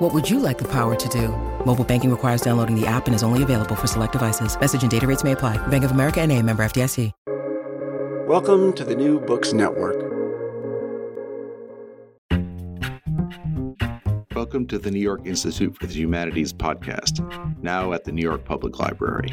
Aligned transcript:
What 0.00 0.12
would 0.12 0.28
you 0.28 0.40
like 0.40 0.58
the 0.58 0.66
power 0.66 0.96
to 0.96 1.08
do? 1.08 1.28
Mobile 1.64 1.84
banking 1.84 2.10
requires 2.10 2.40
downloading 2.40 2.74
the 2.74 2.84
app 2.84 3.06
and 3.06 3.14
is 3.14 3.22
only 3.22 3.44
available 3.44 3.76
for 3.76 3.86
select 3.86 4.10
devices. 4.10 4.58
Message 4.58 4.82
and 4.82 4.90
data 4.90 5.06
rates 5.06 5.22
may 5.22 5.32
apply. 5.32 5.56
Bank 5.68 5.84
of 5.84 5.92
America 5.92 6.20
and 6.20 6.32
a 6.32 6.42
member 6.42 6.64
FDIC. 6.64 7.12
Welcome 8.26 8.72
to 8.72 8.84
the 8.84 8.96
New 8.96 9.20
Books 9.20 9.52
Network. 9.52 9.94
Welcome 14.34 14.66
to 14.66 14.80
the 14.80 14.90
New 14.90 14.98
York 14.98 15.20
Institute 15.26 15.76
for 15.78 15.86
the 15.86 15.94
Humanities 15.94 16.52
podcast, 16.52 17.22
now 17.62 17.92
at 17.92 18.02
the 18.02 18.10
New 18.10 18.22
York 18.22 18.44
Public 18.44 18.80
Library. 18.80 19.32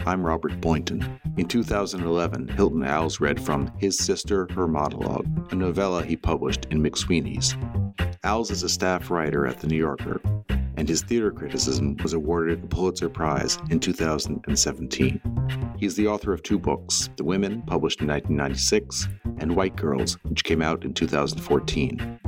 I'm 0.00 0.26
Robert 0.26 0.60
Boynton. 0.60 1.18
In 1.38 1.48
2011, 1.48 2.48
Hilton 2.48 2.84
Als 2.84 3.18
read 3.18 3.42
from 3.42 3.72
His 3.78 3.96
Sister, 3.96 4.46
Her 4.54 4.68
Monologue, 4.68 5.26
a 5.50 5.54
novella 5.54 6.04
he 6.04 6.16
published 6.16 6.66
in 6.66 6.82
McSweeney's. 6.82 7.56
Als 8.24 8.52
is 8.52 8.62
a 8.62 8.68
staff 8.68 9.10
writer 9.10 9.48
at 9.48 9.58
The 9.58 9.66
New 9.66 9.76
Yorker, 9.76 10.20
and 10.76 10.88
his 10.88 11.02
theater 11.02 11.32
criticism 11.32 11.96
was 12.04 12.12
awarded 12.12 12.62
a 12.62 12.66
Pulitzer 12.68 13.08
Prize 13.08 13.58
in 13.68 13.80
2017. 13.80 15.20
He 15.76 15.86
is 15.86 15.96
the 15.96 16.06
author 16.06 16.32
of 16.32 16.40
two 16.44 16.56
books 16.56 17.10
The 17.16 17.24
Women, 17.24 17.62
published 17.62 18.00
in 18.00 18.06
1996, 18.06 19.08
and 19.38 19.56
White 19.56 19.74
Girls, 19.74 20.14
which 20.22 20.44
came 20.44 20.62
out 20.62 20.84
in 20.84 20.94
2014. 20.94 22.20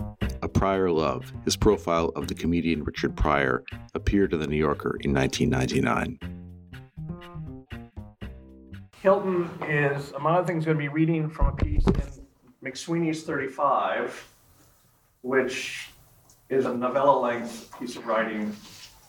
A 0.42 0.48
Pryor 0.48 0.91
Love, 0.91 1.33
his 1.45 1.56
profile 1.56 2.11
of 2.17 2.27
the 2.27 2.34
comedian 2.34 2.83
Richard 2.83 3.17
Pryor, 3.17 3.62
appeared 3.95 4.33
in 4.33 4.41
The 4.41 4.48
New 4.48 4.56
Yorker 4.56 4.98
in 5.03 5.14
1999. 5.14 6.18
Hilton 9.01 9.48
is, 9.68 10.11
among 10.13 10.35
other 10.35 10.47
things, 10.47 10.64
going 10.64 10.77
to 10.77 10.83
be 10.83 10.89
reading 10.89 11.30
from 11.30 11.47
a 11.47 11.52
piece 11.52 11.86
in 11.86 12.02
McSweeney's 12.64 13.23
35, 13.23 14.33
which 15.23 15.89
is 16.55 16.67
a 16.67 16.75
novella 16.75 17.19
length 17.19 17.70
piece 17.79 17.97
of 17.97 18.07
writing, 18.07 18.55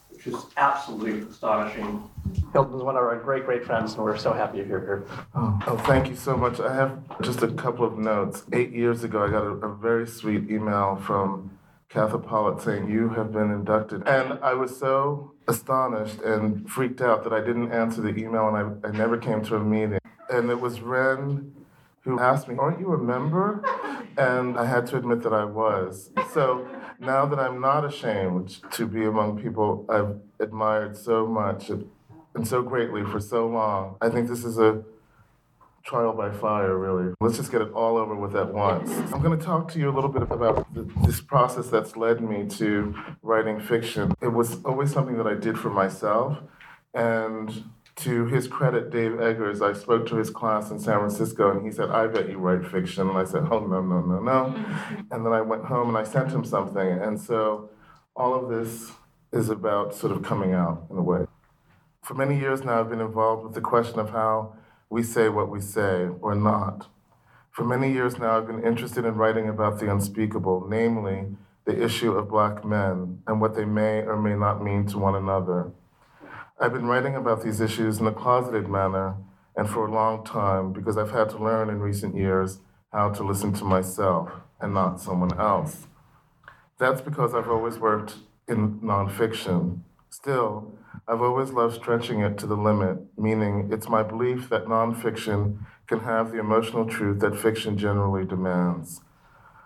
which 0.09 0.27
is 0.27 0.35
absolutely 0.57 1.27
astonishing. 1.29 2.03
Hilton's 2.51 2.81
one 2.81 2.95
of 2.95 3.03
our 3.03 3.17
great, 3.19 3.45
great 3.45 3.63
friends, 3.63 3.93
and 3.93 4.03
we're 4.03 4.17
so 4.17 4.33
happy 4.33 4.57
you're 4.57 4.65
here. 4.65 5.05
Oh, 5.35 5.59
oh, 5.67 5.77
thank 5.77 6.07
you 6.07 6.15
so 6.15 6.35
much. 6.35 6.59
I 6.59 6.73
have 6.73 6.99
just 7.21 7.43
a 7.43 7.47
couple 7.49 7.85
of 7.85 7.97
notes. 7.97 8.43
Eight 8.51 8.71
years 8.71 9.03
ago, 9.03 9.23
I 9.23 9.29
got 9.29 9.43
a, 9.43 9.51
a 9.67 9.75
very 9.75 10.07
sweet 10.07 10.49
email 10.49 10.95
from 10.95 11.57
Katha 11.89 12.25
Pollitt 12.25 12.61
saying, 12.61 12.89
You 12.89 13.09
have 13.09 13.31
been 13.31 13.51
inducted. 13.51 14.07
And 14.07 14.39
I 14.41 14.53
was 14.53 14.77
so 14.77 15.33
astonished 15.47 16.21
and 16.21 16.69
freaked 16.69 17.01
out 17.01 17.23
that 17.23 17.33
I 17.33 17.39
didn't 17.39 17.71
answer 17.71 18.01
the 18.01 18.09
email 18.09 18.47
and 18.53 18.79
I, 18.83 18.87
I 18.87 18.91
never 18.91 19.17
came 19.17 19.43
to 19.45 19.55
a 19.55 19.63
meeting. 19.63 19.99
And 20.29 20.49
it 20.49 20.59
was 20.59 20.81
Ren 20.81 21.53
who 22.01 22.19
asked 22.19 22.47
me, 22.47 22.55
Aren't 22.57 22.79
you 22.79 22.93
a 22.93 22.97
member? 22.97 23.63
And 24.17 24.57
I 24.57 24.65
had 24.65 24.87
to 24.87 24.97
admit 24.97 25.21
that 25.23 25.33
I 25.33 25.43
was. 25.45 26.09
So 26.33 26.67
now 26.99 27.25
that 27.25 27.39
I'm 27.39 27.59
not 27.61 27.85
ashamed 27.85 28.61
to 28.71 28.87
be 28.87 29.05
among 29.05 29.41
people 29.41 29.85
I've 29.89 30.17
admired 30.39 30.97
so 30.97 31.25
much 31.25 31.69
and 31.69 32.47
so 32.47 32.61
greatly 32.61 33.03
for 33.03 33.19
so 33.19 33.47
long, 33.47 33.97
I 34.01 34.09
think 34.09 34.27
this 34.27 34.43
is 34.43 34.57
a 34.57 34.83
trial 35.85 36.13
by 36.13 36.31
fire, 36.31 36.77
really. 36.77 37.13
Let's 37.21 37.37
just 37.37 37.51
get 37.51 37.61
it 37.61 37.71
all 37.71 37.97
over 37.97 38.15
with 38.15 38.35
at 38.35 38.51
once. 38.51 38.89
I'm 39.13 39.21
going 39.21 39.37
to 39.37 39.45
talk 39.45 39.71
to 39.73 39.79
you 39.79 39.89
a 39.89 39.93
little 39.93 40.09
bit 40.09 40.23
about 40.23 40.73
the, 40.73 40.89
this 41.05 41.21
process 41.21 41.67
that's 41.67 41.95
led 41.95 42.21
me 42.21 42.47
to 42.57 42.95
writing 43.21 43.59
fiction. 43.59 44.13
It 44.21 44.29
was 44.29 44.63
always 44.65 44.91
something 44.91 45.17
that 45.17 45.27
I 45.27 45.35
did 45.35 45.59
for 45.59 45.69
myself. 45.69 46.39
And 46.95 47.65
to 47.97 48.25
his 48.25 48.47
credit, 48.47 48.89
Dave 48.89 49.19
Eggers, 49.21 49.61
I 49.61 49.73
spoke 49.73 50.05
to 50.07 50.17
his 50.17 50.29
class 50.29 50.69
in 50.69 50.79
San 50.79 50.99
Francisco 50.99 51.51
and 51.51 51.65
he 51.65 51.71
said, 51.71 51.89
I 51.89 52.07
bet 52.07 52.29
you 52.29 52.37
write 52.37 52.69
fiction. 52.69 53.09
And 53.09 53.17
I 53.17 53.23
said, 53.23 53.43
Oh, 53.49 53.59
no, 53.59 53.81
no, 53.81 54.01
no, 54.01 54.19
no. 54.19 54.53
Mm-hmm. 54.53 54.95
And 55.11 55.25
then 55.25 55.31
I 55.31 55.41
went 55.41 55.65
home 55.65 55.89
and 55.89 55.97
I 55.97 56.03
sent 56.03 56.31
him 56.31 56.43
something. 56.43 56.87
And 56.87 57.19
so 57.19 57.69
all 58.15 58.33
of 58.33 58.49
this 58.49 58.91
is 59.31 59.49
about 59.49 59.95
sort 59.95 60.11
of 60.11 60.23
coming 60.23 60.53
out 60.53 60.85
in 60.89 60.97
a 60.97 61.01
way. 61.01 61.25
For 62.03 62.13
many 62.13 62.37
years 62.37 62.63
now, 62.63 62.81
I've 62.81 62.89
been 62.89 63.01
involved 63.01 63.43
with 63.43 63.53
the 63.53 63.61
question 63.61 63.99
of 63.99 64.09
how 64.11 64.55
we 64.89 65.01
say 65.01 65.29
what 65.29 65.49
we 65.49 65.61
say 65.61 66.07
or 66.21 66.35
not. 66.35 66.87
For 67.51 67.63
many 67.63 67.91
years 67.91 68.19
now, 68.19 68.37
I've 68.37 68.47
been 68.47 68.63
interested 68.63 69.05
in 69.05 69.15
writing 69.15 69.47
about 69.47 69.79
the 69.79 69.91
unspeakable, 69.91 70.67
namely 70.69 71.25
the 71.65 71.83
issue 71.83 72.11
of 72.11 72.29
black 72.29 72.63
men 72.63 73.21
and 73.25 73.41
what 73.41 73.55
they 73.55 73.65
may 73.65 74.01
or 74.01 74.21
may 74.21 74.35
not 74.35 74.63
mean 74.63 74.85
to 74.87 74.97
one 74.99 75.15
another. 75.15 75.71
I've 76.57 76.71
been 76.71 76.85
writing 76.85 77.17
about 77.17 77.43
these 77.43 77.59
issues 77.59 77.99
in 77.99 78.07
a 78.07 78.13
closeted 78.13 78.69
manner 78.69 79.17
and 79.57 79.69
for 79.69 79.85
a 79.85 79.91
long 79.91 80.23
time 80.23 80.71
because 80.71 80.97
I've 80.97 81.11
had 81.11 81.29
to 81.31 81.37
learn 81.37 81.69
in 81.69 81.81
recent 81.81 82.15
years 82.15 82.59
how 82.93 83.09
to 83.09 83.23
listen 83.23 83.51
to 83.55 83.65
myself 83.65 84.31
and 84.61 84.73
not 84.73 85.01
someone 85.01 85.37
else. 85.37 85.87
That's 86.79 87.01
because 87.01 87.33
I've 87.33 87.49
always 87.49 87.77
worked 87.77 88.15
in 88.47 88.79
nonfiction. 88.79 89.81
Still, 90.09 90.71
I've 91.09 91.21
always 91.21 91.51
loved 91.51 91.75
stretching 91.75 92.21
it 92.21 92.37
to 92.37 92.47
the 92.47 92.55
limit, 92.55 92.99
meaning 93.17 93.67
it's 93.69 93.89
my 93.89 94.01
belief 94.01 94.47
that 94.47 94.63
nonfiction 94.63 95.57
can 95.87 95.99
have 95.99 96.31
the 96.31 96.39
emotional 96.39 96.85
truth 96.85 97.19
that 97.19 97.37
fiction 97.37 97.77
generally 97.77 98.25
demands. 98.25 99.01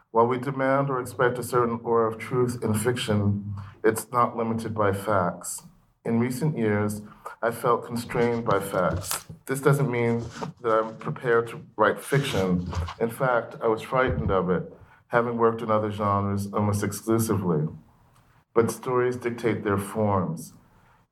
While 0.10 0.26
we 0.26 0.40
demand 0.40 0.90
or 0.90 1.00
expect 1.00 1.38
a 1.38 1.44
certain 1.44 1.80
aura 1.84 2.12
of 2.12 2.18
truth 2.18 2.64
in 2.64 2.74
fiction, 2.74 3.54
it's 3.84 4.08
not 4.12 4.36
limited 4.36 4.74
by 4.74 4.92
facts. 4.92 5.62
In 6.10 6.20
recent 6.20 6.58
years, 6.58 7.04
I 7.40 7.52
felt 7.52 7.86
constrained 7.86 8.44
by 8.44 8.60
facts. 8.60 9.28
This 9.46 9.62
doesn't 9.62 9.92
mean 9.92 10.26
that 10.64 10.72
I'm 10.72 10.98
prepared 10.98 11.48
to 11.50 11.62
write 11.78 12.02
fiction. 12.02 12.68
In 13.00 13.12
fact, 13.12 13.58
I 13.62 13.68
was 13.68 13.84
frightened 13.84 14.32
of 14.32 14.50
it, 14.50 14.74
having 15.10 15.38
worked 15.38 15.62
in 15.62 15.70
other 15.70 15.92
genres 15.92 16.52
almost 16.52 16.84
exclusively. 16.84 17.68
But 18.56 18.72
stories 18.72 19.18
dictate 19.18 19.64
their 19.64 19.78
forms. 19.78 20.54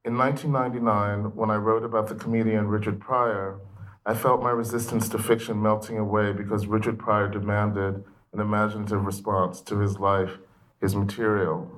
In 0.03 0.17
1999, 0.17 1.35
when 1.35 1.51
I 1.51 1.57
wrote 1.57 1.83
about 1.83 2.07
the 2.07 2.15
comedian 2.15 2.67
Richard 2.67 2.99
Pryor, 2.99 3.59
I 4.03 4.15
felt 4.15 4.41
my 4.41 4.49
resistance 4.49 5.07
to 5.09 5.19
fiction 5.19 5.61
melting 5.61 5.99
away 5.99 6.31
because 6.31 6.65
Richard 6.65 6.97
Pryor 6.97 7.27
demanded 7.27 8.03
an 8.33 8.39
imaginative 8.39 9.05
response 9.05 9.61
to 9.61 9.77
his 9.77 9.99
life, 9.99 10.39
his 10.81 10.95
material. 10.95 11.76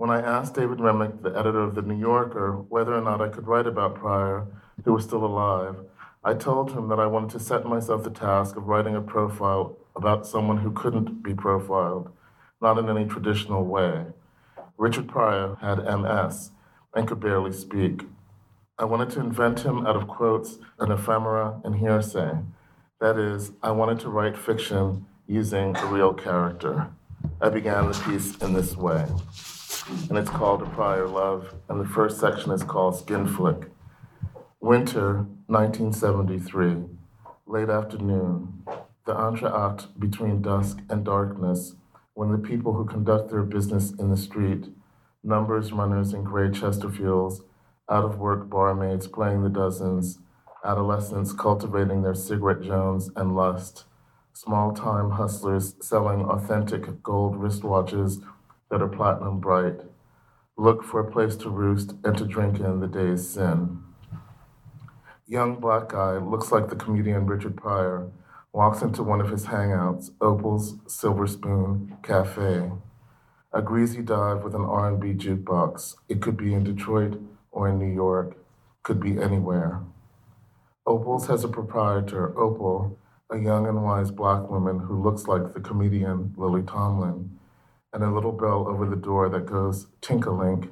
When 0.00 0.08
I 0.08 0.22
asked 0.22 0.54
David 0.54 0.78
Remnick, 0.78 1.20
the 1.20 1.38
editor 1.38 1.60
of 1.60 1.74
The 1.74 1.82
New 1.82 1.98
Yorker, 1.98 2.52
whether 2.70 2.94
or 2.94 3.02
not 3.02 3.20
I 3.20 3.28
could 3.28 3.46
write 3.46 3.66
about 3.66 3.96
Pryor, 3.96 4.46
who 4.82 4.94
was 4.94 5.04
still 5.04 5.22
alive, 5.22 5.76
I 6.24 6.32
told 6.32 6.72
him 6.72 6.88
that 6.88 6.98
I 6.98 7.06
wanted 7.06 7.28
to 7.32 7.38
set 7.38 7.66
myself 7.66 8.02
the 8.02 8.08
task 8.08 8.56
of 8.56 8.66
writing 8.66 8.96
a 8.96 9.02
profile 9.02 9.76
about 9.94 10.26
someone 10.26 10.56
who 10.56 10.70
couldn't 10.70 11.22
be 11.22 11.34
profiled, 11.34 12.08
not 12.62 12.78
in 12.78 12.88
any 12.88 13.04
traditional 13.04 13.66
way. 13.66 14.06
Richard 14.78 15.06
Pryor 15.06 15.58
had 15.60 15.84
MS 15.84 16.52
and 16.94 17.06
could 17.06 17.20
barely 17.20 17.52
speak. 17.52 18.06
I 18.78 18.86
wanted 18.86 19.10
to 19.10 19.20
invent 19.20 19.60
him 19.66 19.86
out 19.86 19.96
of 19.96 20.08
quotes 20.08 20.56
and 20.78 20.90
ephemera 20.90 21.60
and 21.62 21.76
hearsay. 21.76 22.38
That 23.02 23.18
is, 23.18 23.52
I 23.62 23.72
wanted 23.72 24.00
to 24.00 24.08
write 24.08 24.38
fiction 24.38 25.04
using 25.26 25.76
a 25.76 25.84
real 25.84 26.14
character. 26.14 26.88
I 27.38 27.50
began 27.50 27.92
the 27.92 27.98
piece 27.98 28.38
in 28.38 28.54
this 28.54 28.78
way. 28.78 29.06
And 30.08 30.16
it's 30.16 30.30
called 30.30 30.62
A 30.62 30.66
Pryor 30.66 31.08
Love, 31.08 31.54
and 31.68 31.80
the 31.80 31.88
first 31.88 32.20
section 32.20 32.52
is 32.52 32.62
called 32.62 32.96
Skin 32.96 33.26
Flick. 33.26 33.70
Winter, 34.60 35.26
1973, 35.46 36.84
late 37.46 37.68
afternoon, 37.68 38.62
the 39.04 39.14
entr'acte 39.14 39.98
between 39.98 40.42
dusk 40.42 40.78
and 40.88 41.04
darkness, 41.04 41.74
when 42.14 42.30
the 42.30 42.38
people 42.38 42.74
who 42.74 42.84
conduct 42.84 43.30
their 43.30 43.42
business 43.42 43.90
in 43.92 44.10
the 44.10 44.16
street, 44.16 44.66
numbers 45.24 45.72
runners 45.72 46.12
in 46.12 46.22
gray 46.22 46.48
Chesterfields, 46.50 47.40
out 47.90 48.04
of 48.04 48.18
work 48.18 48.48
barmaids 48.48 49.08
playing 49.08 49.42
the 49.42 49.48
dozens, 49.48 50.20
adolescents 50.64 51.32
cultivating 51.32 52.02
their 52.02 52.14
cigarette 52.14 52.62
jones 52.62 53.10
and 53.16 53.34
lust, 53.34 53.86
small 54.32 54.72
time 54.72 55.10
hustlers 55.10 55.74
selling 55.80 56.24
authentic 56.24 57.02
gold 57.02 57.34
wristwatches 57.34 58.22
that 58.70 58.82
are 58.82 58.88
platinum 58.88 59.40
bright, 59.40 59.80
look 60.56 60.84
for 60.84 61.00
a 61.00 61.10
place 61.10 61.36
to 61.36 61.50
roost 61.50 61.94
and 62.04 62.16
to 62.16 62.24
drink 62.24 62.60
in 62.60 62.80
the 62.80 62.86
day's 62.86 63.28
sin. 63.28 63.82
Young 65.26 65.56
black 65.60 65.88
guy 65.88 66.18
looks 66.18 66.50
like 66.50 66.68
the 66.68 66.76
comedian 66.76 67.26
Richard 67.26 67.56
Pryor 67.56 68.10
walks 68.52 68.82
into 68.82 69.02
one 69.02 69.20
of 69.20 69.30
his 69.30 69.46
hangouts, 69.46 70.10
Opal's 70.20 70.74
Silver 70.86 71.26
Spoon 71.26 71.96
Cafe. 72.02 72.70
A 73.52 73.62
greasy 73.62 74.02
dive 74.02 74.42
with 74.42 74.54
an 74.54 74.64
R&B 74.64 75.14
jukebox. 75.14 75.94
It 76.08 76.20
could 76.20 76.36
be 76.36 76.52
in 76.52 76.64
Detroit 76.64 77.20
or 77.52 77.68
in 77.68 77.78
New 77.78 77.92
York, 77.92 78.36
could 78.82 79.00
be 79.00 79.20
anywhere. 79.20 79.82
Opal's 80.86 81.26
has 81.28 81.44
a 81.44 81.48
proprietor, 81.48 82.36
Opal, 82.38 82.98
a 83.30 83.38
young 83.38 83.66
and 83.66 83.84
wise 83.84 84.10
black 84.10 84.48
woman 84.50 84.80
who 84.80 85.00
looks 85.00 85.28
like 85.28 85.52
the 85.52 85.60
comedian 85.60 86.34
Lily 86.36 86.62
Tomlin, 86.62 87.38
and 87.92 88.02
a 88.02 88.12
little 88.12 88.32
bell 88.32 88.66
over 88.68 88.86
the 88.86 88.96
door 88.96 89.28
that 89.28 89.46
goes 89.46 89.86
tinkalink, 90.00 90.70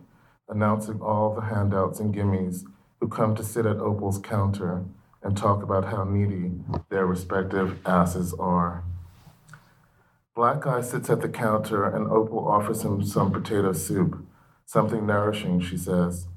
announcing 0.49 1.01
all 1.01 1.35
the 1.35 1.43
handouts 1.43 2.01
and 2.01 2.15
gimmies 2.15 2.65
who 3.01 3.09
come 3.09 3.35
to 3.35 3.43
sit 3.43 3.67
at 3.67 3.79
Opal's 3.79 4.19
counter 4.19 4.85
and 5.23 5.37
talk 5.37 5.63
about 5.63 5.87
how 5.87 6.05
needy 6.05 6.53
their 6.91 7.07
respective 7.07 7.79
asses 7.87 8.35
are. 8.35 8.85
Black 10.35 10.67
Eye 10.67 10.81
sits 10.81 11.11
at 11.11 11.21
the 11.21 11.29
counter 11.29 11.85
and 11.85 12.07
Opal 12.07 12.47
offers 12.47 12.83
him 12.83 13.05
some 13.05 13.33
potato 13.33 13.73
soup, 13.73 14.25
something 14.65 15.05
nourishing, 15.05 15.61
she 15.61 15.77
says. 15.77 16.29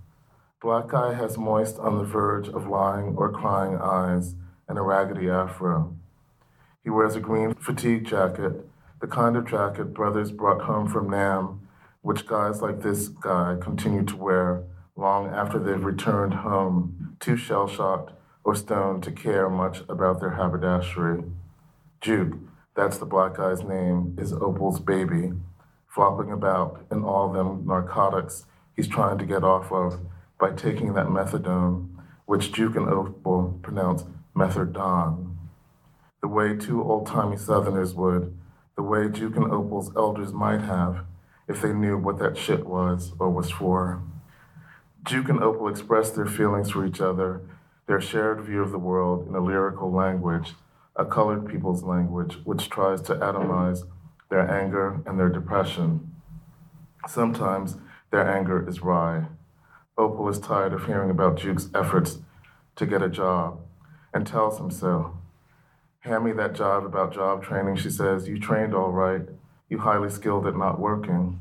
Black 0.59 0.93
Eye 0.93 1.13
has 1.13 1.37
moist 1.37 1.77
on 1.77 1.97
the 1.97 2.03
verge 2.03 2.47
of 2.47 2.67
lying 2.67 3.15
or 3.15 3.31
crying 3.31 3.77
eyes 3.77 4.33
and 4.67 4.79
a 4.79 4.81
raggedy 4.81 5.29
afro. 5.29 5.95
He 6.83 6.89
wears 6.89 7.15
a 7.15 7.19
green 7.19 7.53
fatigue 7.53 8.05
jacket, 8.05 8.65
the 9.01 9.07
kind 9.07 9.35
of 9.35 9.47
jacket 9.47 9.93
brothers 9.93 10.31
brought 10.31 10.61
home 10.61 10.87
from 10.87 11.09
Nam, 11.09 11.67
which 12.01 12.27
guys 12.27 12.61
like 12.61 12.81
this 12.81 13.07
guy 13.07 13.57
continue 13.59 14.03
to 14.05 14.15
wear 14.15 14.63
long 14.95 15.27
after 15.27 15.57
they've 15.57 15.83
returned 15.83 16.35
home, 16.35 17.17
too 17.19 17.35
shell 17.35 17.67
shocked 17.67 18.13
or 18.43 18.53
stoned 18.55 19.03
to 19.03 19.11
care 19.11 19.49
much 19.49 19.81
about 19.89 20.19
their 20.19 20.31
haberdashery. 20.31 21.23
Juke, 21.99 22.37
that's 22.75 22.99
the 22.99 23.05
black 23.05 23.35
guy's 23.35 23.63
name, 23.63 24.15
is 24.19 24.33
Opal's 24.33 24.79
baby, 24.79 25.31
flopping 25.87 26.31
about 26.31 26.85
in 26.91 27.03
all 27.03 27.31
them 27.31 27.65
narcotics 27.65 28.45
he's 28.75 28.87
trying 28.87 29.17
to 29.17 29.25
get 29.25 29.43
off 29.43 29.71
of 29.71 29.99
by 30.39 30.51
taking 30.51 30.93
that 30.93 31.07
methadone, 31.07 31.89
which 32.25 32.51
Juke 32.51 32.75
and 32.75 32.87
Opal 32.87 33.59
pronounce 33.61 34.05
methadone, 34.35 35.35
the 36.21 36.27
way 36.27 36.55
two 36.55 36.83
old-timey 36.83 37.37
Southerners 37.37 37.93
would, 37.93 38.37
the 38.81 38.87
way 38.87 39.07
Juke 39.07 39.35
and 39.35 39.51
Opal's 39.51 39.95
elders 39.95 40.33
might 40.33 40.61
have 40.61 41.05
if 41.47 41.61
they 41.61 41.71
knew 41.71 41.99
what 41.99 42.17
that 42.17 42.35
shit 42.35 42.65
was 42.65 43.13
or 43.19 43.29
was 43.29 43.51
for. 43.51 44.01
Juke 45.05 45.29
and 45.29 45.39
Opal 45.39 45.67
express 45.67 46.09
their 46.09 46.25
feelings 46.25 46.71
for 46.71 46.83
each 46.83 46.99
other, 46.99 47.41
their 47.85 48.01
shared 48.01 48.41
view 48.41 48.59
of 48.63 48.71
the 48.71 48.79
world 48.79 49.27
in 49.27 49.35
a 49.35 49.39
lyrical 49.39 49.91
language, 49.91 50.53
a 50.95 51.05
colored 51.05 51.47
people's 51.47 51.83
language, 51.83 52.39
which 52.43 52.71
tries 52.71 53.01
to 53.03 53.13
atomize 53.13 53.83
their 54.31 54.49
anger 54.49 55.03
and 55.05 55.19
their 55.19 55.29
depression. 55.29 56.15
Sometimes 57.07 57.77
their 58.09 58.27
anger 58.27 58.67
is 58.67 58.81
wry. 58.81 59.27
Opal 59.95 60.27
is 60.27 60.39
tired 60.39 60.73
of 60.73 60.87
hearing 60.87 61.11
about 61.11 61.37
Juke's 61.37 61.69
efforts 61.75 62.17
to 62.77 62.87
get 62.87 63.03
a 63.03 63.09
job 63.09 63.59
and 64.11 64.25
tells 64.25 64.59
him 64.59 64.71
so. 64.71 65.20
Hand 66.01 66.25
me 66.25 66.31
that 66.31 66.55
job 66.55 66.83
about 66.83 67.13
job 67.13 67.43
training, 67.43 67.75
she 67.75 67.91
says. 67.91 68.27
You 68.27 68.39
trained 68.39 68.73
all 68.73 68.91
right. 68.91 69.21
You 69.69 69.77
highly 69.77 70.09
skilled 70.09 70.47
at 70.47 70.57
not 70.57 70.79
working. 70.79 71.39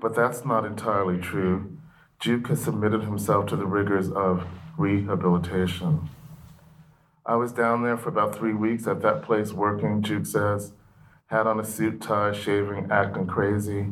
But 0.00 0.16
that's 0.16 0.42
not 0.42 0.64
entirely 0.64 1.18
true. 1.18 1.76
Juke 2.18 2.48
has 2.48 2.62
submitted 2.62 3.02
himself 3.02 3.44
to 3.46 3.56
the 3.56 3.66
rigors 3.66 4.10
of 4.10 4.46
rehabilitation. 4.78 6.08
I 7.26 7.36
was 7.36 7.52
down 7.52 7.82
there 7.82 7.98
for 7.98 8.08
about 8.08 8.34
three 8.34 8.54
weeks 8.54 8.86
at 8.86 9.02
that 9.02 9.22
place 9.22 9.52
working, 9.52 10.00
Juke 10.00 10.24
says. 10.24 10.72
Had 11.26 11.46
on 11.46 11.60
a 11.60 11.64
suit, 11.64 12.00
tie, 12.00 12.32
shaving, 12.32 12.88
acting 12.90 13.26
crazy. 13.26 13.88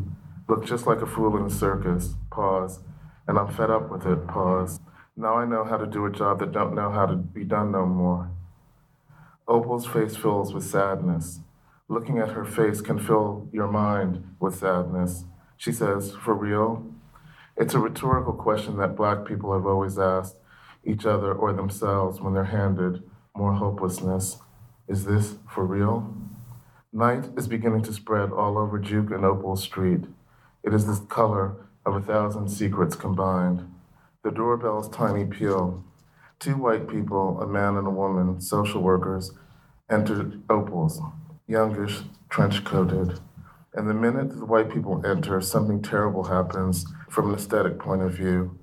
Looked 0.48 0.66
just 0.66 0.86
like 0.86 1.02
a 1.02 1.06
fool 1.06 1.36
in 1.36 1.44
a 1.44 1.50
circus. 1.50 2.14
Pause. 2.30 2.80
And 3.28 3.38
I'm 3.38 3.52
fed 3.52 3.70
up 3.70 3.90
with 3.90 4.06
it. 4.06 4.26
Pause. 4.26 4.80
Now 5.18 5.34
I 5.34 5.44
know 5.44 5.64
how 5.64 5.76
to 5.76 5.86
do 5.86 6.06
a 6.06 6.10
job 6.10 6.38
that 6.38 6.52
don't 6.52 6.74
know 6.74 6.90
how 6.90 7.04
to 7.04 7.16
be 7.16 7.44
done 7.44 7.72
no 7.72 7.84
more. 7.84 8.30
Opal's 9.48 9.86
face 9.86 10.16
fills 10.16 10.52
with 10.52 10.64
sadness. 10.64 11.40
Looking 11.88 12.18
at 12.18 12.32
her 12.32 12.44
face 12.44 12.80
can 12.80 12.98
fill 12.98 13.48
your 13.52 13.68
mind 13.68 14.34
with 14.40 14.56
sadness. 14.56 15.24
She 15.56 15.70
says, 15.70 16.12
For 16.12 16.34
real? 16.34 16.84
It's 17.56 17.74
a 17.74 17.78
rhetorical 17.78 18.32
question 18.32 18.76
that 18.78 18.96
black 18.96 19.24
people 19.24 19.52
have 19.52 19.64
always 19.64 19.98
asked 19.98 20.36
each 20.84 21.06
other 21.06 21.32
or 21.32 21.52
themselves 21.52 22.20
when 22.20 22.34
they're 22.34 22.44
handed 22.44 23.04
more 23.36 23.54
hopelessness. 23.54 24.38
Is 24.88 25.04
this 25.04 25.36
for 25.48 25.64
real? 25.64 26.12
Night 26.92 27.28
is 27.36 27.46
beginning 27.46 27.82
to 27.82 27.92
spread 27.92 28.32
all 28.32 28.58
over 28.58 28.78
Juke 28.78 29.12
and 29.12 29.24
Opal 29.24 29.56
Street. 29.56 30.04
It 30.64 30.74
is 30.74 30.86
the 30.86 31.06
color 31.06 31.56
of 31.84 31.94
a 31.94 32.00
thousand 32.00 32.48
secrets 32.48 32.96
combined. 32.96 33.72
The 34.24 34.32
doorbell's 34.32 34.88
tiny 34.88 35.24
peal 35.24 35.84
Two 36.38 36.56
white 36.56 36.86
people, 36.86 37.40
a 37.40 37.46
man 37.46 37.76
and 37.76 37.86
a 37.86 37.90
woman, 37.90 38.40
social 38.42 38.82
workers, 38.82 39.32
entered 39.90 40.42
Opal's, 40.50 41.00
youngish, 41.46 42.00
trench 42.28 42.62
coated. 42.62 43.18
And 43.72 43.88
the 43.88 43.94
minute 43.94 44.36
the 44.36 44.44
white 44.44 44.70
people 44.70 45.04
enter, 45.04 45.40
something 45.40 45.80
terrible 45.80 46.24
happens 46.24 46.84
from 47.08 47.30
an 47.30 47.36
aesthetic 47.36 47.78
point 47.78 48.02
of 48.02 48.12
view. 48.12 48.58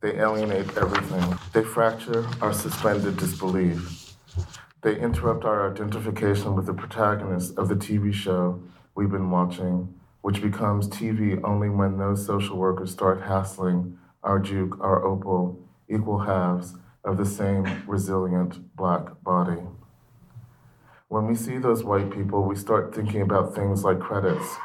They 0.00 0.18
alienate 0.18 0.76
everything. 0.78 1.38
They 1.52 1.64
fracture 1.64 2.26
our 2.40 2.54
suspended 2.54 3.18
disbelief. 3.18 4.14
They 4.82 4.98
interrupt 4.98 5.44
our 5.44 5.70
identification 5.70 6.54
with 6.54 6.66
the 6.66 6.74
protagonist 6.74 7.58
of 7.58 7.68
the 7.68 7.74
TV 7.74 8.12
show 8.12 8.62
we've 8.94 9.10
been 9.10 9.30
watching, 9.30 9.94
which 10.22 10.40
becomes 10.40 10.88
TV 10.88 11.40
only 11.44 11.68
when 11.68 11.98
those 11.98 12.24
social 12.24 12.56
workers 12.56 12.90
start 12.90 13.22
hassling 13.22 13.98
our 14.22 14.38
juke, 14.38 14.78
our 14.80 15.04
opal, 15.04 15.58
equal 15.88 16.20
halves 16.20 16.74
of 17.08 17.16
the 17.16 17.24
same 17.24 17.64
resilient 17.86 18.76
black 18.76 19.22
body. 19.24 19.62
When 21.08 21.26
we 21.26 21.34
see 21.34 21.56
those 21.56 21.82
white 21.82 22.10
people, 22.10 22.44
we 22.44 22.54
start 22.54 22.94
thinking 22.94 23.22
about 23.22 23.54
things 23.54 23.82
like 23.82 23.98
credits 23.98 24.56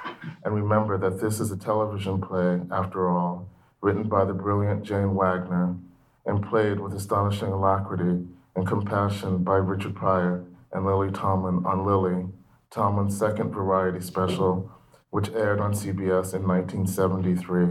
and 0.43 0.53
remember 0.53 0.97
that 0.97 1.21
this 1.21 1.39
is 1.39 1.51
a 1.53 1.57
television 1.57 2.19
play, 2.19 2.59
after 2.69 3.09
all, 3.09 3.47
written 3.81 4.09
by 4.09 4.25
the 4.25 4.33
brilliant 4.33 4.83
Jane 4.83 5.15
Wagner 5.15 5.77
and 6.25 6.45
played 6.45 6.81
with 6.81 6.93
astonishing 6.93 7.47
alacrity 7.47 8.27
and 8.57 8.67
compassion 8.67 9.45
by 9.45 9.55
Richard 9.55 9.95
Pryor 9.95 10.43
and 10.73 10.85
Lily 10.85 11.11
Tomlin 11.11 11.65
on 11.65 11.85
Lily, 11.85 12.25
Tomlin's 12.69 13.17
second 13.17 13.51
variety 13.51 14.01
special, 14.01 14.69
which 15.11 15.29
aired 15.29 15.61
on 15.61 15.71
CBS 15.71 16.33
in 16.33 16.45
1973 16.45 17.63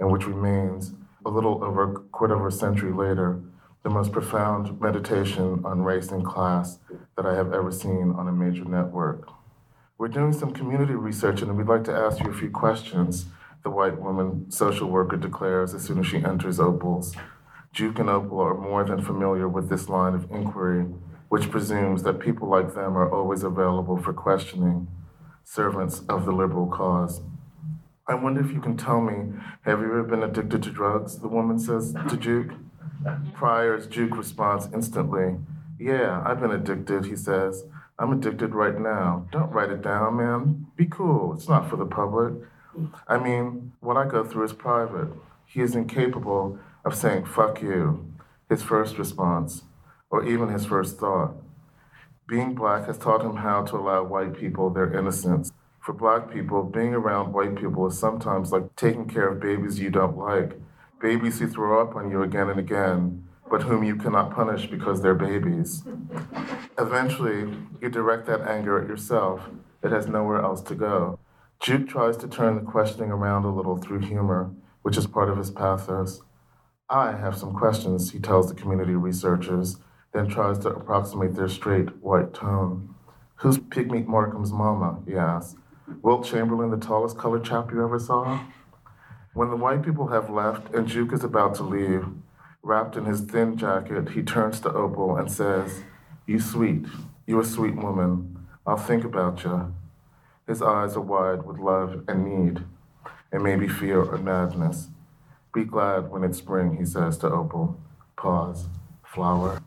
and 0.00 0.12
which 0.12 0.26
remains, 0.26 0.92
a 1.24 1.30
little 1.30 1.64
over 1.64 1.92
a 1.92 1.94
quarter 2.10 2.34
of 2.34 2.44
a 2.44 2.54
century 2.54 2.92
later, 2.92 3.40
the 3.82 3.90
most 3.90 4.12
profound 4.12 4.80
meditation 4.80 5.60
on 5.64 5.82
race 5.82 6.10
and 6.12 6.24
class 6.24 6.78
that 7.16 7.26
I 7.26 7.34
have 7.34 7.52
ever 7.52 7.72
seen 7.72 8.14
on 8.16 8.28
a 8.28 8.32
major 8.32 8.64
network. 8.64 9.28
We're 9.98 10.08
doing 10.08 10.32
some 10.32 10.52
community 10.52 10.94
research 10.94 11.42
and 11.42 11.56
we'd 11.56 11.66
like 11.66 11.84
to 11.84 11.94
ask 11.94 12.20
you 12.20 12.30
a 12.30 12.34
few 12.34 12.50
questions, 12.50 13.26
the 13.64 13.70
white 13.70 14.00
woman 14.00 14.50
social 14.50 14.88
worker 14.88 15.16
declares 15.16 15.74
as 15.74 15.82
soon 15.84 15.98
as 15.98 16.06
she 16.06 16.18
enters 16.18 16.60
Opal's. 16.60 17.16
Juke 17.72 17.98
and 17.98 18.10
Opal 18.10 18.40
are 18.40 18.54
more 18.54 18.84
than 18.84 19.02
familiar 19.02 19.48
with 19.48 19.68
this 19.68 19.88
line 19.88 20.14
of 20.14 20.30
inquiry, 20.30 20.84
which 21.28 21.50
presumes 21.50 22.02
that 22.02 22.20
people 22.20 22.48
like 22.48 22.74
them 22.74 22.96
are 22.96 23.10
always 23.10 23.42
available 23.42 23.96
for 23.96 24.12
questioning, 24.12 24.86
servants 25.42 26.02
of 26.08 26.24
the 26.24 26.32
liberal 26.32 26.66
cause. 26.66 27.20
I 28.06 28.14
wonder 28.14 28.40
if 28.40 28.52
you 28.52 28.60
can 28.60 28.76
tell 28.76 29.00
me, 29.00 29.32
have 29.62 29.80
you 29.80 29.86
ever 29.86 30.02
been 30.02 30.22
addicted 30.22 30.62
to 30.64 30.70
drugs? 30.70 31.18
The 31.18 31.28
woman 31.28 31.58
says 31.58 31.94
to 32.08 32.16
Juke. 32.16 32.52
Pryor's 33.34 33.86
Juke 33.86 34.16
responds 34.16 34.68
instantly, 34.72 35.36
Yeah, 35.78 36.22
I've 36.24 36.40
been 36.40 36.50
addicted, 36.50 37.06
he 37.06 37.16
says. 37.16 37.64
I'm 37.98 38.12
addicted 38.12 38.54
right 38.54 38.78
now. 38.78 39.26
Don't 39.30 39.52
write 39.52 39.70
it 39.70 39.82
down, 39.82 40.16
man. 40.16 40.66
Be 40.76 40.86
cool. 40.86 41.34
It's 41.34 41.48
not 41.48 41.68
for 41.68 41.76
the 41.76 41.86
public. 41.86 42.34
I 43.06 43.18
mean, 43.18 43.72
what 43.80 43.96
I 43.96 44.06
go 44.06 44.24
through 44.24 44.44
is 44.44 44.52
private. 44.52 45.08
He 45.46 45.60
is 45.60 45.74
incapable 45.74 46.58
of 46.84 46.94
saying, 46.94 47.26
fuck 47.26 47.60
you, 47.60 48.12
his 48.48 48.62
first 48.62 48.98
response, 48.98 49.62
or 50.10 50.24
even 50.24 50.48
his 50.48 50.64
first 50.64 50.98
thought. 50.98 51.34
Being 52.26 52.54
black 52.54 52.86
has 52.86 52.98
taught 52.98 53.22
him 53.22 53.36
how 53.36 53.62
to 53.64 53.76
allow 53.76 54.04
white 54.04 54.34
people 54.34 54.70
their 54.70 54.92
innocence. 54.96 55.52
For 55.80 55.92
black 55.92 56.32
people, 56.32 56.62
being 56.62 56.94
around 56.94 57.32
white 57.32 57.56
people 57.56 57.86
is 57.86 57.98
sometimes 57.98 58.52
like 58.52 58.74
taking 58.76 59.06
care 59.06 59.28
of 59.28 59.40
babies 59.40 59.78
you 59.78 59.90
don't 59.90 60.16
like, 60.16 60.58
babies 61.02 61.40
who 61.40 61.48
throw 61.48 61.82
up 61.82 61.96
on 61.96 62.10
you 62.10 62.22
again 62.22 62.48
and 62.48 62.60
again, 62.60 63.24
but 63.50 63.64
whom 63.64 63.82
you 63.82 63.96
cannot 63.96 64.32
punish 64.32 64.66
because 64.68 65.02
they're 65.02 65.14
babies. 65.14 65.82
Eventually, 66.78 67.52
you 67.80 67.90
direct 67.90 68.24
that 68.26 68.40
anger 68.42 68.80
at 68.80 68.88
yourself. 68.88 69.50
It 69.82 69.90
has 69.90 70.06
nowhere 70.06 70.40
else 70.40 70.62
to 70.62 70.76
go. 70.76 71.18
Juke 71.60 71.88
tries 71.88 72.16
to 72.18 72.28
turn 72.28 72.54
the 72.54 72.60
questioning 72.62 73.10
around 73.10 73.44
a 73.44 73.52
little 73.52 73.76
through 73.76 73.98
humor, 73.98 74.52
which 74.82 74.96
is 74.96 75.06
part 75.06 75.28
of 75.28 75.38
his 75.38 75.50
pathos. 75.50 76.22
I 76.88 77.12
have 77.12 77.36
some 77.36 77.52
questions, 77.52 78.12
he 78.12 78.20
tells 78.20 78.48
the 78.48 78.54
community 78.54 78.94
researchers, 78.94 79.78
then 80.14 80.28
tries 80.28 80.58
to 80.60 80.68
approximate 80.68 81.34
their 81.34 81.48
straight 81.48 81.88
white 82.02 82.32
tone. 82.32 82.94
Who's 83.36 83.58
Pigmeat 83.58 84.06
Markham's 84.06 84.52
mama? 84.52 85.00
he 85.06 85.16
asks. 85.16 85.56
Wilt 86.02 86.24
Chamberlain, 86.24 86.70
the 86.70 86.76
tallest 86.76 87.18
colored 87.18 87.44
chap 87.44 87.72
you 87.72 87.82
ever 87.82 87.98
saw? 87.98 88.44
When 89.34 89.48
the 89.48 89.56
white 89.56 89.82
people 89.82 90.08
have 90.08 90.28
left 90.28 90.74
and 90.74 90.86
Juke 90.86 91.14
is 91.14 91.24
about 91.24 91.54
to 91.54 91.62
leave, 91.62 92.04
wrapped 92.62 92.96
in 92.96 93.06
his 93.06 93.22
thin 93.22 93.56
jacket, 93.56 94.10
he 94.10 94.22
turns 94.22 94.60
to 94.60 94.72
Opal 94.72 95.16
and 95.16 95.32
says, 95.32 95.84
You 96.26 96.38
sweet, 96.38 96.84
you 97.26 97.40
a 97.40 97.44
sweet 97.44 97.74
woman. 97.74 98.46
I'll 98.66 98.76
think 98.76 99.04
about 99.04 99.42
you. 99.42 99.74
His 100.46 100.60
eyes 100.60 100.96
are 100.96 101.00
wide 101.00 101.44
with 101.46 101.58
love 101.58 102.04
and 102.08 102.24
need, 102.24 102.64
and 103.32 103.42
maybe 103.42 103.68
fear 103.68 104.02
or 104.02 104.18
madness. 104.18 104.88
Be 105.54 105.64
glad 105.64 106.10
when 106.10 106.24
it's 106.24 106.38
spring, 106.38 106.76
he 106.76 106.84
says 106.84 107.16
to 107.18 107.30
Opal. 107.30 107.80
Pause. 108.16 108.68
Flower. 109.02 109.62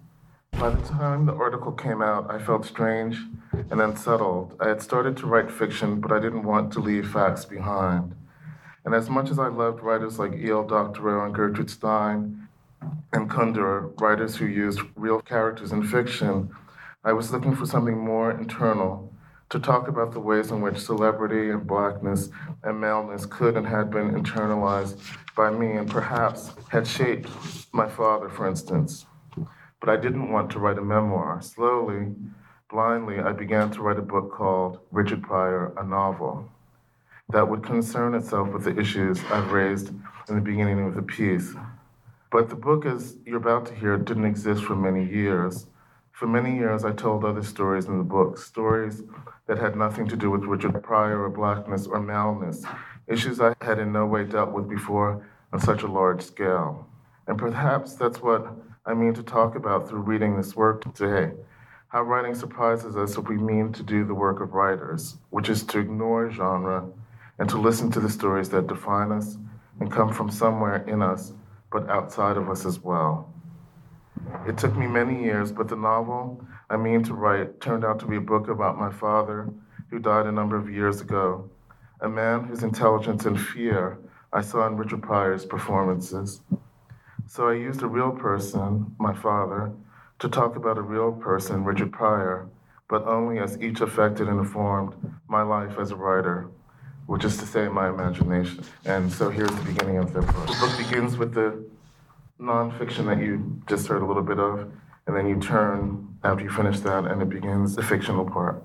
By 0.52 0.70
the 0.70 0.88
time 0.88 1.26
the 1.26 1.34
article 1.34 1.72
came 1.72 2.04
out, 2.04 2.30
I 2.30 2.38
felt 2.38 2.66
strange 2.66 3.18
and 3.72 3.82
unsettled. 3.82 4.56
I 4.60 4.68
had 4.68 4.82
started 4.84 5.18
to 5.18 5.26
write 5.26 5.52
fiction, 5.52 6.02
but 6.02 6.12
I 6.12 6.20
didn't 6.20 6.44
want 6.44 6.72
to 6.74 6.80
leave 6.80 7.10
facts 7.10 7.46
behind. 7.46 8.16
And 8.86 8.94
as 8.94 9.10
much 9.10 9.32
as 9.32 9.40
I 9.40 9.48
loved 9.48 9.82
writers 9.82 10.20
like 10.20 10.34
E.L. 10.34 10.64
Doctorow 10.64 11.26
and 11.26 11.34
Gertrude 11.34 11.72
Stein 11.72 12.48
and 13.14 13.30
Kundera, 13.30 14.00
writers 14.00 14.36
who 14.36 14.46
used 14.46 14.80
real 14.96 15.22
characters 15.22 15.72
in 15.72 15.84
fiction, 15.84 16.52
I 17.04 17.12
was 17.14 17.32
looking 17.32 17.56
for 17.56 17.66
something 17.66 17.98
more 17.98 18.32
internal 18.32 19.12
to 19.50 19.60
talk 19.60 19.88
about 19.88 20.12
the 20.12 20.20
ways 20.20 20.52
in 20.52 20.62
which 20.62 20.78
celebrity 20.78 21.50
and 21.50 21.66
blackness 21.66 22.30
and 22.64 22.80
maleness 22.80 23.26
could 23.26 23.58
and 23.58 23.66
had 23.68 23.90
been 23.90 24.12
internalized 24.12 25.00
by 25.36 25.50
me 25.50 25.78
and 25.78 25.90
perhaps 25.90 26.52
had 26.70 26.88
shaped 26.88 27.30
my 27.74 27.88
father, 27.90 28.30
for 28.30 28.48
instance. 28.48 29.06
But 29.80 29.90
I 29.90 29.98
didn't 29.98 30.32
want 30.32 30.52
to 30.52 30.60
write 30.60 30.78
a 30.78 30.84
memoir. 30.84 31.42
Slowly, 31.42 32.14
blindly, 32.70 33.20
I 33.20 33.32
began 33.32 33.72
to 33.72 33.82
write 33.82 34.00
a 34.00 34.04
book 34.04 34.32
called 34.32 34.80
Richard 34.92 35.24
Pryor, 35.24 35.74
a 35.78 35.84
novel, 35.84 36.50
that 37.30 37.50
would 37.50 37.64
concern 37.64 38.14
itself 38.14 38.50
with 38.50 38.64
the 38.64 38.80
issues 38.80 39.20
I've 39.32 39.52
raised 39.52 39.90
in 40.30 40.36
the 40.36 40.42
beginning 40.42 40.86
of 40.86 40.96
the 40.96 41.02
piece. 41.02 41.54
But 42.32 42.50
the 42.50 42.56
book, 42.56 42.86
as 42.86 43.18
you're 43.26 43.38
about 43.38 43.66
to 43.68 43.76
hear, 43.76 43.98
didn't 43.98 44.26
exist 44.26 44.64
for 44.64 44.76
many 44.76 45.06
years. 45.06 45.68
For 46.12 46.28
many 46.28 46.56
years, 46.56 46.86
I 46.86 46.92
told 46.92 47.26
other 47.26 47.44
stories 47.44 47.86
in 47.86 47.98
the 47.98 48.04
book, 48.04 48.38
stories 48.38 49.04
that 49.48 49.58
had 49.58 49.76
nothing 49.76 50.08
to 50.10 50.16
do 50.16 50.30
with 50.30 50.44
Richard 50.44 50.82
Pryor 50.84 51.24
or 51.24 51.30
blackness 51.30 51.88
or 51.88 52.00
maleness, 52.00 52.64
issues 53.08 53.42
I 53.42 53.56
had 53.62 53.80
in 53.80 53.92
no 53.92 54.06
way 54.06 54.24
dealt 54.24 54.52
with 54.52 54.70
before 54.70 55.26
on 55.52 55.60
such 55.60 55.84
a 55.84 55.88
large 55.88 56.22
scale. 56.22 56.88
And 57.28 57.38
perhaps 57.38 57.96
that's 57.96 58.22
what 58.22 58.48
I 58.86 58.94
mean 58.94 59.14
to 59.16 59.24
talk 59.24 59.56
about 59.56 59.90
through 59.90 60.02
reading 60.02 60.38
this 60.38 60.56
work 60.56 60.94
today. 60.94 61.34
How 61.88 62.04
writing 62.04 62.36
surprises 62.36 62.96
us 62.96 63.18
if 63.18 63.28
we 63.28 63.38
mean 63.38 63.72
to 63.74 63.84
do 63.84 64.06
the 64.06 64.14
work 64.14 64.42
of 64.42 64.54
writers, 64.54 65.18
which 65.32 65.50
is 65.50 65.64
to 65.64 65.80
ignore 65.80 66.30
genre 66.30 66.86
and 67.40 67.50
to 67.50 67.58
listen 67.58 67.92
to 67.92 68.00
the 68.00 68.10
stories 68.10 68.50
that 68.50 68.68
define 68.68 69.12
us 69.12 69.38
and 69.80 69.92
come 69.92 70.14
from 70.14 70.30
somewhere 70.30 70.78
in 70.88 71.02
us, 71.02 71.34
but 71.72 71.90
outside 71.90 72.38
of 72.38 72.50
us 72.50 72.66
as 72.66 72.80
well. 72.80 73.34
It 74.48 74.58
took 74.58 74.76
me 74.76 74.88
many 74.88 75.24
years, 75.24 75.52
but 75.52 75.68
the 75.68 75.76
novel 75.76 76.46
I 76.70 76.78
mean 76.78 77.04
to 77.04 77.14
write 77.14 77.62
turned 77.62 77.84
out 77.86 78.00
to 78.00 78.06
be 78.06 78.16
a 78.16 78.22
book 78.22 78.48
about 78.48 78.80
my 78.80 78.92
father, 78.92 79.50
who 79.90 80.00
died 80.00 80.26
a 80.26 80.32
number 80.32 80.56
of 80.56 80.70
years 80.70 81.02
ago, 81.02 81.50
a 82.02 82.10
man 82.10 82.44
whose 82.44 82.64
intelligence 82.64 83.26
and 83.26 83.40
fear 83.40 83.98
I 84.34 84.42
saw 84.42 84.66
in 84.68 84.78
Richard 84.78 85.04
Pryor's 85.04 85.46
performances. 85.46 86.42
So 87.28 87.48
I 87.48 87.54
used 87.54 87.82
a 87.82 87.88
real 87.88 88.12
person, 88.12 88.96
my 89.00 89.14
father, 89.14 89.72
to 90.20 90.30
talk 90.30 90.56
about 90.56 90.78
a 90.78 90.82
real 90.82 91.12
person, 91.12 91.64
Richard 91.64 91.92
Pryor, 91.92 92.48
but 92.90 93.06
only 93.06 93.40
as 93.40 93.62
each 93.62 93.82
affected 93.82 94.28
and 94.28 94.40
informed 94.40 94.94
my 95.28 95.42
life 95.42 95.78
as 95.80 95.92
a 95.92 95.96
writer, 95.96 96.50
which 97.08 97.24
is 97.24 97.38
to 97.38 97.46
say, 97.46 97.68
my 97.68 97.90
imagination. 97.90 98.64
And 98.86 99.12
so 99.12 99.30
here's 99.30 99.52
the 99.52 99.64
beginning 99.64 99.98
of 99.98 100.14
the 100.14 100.22
book. 100.22 100.48
The 100.48 100.58
book 100.60 100.78
begins 100.78 101.18
with 101.18 101.34
the 101.34 101.64
nonfiction 102.40 103.06
that 103.06 103.20
you 103.20 103.62
just 103.68 103.88
heard 103.88 104.02
a 104.02 104.06
little 104.06 104.24
bit 104.24 104.40
of, 104.40 104.72
and 105.08 105.16
then 105.16 105.28
you 105.28 105.40
turn 105.40 106.18
after 106.24 106.44
you 106.44 106.50
finish 106.50 106.80
that, 106.80 107.06
and 107.06 107.22
it 107.22 107.30
begins 107.30 107.76
the 107.76 107.84
fictional 107.84 108.26
part. 108.26 108.64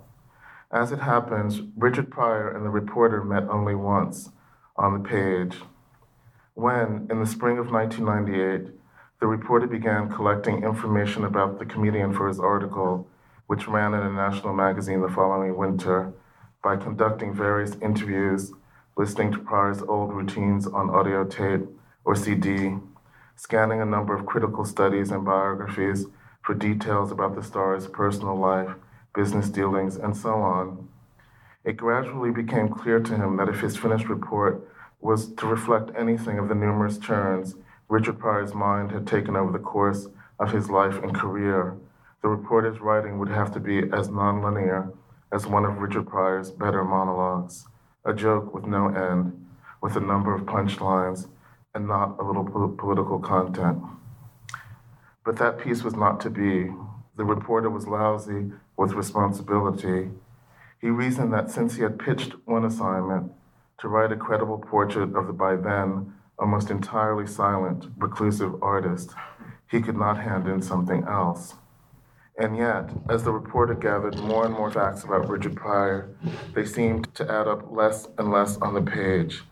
As 0.73 0.93
it 0.93 1.01
happens, 1.01 1.61
Richard 1.77 2.11
Pryor 2.11 2.51
and 2.51 2.65
the 2.65 2.71
reporter 2.71 3.23
met 3.25 3.45
only 3.49 3.75
once 3.75 4.31
on 4.77 4.95
the 4.95 5.09
page. 5.09 5.57
When, 6.55 7.07
in 7.11 7.21
the 7.21 7.27
spring 7.27 7.59
of 7.59 7.71
1998, 7.71 8.73
the 9.21 9.27
reporter 9.27 9.67
began 9.67 10.11
collecting 10.11 10.63
information 10.63 11.25
about 11.25 11.59
the 11.59 11.67
comedian 11.67 12.15
for 12.15 12.27
his 12.27 12.41
article, 12.41 13.07
which 13.49 13.69
ran 13.69 13.93
in 13.95 14.01
a 14.01 14.11
national 14.11 14.55
magazine 14.55 15.03
the 15.03 15.09
following 15.09 15.57
winter, 15.57 16.13
by 16.63 16.77
conducting 16.77 17.35
various 17.35 17.77
interviews, 17.83 18.53
listening 18.97 19.33
to 19.33 19.39
Pryor's 19.39 19.83
old 19.83 20.13
routines 20.13 20.67
on 20.67 20.91
audio 20.91 21.25
tape 21.25 21.67
or 22.05 22.15
CD, 22.15 22.77
scanning 23.37 23.81
a 23.81 23.87
number 23.87 24.15
of 24.15 24.27
critical 24.27 24.65
studies 24.65 25.11
and 25.11 25.25
biographies 25.25 26.07
for 26.43 26.55
details 26.55 27.11
about 27.11 27.35
the 27.35 27.43
star's 27.43 27.87
personal 27.87 28.37
life, 28.37 28.71
business 29.15 29.49
dealings, 29.49 29.97
and 29.97 30.17
so 30.17 30.35
on. 30.35 30.89
It 31.65 31.77
gradually 31.77 32.31
became 32.31 32.69
clear 32.69 33.01
to 33.01 33.17
him 33.17 33.37
that 33.37 33.49
if 33.49 33.61
his 33.61 33.77
finished 33.77 34.09
report 34.09 34.67
was 35.01 35.33
to 35.35 35.47
reflect 35.47 35.97
anything 35.97 36.39
of 36.39 36.49
the 36.49 36.55
numerous 36.55 36.99
turns 36.99 37.55
Richard 37.89 38.19
Pryor's 38.19 38.55
mind 38.55 38.93
had 38.93 39.07
taken 39.07 39.35
over 39.35 39.51
the 39.51 39.59
course 39.59 40.07
of 40.39 40.53
his 40.53 40.71
life 40.71 41.03
and 41.03 41.15
career, 41.15 41.77
the 42.23 42.29
reporter's 42.29 42.81
writing 42.81 43.19
would 43.19 43.31
have 43.31 43.53
to 43.53 43.61
be 43.61 43.79
as 43.79 44.09
nonlinear 44.09 44.93
as 45.33 45.47
one 45.47 45.65
of 45.65 45.79
Richard 45.79 46.09
Pryor's 46.09 46.51
better 46.51 46.85
monologues, 46.85 47.67
a 48.05 48.13
joke 48.13 48.53
with 48.53 48.67
no 48.67 48.89
end, 48.89 49.47
with 49.81 49.97
a 49.97 50.01
number 50.01 50.35
of 50.35 50.43
punchlines 50.43 51.29
and 51.75 51.87
not 51.87 52.19
a 52.19 52.25
little 52.25 52.45
political 52.45 53.19
content. 53.19 53.83
But 55.25 55.37
that 55.37 55.59
piece 55.59 55.83
was 55.83 55.95
not 55.95 56.21
to 56.21 56.31
be. 56.31 56.73
The 57.17 57.25
reporter 57.25 57.71
was 57.71 57.87
lousy 57.87 58.51
with 58.77 58.93
responsibility. 58.93 60.11
He 60.81 60.89
reasoned 60.89 61.33
that 61.33 61.51
since 61.51 61.77
he 61.77 61.83
had 61.83 61.99
pitched 61.99 62.35
one 62.47 62.65
assignment 62.65 63.33
to 63.81 63.89
write 63.89 64.13
a 64.13 64.17
credible 64.17 64.59
portrait 64.59 65.15
of 65.15 65.27
the 65.27 65.33
by 65.33 65.57
then 65.57 66.15
almost 66.39 66.71
entirely 66.71 67.27
silent, 67.27 67.87
reclusive 67.99 68.63
artist, 68.63 69.13
he 69.71 69.81
could 69.81 69.97
not 69.97 70.19
hand 70.19 70.49
in 70.49 70.63
something 70.63 71.05
else. 71.05 71.55
And 72.41 72.57
yet, 72.57 72.89
as 73.11 73.23
the 73.23 73.33
reporter 73.33 73.75
gathered 73.75 74.19
more 74.19 74.47
and 74.47 74.55
more 74.55 74.71
facts 74.71 75.05
about 75.05 75.29
Richard 75.29 75.57
Pryor, 75.57 76.09
they 76.55 76.65
seemed 76.65 77.15
to 77.15 77.31
add 77.31 77.47
up 77.47 77.71
less 77.71 78.09
and 78.17 78.31
less 78.31 78.57
on 78.57 78.73
the 78.73 78.81
page. 78.81 79.43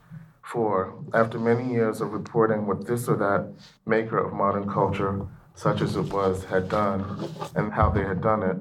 For, 0.42 0.95
after 1.12 1.38
many 1.38 1.71
years 1.71 2.00
of 2.00 2.14
reporting 2.14 2.66
what 2.66 2.87
this 2.87 3.07
or 3.07 3.16
that 3.16 3.52
maker 3.85 4.16
of 4.16 4.33
modern 4.33 4.68
culture, 4.71 5.26
such 5.54 5.83
as 5.83 5.97
it 5.97 6.11
was, 6.11 6.45
had 6.45 6.71
done, 6.71 7.28
and 7.54 7.75
how 7.75 7.90
they 7.90 8.04
had 8.04 8.23
done 8.23 8.42
it, 8.42 8.57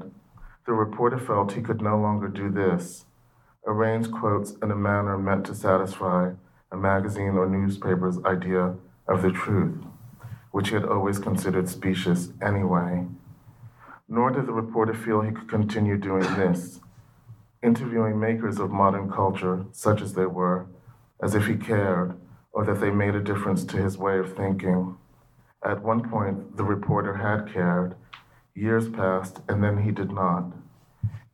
the 0.65 0.73
reporter 0.73 1.17
felt 1.17 1.53
he 1.53 1.61
could 1.61 1.81
no 1.81 1.97
longer 1.97 2.27
do 2.27 2.51
this 2.51 3.05
arrange 3.67 4.09
quotes 4.11 4.53
in 4.63 4.71
a 4.71 4.75
manner 4.75 5.17
meant 5.17 5.45
to 5.45 5.53
satisfy 5.53 6.31
a 6.71 6.77
magazine 6.77 7.35
or 7.37 7.47
newspaper's 7.47 8.17
idea 8.23 8.75
of 9.07 9.21
the 9.21 9.31
truth, 9.31 9.77
which 10.51 10.69
he 10.69 10.75
had 10.75 10.85
always 10.85 11.19
considered 11.19 11.67
specious 11.67 12.29
anyway. 12.41 13.05
Nor 14.07 14.31
did 14.31 14.47
the 14.47 14.53
reporter 14.53 14.93
feel 14.93 15.21
he 15.21 15.31
could 15.31 15.49
continue 15.49 15.97
doing 15.97 16.23
this, 16.35 16.79
interviewing 17.61 18.19
makers 18.19 18.59
of 18.59 18.71
modern 18.71 19.11
culture, 19.11 19.65
such 19.71 20.01
as 20.01 20.13
they 20.13 20.25
were, 20.25 20.67
as 21.21 21.35
if 21.35 21.47
he 21.47 21.55
cared 21.55 22.15
or 22.57 22.65
that 22.65 22.79
they 22.79 22.89
made 22.89 23.13
a 23.13 23.19
difference 23.19 23.63
to 23.65 23.77
his 23.77 23.99
way 23.99 24.17
of 24.17 24.35
thinking. 24.35 24.97
At 25.63 25.83
one 25.83 26.09
point, 26.09 26.57
the 26.57 26.63
reporter 26.63 27.15
had 27.17 27.53
cared. 27.53 27.95
Years 28.55 28.89
passed, 28.89 29.41
and 29.47 29.63
then 29.63 29.83
he 29.83 29.91
did 29.91 30.11
not. 30.11 30.53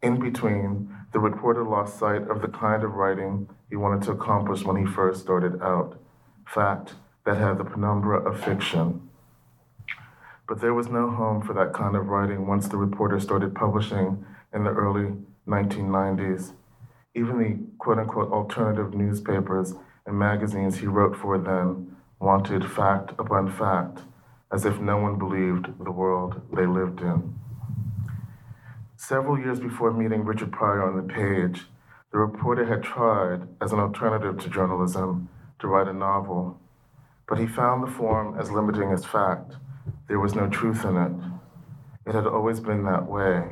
In 0.02 0.20
between, 0.20 0.94
the 1.14 1.20
reporter 1.20 1.64
lost 1.64 1.98
sight 1.98 2.28
of 2.30 2.42
the 2.42 2.50
kind 2.50 2.84
of 2.84 2.96
writing 2.96 3.48
he 3.70 3.78
wanted 3.78 4.04
to 4.04 4.12
accomplish 4.12 4.64
when 4.64 4.76
he 4.76 4.86
first 4.86 5.22
started 5.22 5.62
out 5.62 5.98
fact 6.46 6.96
that 7.26 7.38
had 7.38 7.58
the 7.58 7.64
penumbra 7.64 8.20
of 8.20 8.44
fiction. 8.44 9.10
But 10.48 10.60
there 10.60 10.74
was 10.74 10.90
no 10.90 11.10
home 11.10 11.42
for 11.42 11.54
that 11.54 11.74
kind 11.74 11.96
of 11.96 12.08
writing 12.08 12.48
once 12.48 12.68
the 12.68 12.78
reporter 12.78 13.20
started 13.20 13.56
publishing 13.56 14.26
in 14.54 14.64
the 14.64 14.72
early 14.72 15.14
1990s. 15.48 16.54
Even 17.16 17.38
the 17.38 17.60
quote 17.78 18.00
unquote 18.00 18.32
alternative 18.32 18.94
newspapers 18.94 19.74
and 20.06 20.18
magazines 20.18 20.78
he 20.78 20.88
wrote 20.88 21.16
for 21.16 21.38
then 21.38 21.96
wanted 22.20 22.70
fact 22.70 23.12
upon 23.20 23.52
fact, 23.52 24.00
as 24.52 24.66
if 24.66 24.80
no 24.80 24.98
one 24.98 25.18
believed 25.18 25.68
the 25.84 25.92
world 25.92 26.42
they 26.54 26.66
lived 26.66 27.02
in. 27.02 27.36
Several 28.96 29.38
years 29.38 29.60
before 29.60 29.92
meeting 29.92 30.24
Richard 30.24 30.52
Pryor 30.52 30.84
on 30.84 30.96
the 30.96 31.14
page, 31.14 31.66
the 32.12 32.20
reporter 32.20 32.66
had 32.66 32.84
tried, 32.84 33.48
as 33.62 33.74
an 33.74 33.80
alternative 33.80 34.38
to 34.40 34.50
journalism, 34.50 35.30
to 35.60 35.68
write 35.68 35.88
a 35.88 35.94
novel, 35.94 36.60
but 37.28 37.40
he 37.40 37.48
found 37.48 37.84
the 37.84 37.92
form 37.92 38.40
as 38.40 38.52
limiting 38.52 38.92
as 38.92 39.04
fact. 39.04 39.56
There 40.08 40.20
was 40.20 40.36
no 40.36 40.48
truth 40.48 40.84
in 40.84 40.98
it. 40.98 41.12
It 42.06 42.14
had 42.14 42.28
always 42.28 42.60
been 42.60 42.84
that 42.84 43.08
way. 43.08 43.48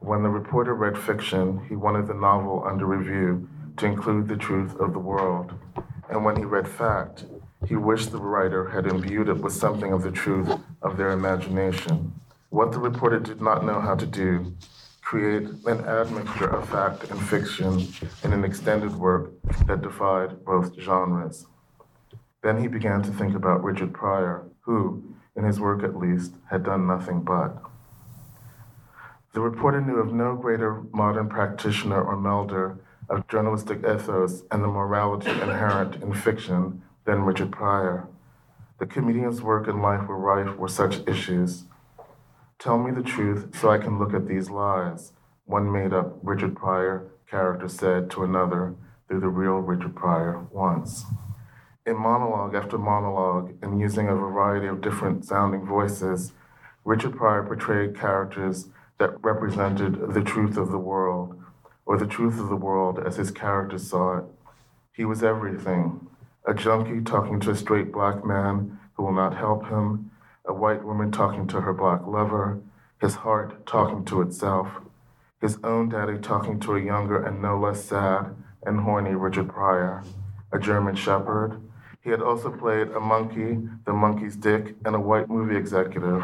When 0.00 0.22
the 0.22 0.30
reporter 0.30 0.74
read 0.74 0.96
fiction, 0.96 1.66
he 1.68 1.76
wanted 1.76 2.06
the 2.06 2.14
novel 2.14 2.64
under 2.66 2.86
review 2.86 3.48
to 3.76 3.86
include 3.86 4.28
the 4.28 4.36
truth 4.36 4.74
of 4.76 4.94
the 4.94 4.98
world. 4.98 5.52
And 6.08 6.24
when 6.24 6.36
he 6.36 6.44
read 6.44 6.66
fact, 6.66 7.26
he 7.66 7.76
wished 7.76 8.10
the 8.10 8.18
writer 8.18 8.70
had 8.70 8.86
imbued 8.86 9.28
it 9.28 9.38
with 9.38 9.52
something 9.52 9.92
of 9.92 10.02
the 10.02 10.10
truth 10.10 10.48
of 10.80 10.96
their 10.96 11.10
imagination. 11.10 12.14
What 12.48 12.72
the 12.72 12.78
reporter 12.78 13.20
did 13.20 13.42
not 13.42 13.64
know 13.64 13.80
how 13.80 13.96
to 13.96 14.06
do, 14.06 14.54
create 15.02 15.48
an 15.66 15.84
admixture 15.84 16.48
of 16.48 16.68
fact 16.68 17.10
and 17.10 17.20
fiction 17.20 17.86
in 18.24 18.32
an 18.32 18.44
extended 18.44 18.94
work 18.96 19.32
that 19.66 19.82
defied 19.82 20.44
both 20.44 20.78
genres. 20.80 21.46
Then 22.42 22.60
he 22.60 22.68
began 22.68 23.02
to 23.02 23.10
think 23.10 23.34
about 23.34 23.64
Richard 23.64 23.92
Pryor, 23.92 24.46
who, 24.60 25.15
in 25.36 25.44
his 25.44 25.60
work 25.60 25.82
at 25.82 25.96
least, 25.96 26.32
had 26.50 26.64
done 26.64 26.86
nothing 26.86 27.20
but. 27.20 27.62
The 29.34 29.40
reporter 29.40 29.80
knew 29.80 29.96
of 29.96 30.12
no 30.12 30.34
greater 30.34 30.82
modern 30.92 31.28
practitioner 31.28 32.02
or 32.02 32.16
melder 32.16 32.78
of 33.08 33.28
journalistic 33.28 33.78
ethos 33.80 34.42
and 34.50 34.62
the 34.62 34.68
morality 34.68 35.30
inherent 35.30 36.02
in 36.02 36.14
fiction 36.14 36.82
than 37.04 37.22
Richard 37.22 37.52
Pryor. 37.52 38.08
The 38.78 38.86
comedian's 38.86 39.42
work 39.42 39.68
and 39.68 39.82
life 39.82 40.08
were 40.08 40.18
rife 40.18 40.58
with 40.58 40.72
such 40.72 41.06
issues. 41.06 41.64
Tell 42.58 42.78
me 42.78 42.90
the 42.90 43.02
truth 43.02 43.54
so 43.60 43.70
I 43.70 43.78
can 43.78 43.98
look 43.98 44.14
at 44.14 44.26
these 44.26 44.50
lies, 44.50 45.12
one 45.44 45.70
made 45.70 45.92
up 45.92 46.18
Richard 46.22 46.56
Pryor 46.56 47.06
character 47.30 47.68
said 47.68 48.10
to 48.12 48.24
another 48.24 48.74
through 49.08 49.20
the 49.20 49.28
real 49.28 49.58
Richard 49.58 49.94
Pryor 49.94 50.46
once. 50.50 51.04
In 51.86 51.96
monologue 51.96 52.56
after 52.56 52.78
monologue, 52.78 53.54
and 53.62 53.80
using 53.80 54.08
a 54.08 54.14
variety 54.16 54.66
of 54.66 54.80
different 54.80 55.24
sounding 55.24 55.64
voices, 55.64 56.32
Richard 56.84 57.16
Pryor 57.16 57.44
portrayed 57.44 57.96
characters 57.96 58.70
that 58.98 59.22
represented 59.22 60.12
the 60.12 60.24
truth 60.24 60.56
of 60.56 60.72
the 60.72 60.78
world, 60.78 61.40
or 61.84 61.96
the 61.96 62.04
truth 62.08 62.40
of 62.40 62.48
the 62.48 62.56
world 62.56 62.98
as 62.98 63.14
his 63.14 63.30
characters 63.30 63.88
saw 63.88 64.18
it. 64.18 64.24
He 64.96 65.04
was 65.04 65.22
everything 65.22 66.08
a 66.44 66.54
junkie 66.54 67.02
talking 67.02 67.38
to 67.40 67.52
a 67.52 67.56
straight 67.56 67.92
black 67.92 68.24
man 68.24 68.80
who 68.94 69.04
will 69.04 69.12
not 69.12 69.36
help 69.36 69.68
him, 69.68 70.10
a 70.44 70.52
white 70.52 70.84
woman 70.84 71.12
talking 71.12 71.46
to 71.46 71.60
her 71.60 71.72
black 71.72 72.04
lover, 72.04 72.60
his 73.00 73.14
heart 73.14 73.64
talking 73.64 74.04
to 74.06 74.22
itself, 74.22 74.68
his 75.40 75.58
own 75.62 75.88
daddy 75.88 76.18
talking 76.18 76.58
to 76.58 76.74
a 76.74 76.82
younger 76.82 77.22
and 77.22 77.40
no 77.40 77.56
less 77.56 77.84
sad 77.84 78.34
and 78.64 78.80
horny 78.80 79.14
Richard 79.14 79.48
Pryor, 79.48 80.02
a 80.52 80.58
German 80.58 80.96
shepherd. 80.96 81.60
He 82.06 82.12
had 82.12 82.22
also 82.22 82.52
played 82.52 82.90
a 82.92 83.00
monkey, 83.00 83.58
the 83.84 83.92
monkey's 83.92 84.36
dick, 84.36 84.76
and 84.84 84.94
a 84.94 85.00
white 85.00 85.28
movie 85.28 85.56
executive. 85.56 86.22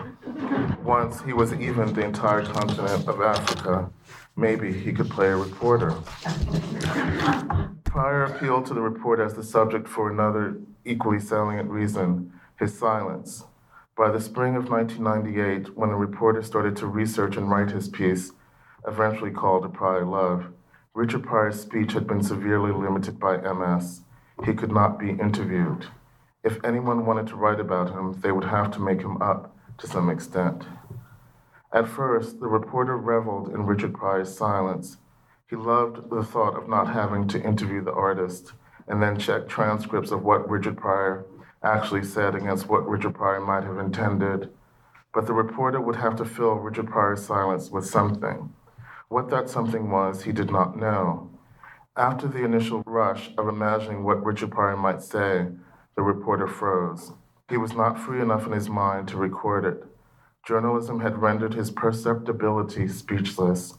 Once 0.84 1.20
he 1.22 1.32
was 1.32 1.52
even 1.54 1.92
the 1.92 2.04
entire 2.04 2.44
continent 2.44 3.08
of 3.08 3.20
Africa. 3.20 3.90
Maybe 4.36 4.72
he 4.72 4.92
could 4.92 5.10
play 5.10 5.30
a 5.30 5.36
reporter. 5.36 5.90
Pryor 7.82 8.26
appealed 8.26 8.64
to 8.66 8.74
the 8.74 8.80
reporter 8.80 9.24
as 9.24 9.34
the 9.34 9.42
subject 9.42 9.88
for 9.88 10.08
another 10.08 10.56
equally 10.84 11.18
salient 11.18 11.68
reason 11.68 12.32
his 12.60 12.78
silence. 12.78 13.42
By 13.96 14.12
the 14.12 14.20
spring 14.20 14.54
of 14.54 14.70
1998, 14.70 15.76
when 15.76 15.90
the 15.90 15.96
reporter 15.96 16.44
started 16.44 16.76
to 16.76 16.86
research 16.86 17.36
and 17.36 17.50
write 17.50 17.72
his 17.72 17.88
piece, 17.88 18.30
eventually 18.86 19.32
called 19.32 19.64
A 19.64 19.68
Pryor 19.68 20.04
Love, 20.04 20.44
Richard 20.94 21.24
Pryor's 21.24 21.60
speech 21.60 21.94
had 21.94 22.06
been 22.06 22.22
severely 22.22 22.70
limited 22.70 23.18
by 23.18 23.38
MS. 23.38 24.02
He 24.44 24.54
could 24.54 24.72
not 24.72 24.98
be 24.98 25.10
interviewed. 25.10 25.86
If 26.42 26.64
anyone 26.64 27.06
wanted 27.06 27.28
to 27.28 27.36
write 27.36 27.60
about 27.60 27.90
him, 27.90 28.20
they 28.20 28.32
would 28.32 28.44
have 28.44 28.72
to 28.72 28.80
make 28.80 29.00
him 29.00 29.22
up 29.22 29.56
to 29.78 29.86
some 29.86 30.10
extent. 30.10 30.64
At 31.72 31.88
first, 31.88 32.40
the 32.40 32.48
reporter 32.48 32.96
reveled 32.96 33.48
in 33.48 33.66
Richard 33.66 33.94
Pryor's 33.94 34.36
silence. 34.36 34.98
He 35.48 35.56
loved 35.56 36.10
the 36.10 36.24
thought 36.24 36.56
of 36.56 36.68
not 36.68 36.92
having 36.92 37.28
to 37.28 37.42
interview 37.42 37.82
the 37.84 37.92
artist 37.92 38.52
and 38.88 39.02
then 39.02 39.18
check 39.18 39.48
transcripts 39.48 40.10
of 40.10 40.24
what 40.24 40.50
Richard 40.50 40.76
Pryor 40.76 41.24
actually 41.62 42.02
said 42.04 42.34
against 42.34 42.68
what 42.68 42.88
Richard 42.88 43.14
Pryor 43.14 43.40
might 43.40 43.62
have 43.62 43.78
intended. 43.78 44.50
But 45.14 45.26
the 45.26 45.34
reporter 45.34 45.80
would 45.80 45.96
have 45.96 46.16
to 46.16 46.24
fill 46.24 46.54
Richard 46.54 46.88
Pryor's 46.88 47.24
silence 47.24 47.70
with 47.70 47.86
something. 47.86 48.52
What 49.08 49.30
that 49.30 49.48
something 49.48 49.90
was, 49.90 50.22
he 50.24 50.32
did 50.32 50.50
not 50.50 50.76
know. 50.76 51.31
After 51.96 52.26
the 52.26 52.42
initial 52.42 52.82
rush 52.86 53.32
of 53.36 53.48
imagining 53.48 54.02
what 54.02 54.24
Richard 54.24 54.50
Pryor 54.50 54.78
might 54.78 55.02
say, 55.02 55.48
the 55.94 56.00
reporter 56.00 56.46
froze. 56.46 57.12
He 57.50 57.58
was 57.58 57.74
not 57.74 57.98
free 57.98 58.22
enough 58.22 58.46
in 58.46 58.52
his 58.52 58.70
mind 58.70 59.08
to 59.08 59.18
record 59.18 59.66
it. 59.66 59.84
Journalism 60.46 61.00
had 61.00 61.20
rendered 61.20 61.52
his 61.52 61.70
perceptibility 61.70 62.88
speechless, 62.88 63.76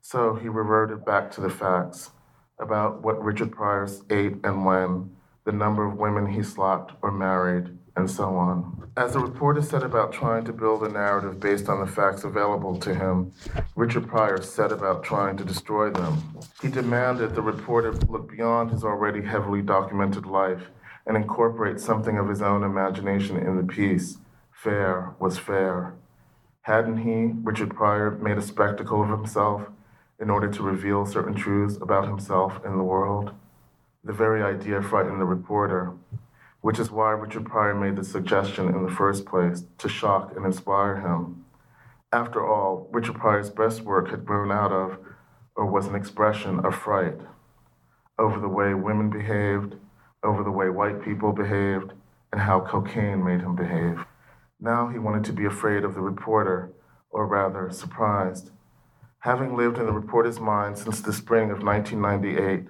so 0.00 0.36
he 0.36 0.48
reverted 0.48 1.04
back 1.04 1.32
to 1.32 1.40
the 1.40 1.50
facts 1.50 2.12
about 2.60 3.02
what 3.02 3.20
Richard 3.24 3.50
Pryor 3.50 3.88
ate 4.08 4.36
and 4.44 4.64
when, 4.64 5.16
the 5.44 5.50
number 5.50 5.84
of 5.84 5.98
women 5.98 6.26
he 6.26 6.44
slapped 6.44 6.92
or 7.02 7.10
married, 7.10 7.76
and 7.98 8.10
so 8.10 8.24
on. 8.36 8.90
As 8.96 9.12
the 9.12 9.18
reporter 9.18 9.62
set 9.62 9.82
about 9.82 10.12
trying 10.12 10.44
to 10.44 10.52
build 10.52 10.82
a 10.82 10.88
narrative 10.88 11.38
based 11.38 11.68
on 11.68 11.80
the 11.80 11.86
facts 11.86 12.24
available 12.24 12.78
to 12.78 12.94
him, 12.94 13.32
Richard 13.76 14.08
Pryor 14.08 14.40
set 14.40 14.72
about 14.72 15.04
trying 15.04 15.36
to 15.36 15.44
destroy 15.44 15.90
them. 15.90 16.22
He 16.62 16.68
demanded 16.68 17.34
the 17.34 17.42
reporter 17.42 17.92
look 17.92 18.30
beyond 18.30 18.70
his 18.70 18.82
already 18.82 19.22
heavily 19.22 19.62
documented 19.62 20.26
life 20.26 20.62
and 21.06 21.16
incorporate 21.16 21.80
something 21.80 22.18
of 22.18 22.28
his 22.28 22.42
own 22.42 22.62
imagination 22.62 23.36
in 23.36 23.56
the 23.56 23.72
piece 23.72 24.18
fair 24.52 25.14
was 25.20 25.38
fair. 25.38 25.94
Hadn't 26.62 26.98
he, 26.98 27.32
Richard 27.42 27.74
Pryor, 27.74 28.10
made 28.10 28.38
a 28.38 28.42
spectacle 28.42 29.02
of 29.02 29.08
himself 29.08 29.62
in 30.20 30.30
order 30.30 30.50
to 30.50 30.62
reveal 30.62 31.06
certain 31.06 31.34
truths 31.34 31.76
about 31.80 32.08
himself 32.08 32.60
and 32.64 32.78
the 32.78 32.84
world? 32.84 33.32
The 34.02 34.12
very 34.12 34.42
idea 34.42 34.82
frightened 34.82 35.20
the 35.20 35.24
reporter, 35.24 35.92
which 36.60 36.78
is 36.78 36.90
why 36.90 37.10
Richard 37.10 37.46
Pryor 37.46 37.74
made 37.74 37.96
the 37.96 38.04
suggestion 38.04 38.68
in 38.68 38.84
the 38.84 38.92
first 38.92 39.24
place 39.26 39.64
to 39.78 39.88
shock 39.88 40.32
and 40.36 40.44
inspire 40.44 41.00
him. 41.00 41.44
After 42.12 42.46
all, 42.46 42.88
Richard 42.92 43.16
Pryor's 43.16 43.50
best 43.50 43.82
work 43.82 44.10
had 44.10 44.26
grown 44.26 44.50
out 44.50 44.72
of, 44.72 44.98
or 45.54 45.66
was 45.66 45.86
an 45.86 45.94
expression 45.94 46.60
of 46.64 46.74
fright 46.74 47.20
over 48.18 48.40
the 48.40 48.48
way 48.48 48.74
women 48.74 49.10
behaved, 49.10 49.76
over 50.22 50.42
the 50.42 50.50
way 50.50 50.68
white 50.68 51.02
people 51.02 51.32
behaved, 51.32 51.92
and 52.32 52.40
how 52.40 52.60
cocaine 52.60 53.24
made 53.24 53.40
him 53.40 53.54
behave. 53.54 54.04
Now 54.60 54.88
he 54.88 54.98
wanted 54.98 55.24
to 55.24 55.32
be 55.32 55.44
afraid 55.44 55.84
of 55.84 55.94
the 55.94 56.00
reporter, 56.00 56.72
or 57.10 57.26
rather, 57.26 57.70
surprised. 57.70 58.50
Having 59.20 59.56
lived 59.56 59.78
in 59.78 59.86
the 59.86 59.92
reporter's 59.92 60.40
mind 60.40 60.78
since 60.78 61.00
the 61.00 61.12
spring 61.12 61.50
of 61.50 61.62
1998, 61.62 62.68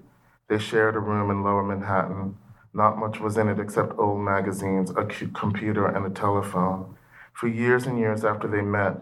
they 0.48 0.58
shared 0.58 0.96
a 0.96 1.00
room 1.00 1.30
in 1.30 1.42
lower 1.42 1.62
Manhattan. 1.62 2.36
Not 2.78 2.96
much 2.96 3.18
was 3.18 3.36
in 3.36 3.48
it 3.48 3.58
except 3.58 3.98
old 3.98 4.20
magazines, 4.20 4.92
a 4.96 5.04
cute 5.04 5.34
computer, 5.34 5.88
and 5.88 6.06
a 6.06 6.10
telephone. 6.10 6.94
For 7.32 7.48
years 7.48 7.86
and 7.88 7.98
years 7.98 8.24
after 8.24 8.46
they 8.46 8.60
met, 8.60 8.98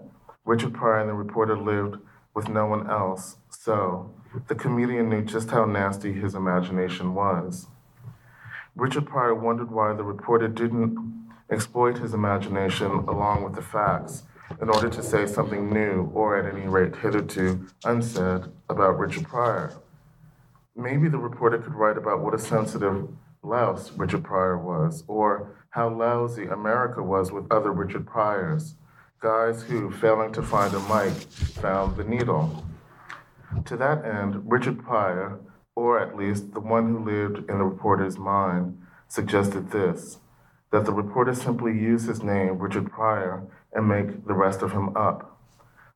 Richard 0.46 0.72
Pryor 0.72 1.00
and 1.00 1.10
the 1.10 1.12
reporter 1.12 1.58
lived 1.58 1.98
with 2.32 2.48
no 2.48 2.64
one 2.64 2.88
else, 2.88 3.36
so 3.50 4.10
the 4.48 4.54
comedian 4.54 5.10
knew 5.10 5.20
just 5.20 5.50
how 5.50 5.66
nasty 5.66 6.14
his 6.14 6.34
imagination 6.34 7.12
was. 7.14 7.66
Richard 8.74 9.04
Pryor 9.04 9.34
wondered 9.34 9.70
why 9.70 9.92
the 9.92 10.04
reporter 10.04 10.48
didn't 10.48 10.96
exploit 11.50 11.98
his 11.98 12.14
imagination 12.14 12.90
along 13.06 13.44
with 13.44 13.54
the 13.54 13.60
facts 13.60 14.22
in 14.58 14.70
order 14.70 14.88
to 14.88 15.02
say 15.02 15.26
something 15.26 15.68
new, 15.70 16.10
or 16.14 16.38
at 16.38 16.50
any 16.50 16.66
rate 16.66 16.96
hitherto 16.96 17.66
unsaid, 17.84 18.44
about 18.70 18.98
Richard 18.98 19.24
Pryor. 19.24 19.74
Maybe 20.74 21.10
the 21.10 21.18
reporter 21.18 21.58
could 21.58 21.74
write 21.74 21.98
about 21.98 22.20
what 22.20 22.32
a 22.32 22.38
sensitive 22.38 23.06
louse 23.46 23.92
Richard 23.92 24.24
Pryor 24.24 24.58
was, 24.58 25.04
or 25.06 25.56
how 25.70 25.88
lousy 25.88 26.46
America 26.46 27.02
was 27.02 27.30
with 27.30 27.50
other 27.50 27.72
Richard 27.72 28.06
Pryors. 28.06 28.74
guys 29.20 29.62
who, 29.62 29.90
failing 29.90 30.32
to 30.32 30.42
find 30.42 30.72
a 30.74 30.80
mic, 30.80 31.12
found 31.62 31.96
the 31.96 32.04
needle. 32.04 32.64
To 33.64 33.76
that 33.76 34.04
end, 34.04 34.50
Richard 34.50 34.84
Pryor, 34.84 35.40
or 35.74 35.98
at 35.98 36.16
least 36.16 36.52
the 36.52 36.60
one 36.60 36.88
who 36.88 37.04
lived 37.04 37.50
in 37.50 37.58
the 37.58 37.64
reporter's 37.64 38.18
mind, 38.18 38.78
suggested 39.08 39.70
this 39.70 40.18
that 40.72 40.84
the 40.84 40.92
reporter 40.92 41.32
simply 41.32 41.72
use 41.72 42.04
his 42.04 42.22
name, 42.22 42.58
Richard 42.58 42.90
Pryor, 42.90 43.46
and 43.72 43.88
make 43.88 44.26
the 44.26 44.34
rest 44.34 44.62
of 44.62 44.72
him 44.72 44.94
up. 44.96 45.40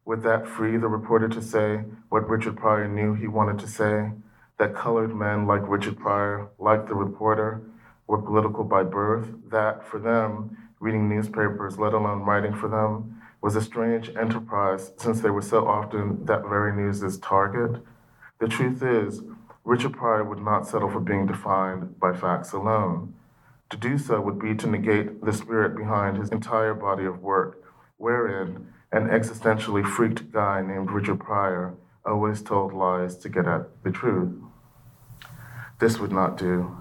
Would 0.05 0.23
that 0.23 0.47
free 0.47 0.77
the 0.77 0.89
reporter 0.89 1.29
to 1.29 1.43
say 1.43 1.85
what 2.09 2.29
Richard 2.29 2.57
Pryor 2.57 2.89
knew 2.89 3.15
he 3.15 3.27
wanted 3.27 3.59
to 3.59 3.67
say? 3.69 4.13
That 4.61 4.75
colored 4.75 5.17
men 5.17 5.47
like 5.47 5.67
Richard 5.67 5.99
Pryor, 5.99 6.51
like 6.59 6.87
the 6.87 6.95
reporter, 6.95 7.63
were 8.07 8.21
political 8.21 8.63
by 8.63 8.83
birth, 8.83 9.27
that 9.51 9.89
for 9.89 9.99
them, 9.99 10.55
reading 10.81 11.09
newspapers, 11.09 11.79
let 11.79 11.95
alone 11.95 12.25
writing 12.25 12.53
for 12.55 12.69
them, 12.69 13.23
was 13.41 13.57
a 13.57 13.63
strange 13.63 14.11
enterprise 14.11 14.93
since 14.99 15.23
they 15.23 15.31
were 15.31 15.41
so 15.41 15.67
often 15.67 16.27
that 16.27 16.47
very 16.47 16.77
news's 16.77 17.17
target. 17.21 17.81
The 18.39 18.49
truth 18.49 18.83
is, 18.83 19.23
Richard 19.65 19.95
Pryor 19.95 20.25
would 20.25 20.45
not 20.45 20.69
settle 20.69 20.91
for 20.91 21.01
being 21.01 21.27
defined 21.27 21.99
by 21.99 22.13
facts 22.13 22.53
alone. 22.53 23.15
To 23.71 23.79
do 23.79 23.97
so 23.97 24.21
would 24.21 24.39
be 24.39 24.55
to 24.57 24.67
negate 24.67 25.25
the 25.25 25.33
spirit 25.33 25.75
behind 25.75 26.19
his 26.19 26.29
entire 26.29 26.75
body 26.75 27.07
of 27.07 27.23
work, 27.23 27.65
wherein 27.97 28.67
an 28.93 29.09
existentially 29.09 29.87
freaked 29.87 30.31
guy 30.31 30.61
named 30.61 30.91
Richard 30.91 31.19
Pryor 31.19 31.77
always 32.05 32.43
told 32.43 32.75
lies 32.75 33.17
to 33.17 33.31
get 33.31 33.47
at 33.49 33.83
the 33.85 33.91
truth. 33.91 34.35
This 35.81 35.99
would 35.99 36.13
not 36.13 36.37
do. 36.37 36.77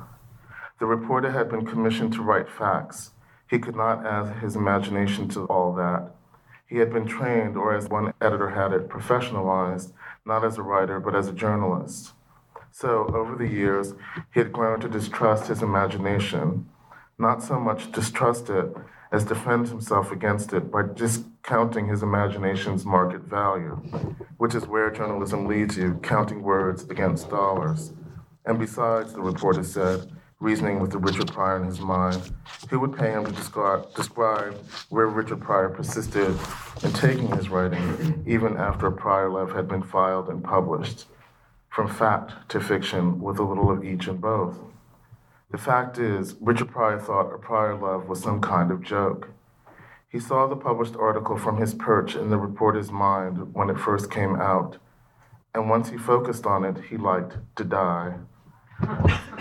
The 0.80 0.86
reporter 0.86 1.32
had 1.32 1.50
been 1.50 1.66
commissioned 1.66 2.12
to 2.14 2.22
write 2.22 2.50
facts. 2.50 3.12
He 3.50 3.58
could 3.58 3.78
not 3.78 4.06
add 4.06 4.40
his 4.42 4.58
imagination 4.58 5.30
to 5.30 5.46
all 5.46 5.74
that. 5.76 6.12
He 6.68 6.80
had 6.80 6.92
been 6.92 7.08
trained, 7.08 7.56
or 7.56 7.74
as 7.74 7.88
one 7.88 8.14
editor 8.20 8.50
had 8.50 8.74
it, 8.74 8.90
professionalized, 8.90 9.94
not 10.26 10.44
as 10.44 10.58
a 10.58 10.62
writer, 10.62 11.00
but 11.00 11.16
as 11.16 11.30
a 11.30 11.34
journalist. 11.34 12.12
So, 12.72 13.10
over 13.16 13.38
the 13.38 13.48
years, 13.48 13.94
he 14.34 14.42
had 14.42 14.52
grown 14.52 14.82
to 14.82 14.90
distrust 14.90 15.48
his 15.48 15.62
imagination, 15.62 16.70
not 17.18 17.42
so 17.42 17.58
much 17.58 17.94
distrust 17.94 18.50
it 18.50 18.76
as 19.14 19.24
defend 19.24 19.70
himself 19.70 20.12
against 20.12 20.52
it 20.52 20.70
by 20.70 20.84
discounting 20.84 21.88
his 21.88 22.04
imagination's 22.04 22.86
market 22.86 23.22
value, 23.22 23.76
which 24.38 24.54
is 24.54 24.68
where 24.68 24.92
journalism 24.92 25.48
leads 25.48 25.78
you, 25.78 26.00
counting 26.04 26.44
words 26.44 26.84
against 26.90 27.30
dollars. 27.30 27.94
And 28.50 28.58
besides, 28.58 29.14
the 29.14 29.22
reporter 29.22 29.64
said, 29.64 30.12
reasoning 30.40 30.80
with 30.80 30.90
the 30.90 30.98
Richard 30.98 31.32
Pryor 31.32 31.58
in 31.58 31.68
his 31.68 31.80
mind, 31.80 32.32
who 32.72 32.80
would 32.80 32.98
pay 32.98 33.12
him 33.12 33.24
to 33.24 33.32
describe, 33.32 33.94
describe 33.94 34.56
where 34.90 35.06
Richard 35.06 35.40
Pryor 35.40 35.70
persisted 35.70 36.36
in 36.84 36.92
taking 36.94 37.28
his 37.28 37.50
writing, 37.50 38.24
even 38.26 38.58
after 38.58 38.88
a 38.88 38.92
Pryor 38.92 39.30
Love 39.30 39.52
had 39.52 39.68
been 39.68 39.84
filed 39.84 40.30
and 40.30 40.44
published, 40.44 41.06
from 41.70 41.88
fact 41.88 42.50
to 42.50 42.60
fiction 42.60 43.22
with 43.22 43.38
a 43.38 43.44
little 43.44 43.70
of 43.70 43.86
each 43.86 44.08
in 44.08 44.18
both. 44.18 44.58
The 45.52 45.60
fact 45.60 46.00
is, 46.00 46.36
Richard 46.42 46.72
Pryor 46.72 47.00
thought 47.00 47.32
a 47.32 47.38
Pryor 47.38 47.76
Love 47.76 48.10
was 48.10 48.20
some 48.20 48.42
kind 48.42 48.72
of 48.72 48.82
joke. 48.82 49.30
He 50.10 50.20
saw 50.20 50.48
the 50.48 50.56
published 50.56 50.96
article 50.96 51.38
from 51.38 51.58
his 51.58 51.76
perch 51.76 52.16
in 52.16 52.32
the 52.32 52.38
reporter's 52.40 52.92
mind 52.92 53.54
when 53.54 53.70
it 53.70 53.80
first 53.80 54.10
came 54.10 54.38
out, 54.38 54.78
and 55.54 55.70
once 55.70 55.92
he 55.92 55.98
focused 56.00 56.48
on 56.48 56.66
it, 56.66 56.78
he 56.90 56.98
liked 56.98 57.38
to 57.56 57.64
die. 57.64 58.16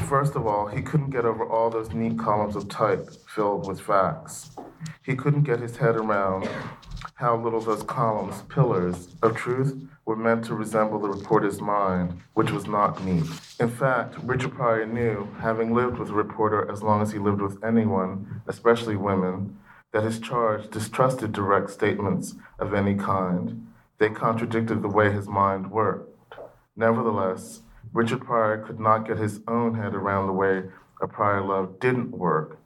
First 0.09 0.37
of 0.37 0.47
all, 0.47 0.67
he 0.67 0.83
couldn't 0.83 1.11
get 1.11 1.25
over 1.25 1.45
all 1.45 1.71
those 1.71 1.93
neat 1.93 2.19
columns 2.19 2.57
of 2.57 2.69
type 2.69 3.09
filled 3.27 3.69
with 3.69 3.81
facts. 3.81 4.57
He 5.03 5.15
couldn't 5.15 5.43
get 5.43 5.61
his 5.61 5.77
head 5.77 5.97
around 5.97 6.49
how 7.15 7.37
little 7.37 7.61
those 7.61 7.83
columns, 7.83 8.43
pillars 8.43 9.09
of 9.23 9.37
truth, 9.37 9.89
were 10.05 10.17
meant 10.17 10.45
to 10.45 10.55
resemble 10.55 11.01
the 11.01 11.09
reporter's 11.09 11.61
mind, 11.61 12.21
which 12.35 12.51
was 12.51 12.67
not 12.67 13.05
neat. 13.05 13.25
In 13.59 13.69
fact, 13.69 14.17
Richard 14.23 14.55
Pryor 14.55 14.87
knew, 14.87 15.29
having 15.41 15.75
lived 15.75 15.99
with 15.99 16.11
a 16.11 16.15
reporter 16.15 16.71
as 16.71 16.83
long 16.83 17.03
as 17.03 17.13
he 17.13 17.19
lived 17.19 17.41
with 17.41 17.63
anyone, 17.63 18.43
especially 18.47 18.97
women, 18.97 19.59
that 19.93 20.05
his 20.05 20.21
charge 20.21 20.71
distrusted 20.71 21.33
direct 21.33 21.71
statements 21.71 22.35
of 22.59 22.73
any 22.73 22.95
kind. 22.95 23.67
They 23.99 24.11
contradicted 24.11 24.83
the 24.83 24.89
way 24.89 25.11
his 25.11 25.27
mind 25.27 25.71
worked. 25.71 26.35
Nevertheless, 26.77 27.63
Richard 27.93 28.25
Pryor 28.25 28.59
could 28.59 28.81
not 28.81 29.07
get 29.07 29.19
his 29.19 29.41
own 29.49 29.75
head 29.75 29.95
around 29.95 30.27
the 30.27 30.33
way 30.33 30.65
a 31.01 31.09
Pryor 31.09 31.43
love 31.43 31.81
didn't 31.81 32.11
work. 32.11 32.59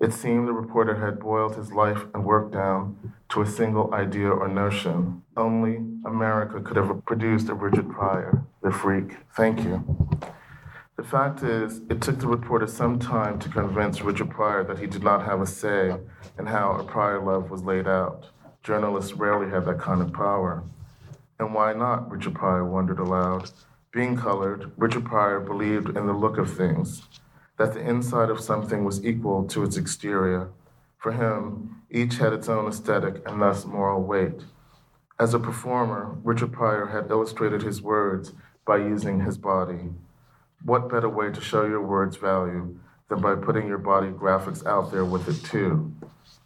It 0.00 0.12
seemed 0.12 0.48
the 0.48 0.52
reporter 0.52 0.96
had 0.96 1.20
boiled 1.20 1.54
his 1.54 1.72
life 1.72 2.06
and 2.12 2.24
work 2.24 2.52
down 2.52 3.14
to 3.28 3.42
a 3.42 3.46
single 3.46 3.94
idea 3.94 4.28
or 4.30 4.48
notion. 4.48 5.22
Only 5.36 5.76
America 6.04 6.60
could 6.60 6.76
have 6.76 7.04
produced 7.04 7.48
a 7.48 7.54
Richard 7.54 7.88
Pryor, 7.88 8.42
the 8.62 8.72
freak. 8.72 9.18
Thank 9.36 9.60
you. 9.60 9.84
The 10.96 11.04
fact 11.04 11.42
is, 11.42 11.80
it 11.88 12.00
took 12.00 12.18
the 12.18 12.26
reporter 12.26 12.66
some 12.66 12.98
time 12.98 13.38
to 13.40 13.48
convince 13.48 14.02
Richard 14.02 14.30
Pryor 14.30 14.64
that 14.64 14.78
he 14.78 14.86
did 14.86 15.02
not 15.02 15.24
have 15.24 15.40
a 15.40 15.46
say 15.46 15.96
in 16.38 16.46
how 16.46 16.72
a 16.72 16.84
Pryor 16.84 17.20
love 17.20 17.50
was 17.50 17.62
laid 17.62 17.86
out. 17.86 18.26
Journalists 18.62 19.12
rarely 19.12 19.50
have 19.50 19.64
that 19.66 19.78
kind 19.78 20.02
of 20.02 20.12
power. 20.12 20.64
And 21.38 21.54
why 21.54 21.72
not? 21.72 22.10
Richard 22.10 22.34
Pryor 22.34 22.64
wondered 22.64 22.98
aloud. 22.98 23.50
Being 23.92 24.16
colored, 24.16 24.72
Richard 24.78 25.04
Pryor 25.04 25.38
believed 25.38 25.98
in 25.98 26.06
the 26.06 26.14
look 26.14 26.38
of 26.38 26.56
things, 26.56 27.02
that 27.58 27.74
the 27.74 27.86
inside 27.86 28.30
of 28.30 28.40
something 28.40 28.84
was 28.84 29.04
equal 29.04 29.44
to 29.48 29.62
its 29.64 29.76
exterior. 29.76 30.48
For 30.96 31.12
him, 31.12 31.82
each 31.90 32.16
had 32.16 32.32
its 32.32 32.48
own 32.48 32.66
aesthetic 32.66 33.22
and 33.26 33.42
thus 33.42 33.66
moral 33.66 34.02
weight. 34.02 34.44
As 35.20 35.34
a 35.34 35.38
performer, 35.38 36.16
Richard 36.24 36.52
Pryor 36.52 36.86
had 36.86 37.10
illustrated 37.10 37.60
his 37.60 37.82
words 37.82 38.32
by 38.66 38.78
using 38.78 39.20
his 39.20 39.36
body. 39.36 39.90
What 40.64 40.88
better 40.88 41.10
way 41.10 41.30
to 41.30 41.40
show 41.42 41.66
your 41.66 41.82
words 41.82 42.16
value 42.16 42.78
than 43.10 43.20
by 43.20 43.34
putting 43.34 43.68
your 43.68 43.78
body 43.78 44.08
graphics 44.08 44.64
out 44.64 44.90
there 44.90 45.04
with 45.04 45.28
it 45.28 45.44
too? 45.44 45.92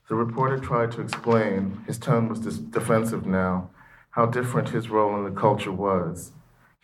The 0.08 0.16
reporter 0.16 0.58
tried 0.58 0.90
to 0.92 1.00
explain, 1.00 1.84
his 1.86 1.98
tone 1.98 2.28
was 2.28 2.40
defensive 2.40 3.24
now, 3.24 3.70
how 4.10 4.26
different 4.26 4.70
his 4.70 4.90
role 4.90 5.16
in 5.16 5.22
the 5.22 5.40
culture 5.40 5.72
was. 5.72 6.32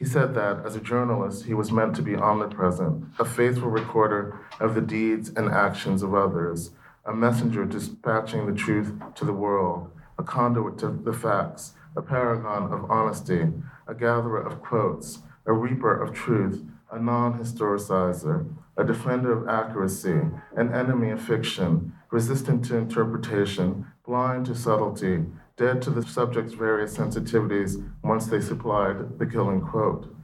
He 0.03 0.09
said 0.09 0.35
that, 0.35 0.67
as 0.67 0.75
a 0.75 0.81
journalist, 0.81 1.45
he 1.45 1.55
was 1.55 1.71
meant 1.71 1.95
to 1.95 2.03
be 2.03 2.17
omnipresent, 2.17 3.05
a 3.21 3.25
faithful 3.25 3.69
recorder 3.69 4.37
of 4.59 4.75
the 4.75 4.81
deeds 4.81 5.29
and 5.29 5.49
actions 5.49 6.03
of 6.03 6.13
others, 6.13 6.73
a 7.07 7.15
messenger 7.15 7.65
dispatching 7.65 8.45
the 8.47 8.53
truth 8.53 8.93
to 9.15 9.25
the 9.25 9.33
world, 9.33 9.93
a 10.19 10.25
conduit 10.25 10.77
to 10.79 10.89
the 10.89 11.13
facts, 11.13 11.75
a 11.95 12.03
paragon 12.03 12.73
of 12.73 12.91
honesty, 12.91 13.47
a 13.87 13.95
gatherer 13.95 14.43
of 14.43 14.61
quotes, 14.61 15.21
a 15.47 15.53
reaper 15.53 15.95
of 15.95 16.13
truth, 16.13 16.65
a 16.91 16.99
non 16.99 17.39
historicizer, 17.39 18.53
a 18.77 18.83
defender 18.83 19.31
of 19.33 19.47
accuracy, 19.47 20.21
an 20.57 20.75
enemy 20.75 21.11
of 21.11 21.23
fiction, 21.23 21.93
resistant 22.11 22.65
to 22.65 22.77
interpretation, 22.77 23.87
blind 24.05 24.47
to 24.47 24.57
subtlety, 24.57 25.27
dead 25.57 25.83
to 25.83 25.91
the 25.91 26.03
subject's 26.03 26.55
various 26.55 26.97
sensitivities 26.97 27.89
once 28.03 28.27
they 28.27 28.41
supplied 28.41 29.19
the 29.19 29.27
killing 29.27 29.61
quote. 29.61 30.15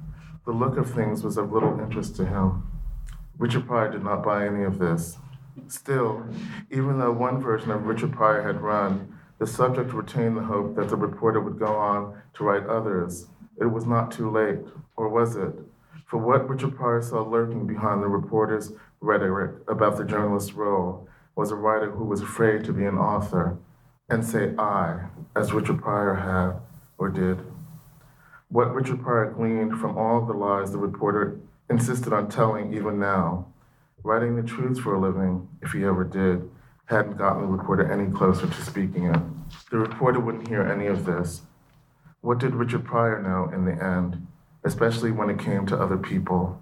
The 0.44 0.52
look 0.52 0.76
of 0.78 0.90
things 0.90 1.22
was 1.22 1.36
of 1.36 1.52
little 1.52 1.78
interest 1.80 2.16
to 2.16 2.26
him. 2.26 2.64
Richard 3.36 3.66
Pryor 3.66 3.90
did 3.92 4.02
not 4.02 4.24
buy 4.24 4.46
any 4.46 4.64
of 4.64 4.78
this. 4.78 5.18
Still, 5.66 6.24
even 6.70 6.98
though 6.98 7.12
one 7.12 7.40
version 7.40 7.70
of 7.70 7.86
Richard 7.86 8.12
Pryor 8.12 8.42
had 8.42 8.60
run, 8.60 9.14
the 9.38 9.46
subject 9.46 9.92
retained 9.92 10.36
the 10.36 10.42
hope 10.42 10.74
that 10.76 10.88
the 10.88 10.96
reporter 10.96 11.40
would 11.40 11.58
go 11.58 11.74
on 11.76 12.20
to 12.34 12.44
write 12.44 12.66
others. 12.66 13.26
It 13.60 13.66
was 13.66 13.86
not 13.86 14.10
too 14.10 14.30
late, 14.30 14.60
or 14.96 15.08
was 15.08 15.36
it? 15.36 15.52
For 16.06 16.18
what 16.18 16.48
Richard 16.48 16.76
Pryor 16.76 17.02
saw 17.02 17.22
lurking 17.22 17.66
behind 17.66 18.02
the 18.02 18.08
reporter's 18.08 18.72
rhetoric 19.00 19.56
about 19.68 19.96
the 19.96 20.04
journalist's 20.04 20.54
role 20.54 21.08
was 21.36 21.50
a 21.50 21.56
writer 21.56 21.90
who 21.90 22.04
was 22.04 22.22
afraid 22.22 22.64
to 22.64 22.72
be 22.72 22.84
an 22.84 22.98
author, 22.98 23.58
and 24.08 24.24
say 24.24 24.54
I, 24.58 25.04
as 25.38 25.52
Richard 25.52 25.80
Pryor 25.80 26.14
had 26.14 26.60
or 26.98 27.08
did. 27.08 27.38
What 28.48 28.74
Richard 28.74 29.00
Pryor 29.00 29.30
gleaned 29.30 29.78
from 29.78 29.96
all 29.96 30.26
the 30.26 30.32
lies 30.32 30.72
the 30.72 30.78
reporter 30.78 31.38
insisted 31.70 32.12
on 32.12 32.28
telling 32.28 32.74
even 32.74 32.98
now, 32.98 33.46
writing 34.02 34.34
the 34.34 34.42
truth 34.42 34.80
for 34.80 34.94
a 34.94 35.00
living, 35.00 35.48
if 35.62 35.72
he 35.72 35.84
ever 35.84 36.02
did, 36.02 36.50
hadn't 36.86 37.18
gotten 37.18 37.42
the 37.42 37.48
reporter 37.48 37.90
any 37.90 38.10
closer 38.10 38.48
to 38.48 38.62
speaking 38.62 39.04
it. 39.04 39.20
The 39.70 39.78
reporter 39.78 40.18
wouldn't 40.18 40.48
hear 40.48 40.62
any 40.62 40.86
of 40.86 41.04
this. 41.04 41.42
What 42.20 42.38
did 42.38 42.56
Richard 42.56 42.84
Pryor 42.84 43.22
know 43.22 43.54
in 43.54 43.64
the 43.64 43.80
end, 43.82 44.26
especially 44.64 45.12
when 45.12 45.30
it 45.30 45.38
came 45.38 45.66
to 45.66 45.80
other 45.80 45.98
people? 45.98 46.60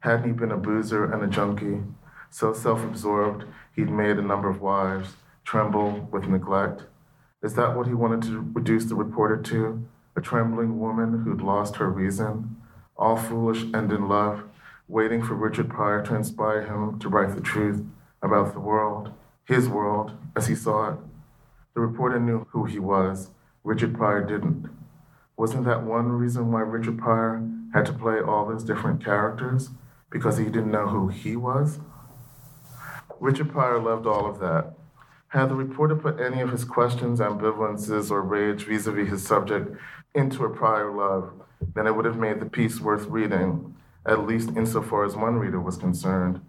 Hadn't 0.00 0.26
he 0.26 0.32
been 0.32 0.50
a 0.50 0.56
boozer 0.56 1.12
and 1.12 1.22
a 1.22 1.28
junkie, 1.28 1.82
so 2.30 2.52
self 2.52 2.82
absorbed 2.82 3.44
he'd 3.76 3.90
made 3.90 4.16
a 4.16 4.22
number 4.22 4.48
of 4.48 4.60
wives? 4.60 5.14
tremble 5.44 6.06
with 6.12 6.28
neglect? 6.28 6.82
Is 7.40 7.54
that 7.54 7.76
what 7.76 7.86
he 7.86 7.94
wanted 7.94 8.22
to 8.22 8.50
reduce 8.52 8.86
the 8.86 8.96
reporter 8.96 9.36
to? 9.36 9.86
A 10.16 10.20
trembling 10.20 10.80
woman 10.80 11.22
who'd 11.22 11.40
lost 11.40 11.76
her 11.76 11.88
reason, 11.88 12.56
all 12.96 13.16
foolish 13.16 13.62
and 13.72 13.92
in 13.92 14.08
love, 14.08 14.42
waiting 14.88 15.22
for 15.22 15.34
Richard 15.34 15.68
Pryor 15.68 16.02
to 16.06 16.16
inspire 16.16 16.62
him 16.62 16.98
to 16.98 17.08
write 17.08 17.36
the 17.36 17.40
truth 17.40 17.84
about 18.20 18.54
the 18.54 18.60
world, 18.60 19.12
his 19.44 19.68
world, 19.68 20.12
as 20.34 20.48
he 20.48 20.56
saw 20.56 20.94
it? 20.94 20.98
The 21.74 21.80
reporter 21.80 22.18
knew 22.18 22.44
who 22.50 22.64
he 22.64 22.80
was. 22.80 23.30
Richard 23.62 23.94
Pryor 23.94 24.24
didn't. 24.26 24.68
Wasn't 25.36 25.64
that 25.64 25.84
one 25.84 26.10
reason 26.10 26.50
why 26.50 26.62
Richard 26.62 26.98
Pryor 26.98 27.48
had 27.72 27.86
to 27.86 27.92
play 27.92 28.18
all 28.18 28.48
those 28.48 28.64
different 28.64 29.04
characters? 29.04 29.70
Because 30.10 30.38
he 30.38 30.46
didn't 30.46 30.72
know 30.72 30.88
who 30.88 31.06
he 31.06 31.36
was? 31.36 31.78
Richard 33.20 33.52
Pryor 33.52 33.78
loved 33.78 34.06
all 34.06 34.26
of 34.26 34.40
that. 34.40 34.77
Had 35.28 35.50
the 35.50 35.54
reporter 35.54 35.94
put 35.94 36.20
any 36.20 36.40
of 36.40 36.50
his 36.50 36.64
questions, 36.64 37.20
ambivalences, 37.20 38.10
or 38.10 38.22
rage 38.22 38.64
vis 38.64 38.86
a 38.86 38.92
vis 38.92 39.10
his 39.10 39.26
subject 39.26 39.76
into 40.14 40.44
a 40.44 40.48
Pryor 40.48 40.90
love, 40.90 41.32
then 41.74 41.86
it 41.86 41.94
would 41.94 42.06
have 42.06 42.16
made 42.16 42.40
the 42.40 42.46
piece 42.46 42.80
worth 42.80 43.04
reading, 43.06 43.74
at 44.06 44.26
least 44.26 44.56
insofar 44.56 45.04
as 45.04 45.16
one 45.16 45.36
reader 45.36 45.60
was 45.60 45.76
concerned. 45.76 46.40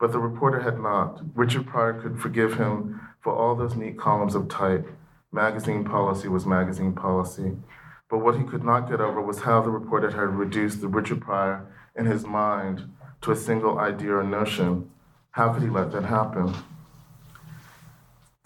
But 0.00 0.10
the 0.10 0.18
reporter 0.18 0.60
had 0.60 0.80
not. 0.80 1.22
Richard 1.36 1.68
Pryor 1.68 1.94
could 1.94 2.18
forgive 2.20 2.54
him 2.54 3.00
for 3.20 3.32
all 3.32 3.54
those 3.54 3.76
neat 3.76 3.96
columns 3.96 4.34
of 4.34 4.48
type. 4.48 4.88
Magazine 5.30 5.84
policy 5.84 6.26
was 6.26 6.44
magazine 6.46 6.94
policy. 6.94 7.56
But 8.10 8.18
what 8.18 8.36
he 8.36 8.44
could 8.44 8.64
not 8.64 8.90
get 8.90 9.00
over 9.00 9.22
was 9.22 9.42
how 9.42 9.62
the 9.62 9.70
reporter 9.70 10.10
had 10.10 10.34
reduced 10.34 10.80
the 10.80 10.88
Richard 10.88 11.20
Pryor 11.20 11.64
in 11.94 12.06
his 12.06 12.24
mind 12.24 12.88
to 13.20 13.30
a 13.30 13.36
single 13.36 13.78
idea 13.78 14.16
or 14.16 14.24
notion. 14.24 14.90
How 15.30 15.52
could 15.52 15.62
he 15.62 15.68
let 15.68 15.92
that 15.92 16.04
happen? 16.04 16.52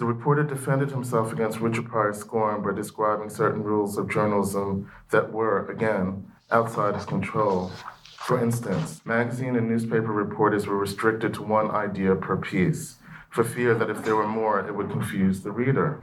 The 0.01 0.07
reporter 0.07 0.45
defended 0.45 0.93
himself 0.93 1.31
against 1.31 1.61
Richard 1.61 1.85
Pryor's 1.85 2.17
scorn 2.17 2.63
by 2.63 2.73
describing 2.73 3.29
certain 3.29 3.63
rules 3.63 3.99
of 3.99 4.09
journalism 4.09 4.91
that 5.11 5.31
were, 5.31 5.69
again, 5.69 6.27
outside 6.51 6.95
his 6.95 7.05
control. 7.05 7.71
For 8.17 8.43
instance, 8.43 9.03
magazine 9.05 9.57
and 9.57 9.69
newspaper 9.69 10.11
reporters 10.11 10.67
were 10.67 10.79
restricted 10.79 11.35
to 11.35 11.43
one 11.43 11.71
idea 11.71 12.15
per 12.15 12.39
piece, 12.39 12.97
for 13.29 13.45
fear 13.45 13.75
that 13.75 13.91
if 13.91 14.03
there 14.03 14.17
were 14.17 14.27
more, 14.27 14.67
it 14.67 14.75
would 14.75 14.91
confuse 14.91 15.43
the 15.43 15.53
reader. 15.53 16.01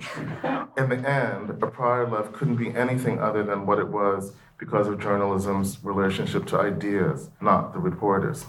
In 0.78 0.90
the 0.90 0.98
end, 0.98 1.50
a 1.50 1.66
Pryor 1.66 2.08
love 2.08 2.34
couldn't 2.34 2.58
be 2.58 2.76
anything 2.76 3.18
other 3.18 3.42
than 3.42 3.66
what 3.66 3.80
it 3.80 3.88
was 3.88 4.32
because 4.60 4.88
of 4.88 5.00
journalism's 5.00 5.84
relationship 5.84 6.46
to 6.46 6.60
ideas, 6.60 7.32
not 7.42 7.74
the 7.74 7.80
reporters. 7.80 8.46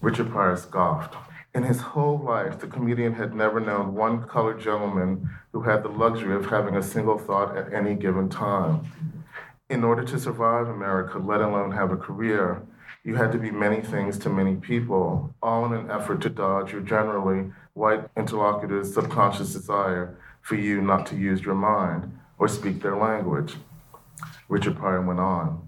Richard 0.00 0.30
Pryor 0.30 0.56
scoffed. 0.56 1.16
In 1.52 1.64
his 1.64 1.80
whole 1.80 2.18
life, 2.18 2.60
the 2.60 2.68
comedian 2.68 3.14
had 3.14 3.34
never 3.34 3.58
known 3.58 3.94
one 3.94 4.22
colored 4.22 4.60
gentleman 4.60 5.28
who 5.52 5.62
had 5.62 5.82
the 5.82 5.88
luxury 5.88 6.36
of 6.36 6.46
having 6.46 6.76
a 6.76 6.82
single 6.82 7.18
thought 7.18 7.56
at 7.56 7.72
any 7.72 7.94
given 7.94 8.28
time. 8.28 8.92
In 9.68 9.82
order 9.82 10.04
to 10.04 10.20
survive 10.20 10.68
America, 10.68 11.18
let 11.18 11.40
alone 11.40 11.72
have 11.72 11.90
a 11.90 11.96
career, 11.96 12.62
you 13.02 13.16
had 13.16 13.32
to 13.32 13.38
be 13.38 13.50
many 13.50 13.80
things 13.80 14.16
to 14.18 14.28
many 14.28 14.56
people, 14.56 15.34
all 15.42 15.64
in 15.66 15.72
an 15.72 15.90
effort 15.90 16.20
to 16.20 16.30
dodge 16.30 16.72
your 16.72 16.82
generally 16.82 17.50
white 17.74 18.08
interlocutor's 18.16 18.94
subconscious 18.94 19.52
desire 19.52 20.16
for 20.42 20.54
you 20.54 20.80
not 20.80 21.04
to 21.06 21.16
use 21.16 21.42
your 21.42 21.56
mind 21.56 22.16
or 22.38 22.46
speak 22.46 22.80
their 22.80 22.96
language. 22.96 23.56
Richard 24.48 24.76
Pryor 24.76 25.02
went 25.02 25.18
on. 25.18 25.66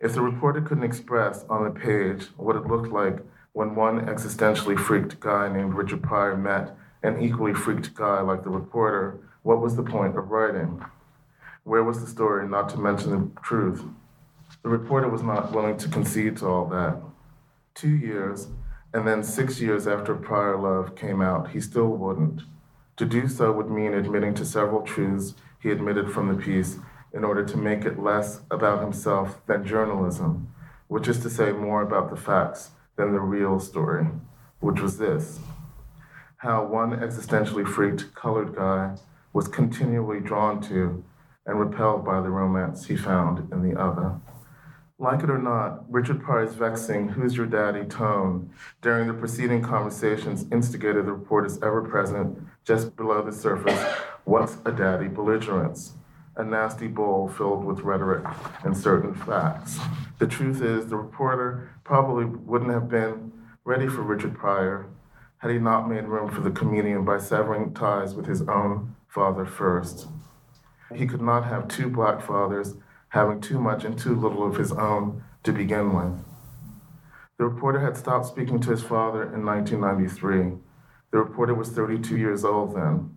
If 0.00 0.14
the 0.14 0.22
reporter 0.22 0.62
couldn't 0.62 0.84
express 0.84 1.44
on 1.50 1.64
the 1.64 1.78
page 1.78 2.28
what 2.36 2.56
it 2.56 2.66
looked 2.66 2.90
like 2.90 3.18
when 3.52 3.74
one 3.74 4.06
existentially 4.06 4.78
freaked 4.78 5.20
guy 5.20 5.52
named 5.52 5.74
Richard 5.74 6.02
Pryor 6.02 6.36
met 6.36 6.74
an 7.02 7.20
equally 7.20 7.52
freaked 7.52 7.94
guy 7.94 8.20
like 8.20 8.44
the 8.44 8.50
reporter, 8.50 9.20
what 9.42 9.60
was 9.60 9.76
the 9.76 9.82
point 9.82 10.16
of 10.16 10.30
writing? 10.30 10.82
Where 11.64 11.84
was 11.84 12.00
the 12.00 12.06
story, 12.06 12.48
not 12.48 12.68
to 12.70 12.78
mention 12.78 13.10
the 13.10 13.40
truth? 13.42 13.82
The 14.62 14.68
reporter 14.68 15.08
was 15.08 15.22
not 15.22 15.52
willing 15.52 15.76
to 15.78 15.88
concede 15.88 16.38
to 16.38 16.46
all 16.46 16.66
that. 16.66 16.98
Two 17.74 17.90
years, 17.90 18.48
and 18.94 19.06
then 19.06 19.22
six 19.22 19.60
years 19.60 19.86
after 19.86 20.14
Pryor 20.14 20.56
Love 20.56 20.96
came 20.96 21.20
out, 21.20 21.50
he 21.50 21.60
still 21.60 21.88
wouldn't. 21.88 22.42
To 22.96 23.04
do 23.04 23.28
so 23.28 23.52
would 23.52 23.70
mean 23.70 23.94
admitting 23.94 24.34
to 24.34 24.44
several 24.44 24.82
truths 24.82 25.34
he 25.60 25.70
admitted 25.70 26.10
from 26.10 26.28
the 26.28 26.42
piece 26.42 26.78
in 27.12 27.24
order 27.24 27.44
to 27.44 27.56
make 27.56 27.84
it 27.84 27.98
less 27.98 28.40
about 28.50 28.80
himself 28.80 29.44
than 29.46 29.66
journalism, 29.66 30.52
which 30.88 31.08
is 31.08 31.18
to 31.20 31.30
say 31.30 31.52
more 31.52 31.82
about 31.82 32.10
the 32.10 32.16
facts 32.16 32.70
than 32.96 33.12
the 33.12 33.20
real 33.20 33.58
story, 33.58 34.06
which 34.60 34.80
was 34.80 34.98
this 34.98 35.40
how 36.42 36.64
one 36.64 36.90
existentially 36.90 37.64
freaked 37.64 38.12
colored 38.16 38.56
guy 38.56 38.96
was 39.32 39.46
continually 39.46 40.18
drawn 40.18 40.60
to 40.60 41.04
and 41.46 41.60
repelled 41.60 42.04
by 42.04 42.20
the 42.20 42.28
romance 42.28 42.86
he 42.86 42.96
found 42.96 43.52
in 43.52 43.62
the 43.62 43.80
other. 43.80 44.20
Like 44.98 45.22
it 45.22 45.30
or 45.30 45.38
not, 45.38 45.84
Richard 45.88 46.20
Pryor's 46.20 46.54
vexing 46.54 47.10
Who's 47.10 47.36
Your 47.36 47.46
Daddy 47.46 47.84
tone 47.84 48.50
during 48.80 49.06
the 49.06 49.14
preceding 49.14 49.62
conversations 49.62 50.46
instigated 50.50 51.06
the 51.06 51.12
reporter's 51.12 51.58
ever 51.62 51.82
present, 51.82 52.36
just 52.64 52.96
below 52.96 53.22
the 53.22 53.32
surface, 53.32 53.80
What's 54.24 54.56
a 54.64 54.72
Daddy 54.72 55.06
belligerence? 55.06 55.92
A 56.36 56.44
nasty 56.44 56.88
bowl 56.88 57.28
filled 57.28 57.64
with 57.64 57.80
rhetoric 57.80 58.24
and 58.64 58.76
certain 58.76 59.14
facts. 59.14 59.78
The 60.18 60.26
truth 60.26 60.62
is, 60.62 60.86
the 60.86 60.96
reporter 60.96 61.70
probably 61.84 62.24
wouldn't 62.24 62.70
have 62.70 62.88
been 62.88 63.32
ready 63.64 63.86
for 63.86 64.02
Richard 64.02 64.36
Pryor 64.36 64.86
had 65.38 65.50
he 65.50 65.58
not 65.58 65.90
made 65.90 66.04
room 66.04 66.30
for 66.30 66.40
the 66.40 66.50
comedian 66.50 67.04
by 67.04 67.18
severing 67.18 67.74
ties 67.74 68.14
with 68.14 68.26
his 68.26 68.42
own 68.42 68.96
father 69.08 69.44
first. 69.44 70.06
He 70.94 71.06
could 71.06 71.20
not 71.20 71.44
have 71.44 71.68
two 71.68 71.90
black 71.90 72.22
fathers 72.22 72.76
having 73.08 73.40
too 73.40 73.60
much 73.60 73.84
and 73.84 73.98
too 73.98 74.14
little 74.14 74.46
of 74.46 74.56
his 74.56 74.72
own 74.72 75.22
to 75.42 75.52
begin 75.52 75.92
with. 75.92 76.24
The 77.38 77.44
reporter 77.44 77.80
had 77.80 77.96
stopped 77.96 78.26
speaking 78.26 78.60
to 78.60 78.70
his 78.70 78.82
father 78.82 79.24
in 79.24 79.44
1993. 79.44 80.58
The 81.10 81.18
reporter 81.18 81.54
was 81.54 81.70
32 81.70 82.16
years 82.16 82.44
old 82.44 82.74
then. 82.74 83.14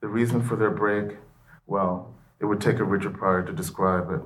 The 0.00 0.08
reason 0.08 0.42
for 0.42 0.56
their 0.56 0.70
break, 0.70 1.16
well, 1.66 2.14
it 2.44 2.48
would 2.48 2.60
take 2.60 2.78
a 2.78 2.84
Richard 2.84 3.14
Pryor 3.14 3.42
to 3.42 3.54
describe 3.54 4.10
it. 4.10 4.20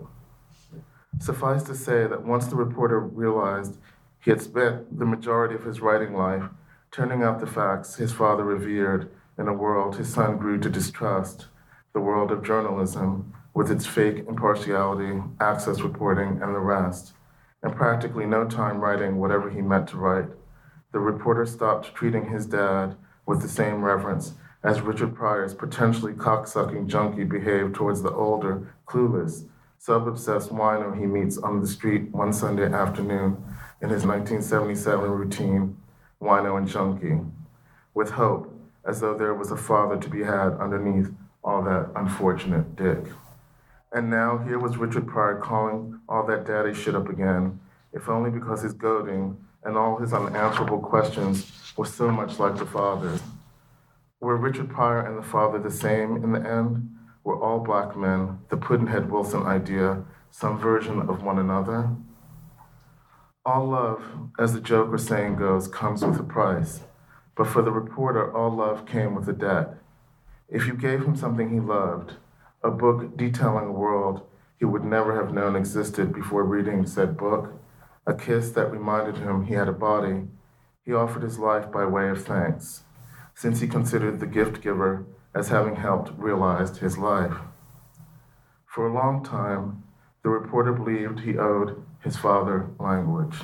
Suffice 1.21 1.63
to 1.63 1.75
say 1.77 2.09
that 2.09 2.27
once 2.27 2.49
the 2.49 2.57
reporter 2.57 2.99
realized 2.99 3.79
he 4.19 4.31
had 4.31 4.43
spent 4.43 4.99
the 4.99 5.07
majority 5.07 5.55
of 5.55 5.63
his 5.63 5.81
writing 5.81 6.15
life 6.15 6.43
turning 6.91 7.23
out 7.23 7.39
the 7.39 7.47
facts 7.47 7.95
his 7.95 8.13
father 8.13 8.43
revered 8.43 9.09
in 9.39 9.47
a 9.47 9.53
world 9.53 9.95
his 9.95 10.13
son 10.13 10.37
grew 10.37 10.59
to 10.59 10.69
distrust, 10.69 11.47
the 11.93 12.01
world 12.01 12.33
of 12.33 12.43
journalism, 12.45 13.33
with 13.55 13.71
its 13.71 13.87
fake 13.87 14.25
impartiality, 14.27 15.23
access 15.41 15.83
reporting, 15.83 16.41
and 16.43 16.53
the 16.53 16.59
rest, 16.59 17.13
and 17.63 17.77
practically 17.77 18.27
no 18.27 18.45
time 18.45 18.81
writing 18.81 19.19
whatever 19.19 19.49
he 19.49 19.63
meant 19.63 19.87
to 19.87 19.97
write, 19.97 20.29
the 20.91 20.99
reporter 20.99 21.47
stopped 21.47 21.95
treating 21.95 22.31
his 22.31 22.47
dad 22.47 22.97
with 23.27 23.43
the 23.43 23.49
same 23.49 23.85
reverence 23.85 24.35
as 24.63 24.81
Richard 24.81 25.15
Pryor's 25.15 25.55
potentially 25.55 26.13
cocksucking 26.13 26.87
junkie 26.89 27.25
behaved 27.25 27.75
towards 27.75 28.03
the 28.03 28.13
older, 28.13 28.75
clueless, 28.87 29.47
sub-obsessed 29.79 30.51
wino 30.51 30.99
he 30.99 31.07
meets 31.07 31.39
on 31.39 31.61
the 31.61 31.67
street 31.67 32.11
one 32.11 32.33
Sunday 32.33 32.67
afternoon 32.67 33.37
in 33.81 33.89
his 33.89 34.05
1977 34.05 35.11
routine, 35.11 35.77
Wino 36.21 36.59
and 36.59 36.67
Junkie, 36.67 37.21
with 37.95 38.11
hope, 38.11 38.53
as 38.85 39.01
though 39.01 39.17
there 39.17 39.35
was 39.35 39.53
a 39.53 39.57
father 39.57 39.97
to 39.97 40.09
be 40.09 40.23
had 40.23 40.55
underneath 40.59 41.13
all 41.45 41.63
that 41.63 41.91
unfortunate 41.95 42.75
dick. 42.75 43.05
And 43.93 44.11
now 44.11 44.39
here 44.39 44.59
was 44.59 44.77
Richard 44.77 45.07
Pryor 45.07 45.41
calling 45.41 46.01
all 46.09 46.27
that 46.27 46.45
daddy 46.45 46.75
shit 46.75 46.97
up 46.97 47.09
again, 47.09 47.61
if 47.93 48.09
only 48.09 48.31
because 48.31 48.63
his 48.63 48.73
goading 48.73 49.37
and 49.63 49.77
all 49.77 49.97
his 49.97 50.13
unanswerable 50.13 50.81
questions 50.81 51.51
were 51.77 51.87
so 51.87 52.11
much 52.11 52.39
like 52.39 52.57
the 52.57 52.67
father's. 52.67 53.21
Were 54.21 54.37
Richard 54.37 54.69
Pryor 54.69 55.01
and 55.01 55.17
the 55.17 55.23
father 55.23 55.61
the 55.61 55.71
same 55.71 56.17
in 56.17 56.33
the 56.33 56.41
end? 56.41 56.91
Were 57.23 57.41
all 57.41 57.61
black 57.61 57.97
men, 57.97 58.39
the 58.49 58.57
Pudd'nhead 58.57 59.11
Wilson 59.11 59.45
idea, 59.45 60.03
some 60.31 60.59
version 60.59 61.01
of 61.01 61.23
one 61.23 61.39
another? 61.39 61.91
All 63.45 63.69
love, 63.69 64.03
as 64.37 64.53
the 64.53 64.61
joke 64.61 64.93
or 64.93 64.99
saying 64.99 65.37
goes, 65.37 65.69
comes 65.69 66.05
with 66.05 66.19
a 66.19 66.25
price. 66.25 66.81
But 67.37 67.47
for 67.47 67.63
the 67.63 67.71
reporter, 67.71 68.35
all 68.37 68.51
love 68.51 68.87
came 68.87 69.15
with 69.15 69.29
a 69.29 69.33
debt. 69.33 69.77
If 70.49 70.67
you 70.67 70.75
gave 70.75 71.03
him 71.03 71.15
something 71.15 71.51
he 71.51 71.61
loved, 71.61 72.15
a 72.65 72.73
book 72.73 73.17
detailing 73.17 73.67
a 73.67 73.73
world 73.73 74.23
he 74.59 74.65
would 74.65 74.85
never 74.85 75.15
have 75.15 75.33
known 75.33 75.55
existed 75.55 76.13
before 76.13 76.43
reading 76.43 76.85
said 76.87 77.17
book, 77.17 77.53
a 78.05 78.15
kiss 78.15 78.51
that 78.51 78.73
reminded 78.73 79.19
him 79.19 79.45
he 79.45 79.55
had 79.55 79.69
a 79.69 79.73
body, 79.73 80.25
he 80.85 80.93
offered 80.93 81.23
his 81.23 81.39
life 81.39 81.71
by 81.71 81.85
way 81.85 82.09
of 82.09 82.25
thanks, 82.25 82.83
since 83.39 83.61
he 83.61 83.69
considered 83.69 84.19
the 84.19 84.27
gift 84.27 84.61
giver 84.61 85.07
as 85.33 85.49
having 85.49 85.77
helped 85.77 86.11
realize 86.19 86.79
his 86.79 86.99
life. 86.99 87.37
For 88.67 88.89
a 88.89 88.93
long 88.93 89.23
time, 89.23 89.85
the 90.25 90.29
reporter 90.29 90.73
believed 90.73 91.21
he 91.21 91.39
owed 91.39 91.81
his 92.01 92.17
father 92.17 92.69
language. 92.81 93.37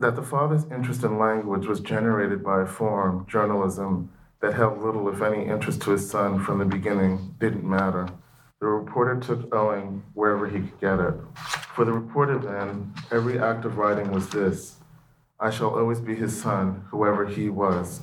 That 0.00 0.16
the 0.16 0.22
father's 0.22 0.64
interest 0.70 1.04
in 1.04 1.18
language 1.18 1.66
was 1.66 1.80
generated 1.80 2.42
by 2.42 2.62
a 2.62 2.66
form, 2.66 3.26
journalism, 3.28 4.10
that 4.40 4.54
held 4.54 4.82
little, 4.82 5.06
if 5.10 5.20
any, 5.20 5.44
interest 5.44 5.82
to 5.82 5.90
his 5.90 6.08
son 6.08 6.42
from 6.42 6.58
the 6.58 6.64
beginning 6.64 7.34
didn't 7.38 7.68
matter. 7.68 8.08
The 8.60 8.66
reporter 8.66 9.20
took 9.20 9.54
owing 9.54 10.02
wherever 10.14 10.48
he 10.48 10.60
could 10.60 10.80
get 10.80 10.98
it. 10.98 11.14
For 11.74 11.84
the 11.84 11.92
reporter, 11.92 12.38
then, 12.38 12.94
every 13.10 13.38
act 13.38 13.66
of 13.66 13.76
writing 13.76 14.10
was 14.10 14.30
this 14.30 14.76
I 15.38 15.50
shall 15.50 15.76
always 15.78 16.00
be 16.00 16.14
his 16.14 16.40
son, 16.40 16.86
whoever 16.90 17.26
he 17.26 17.50
was. 17.50 18.00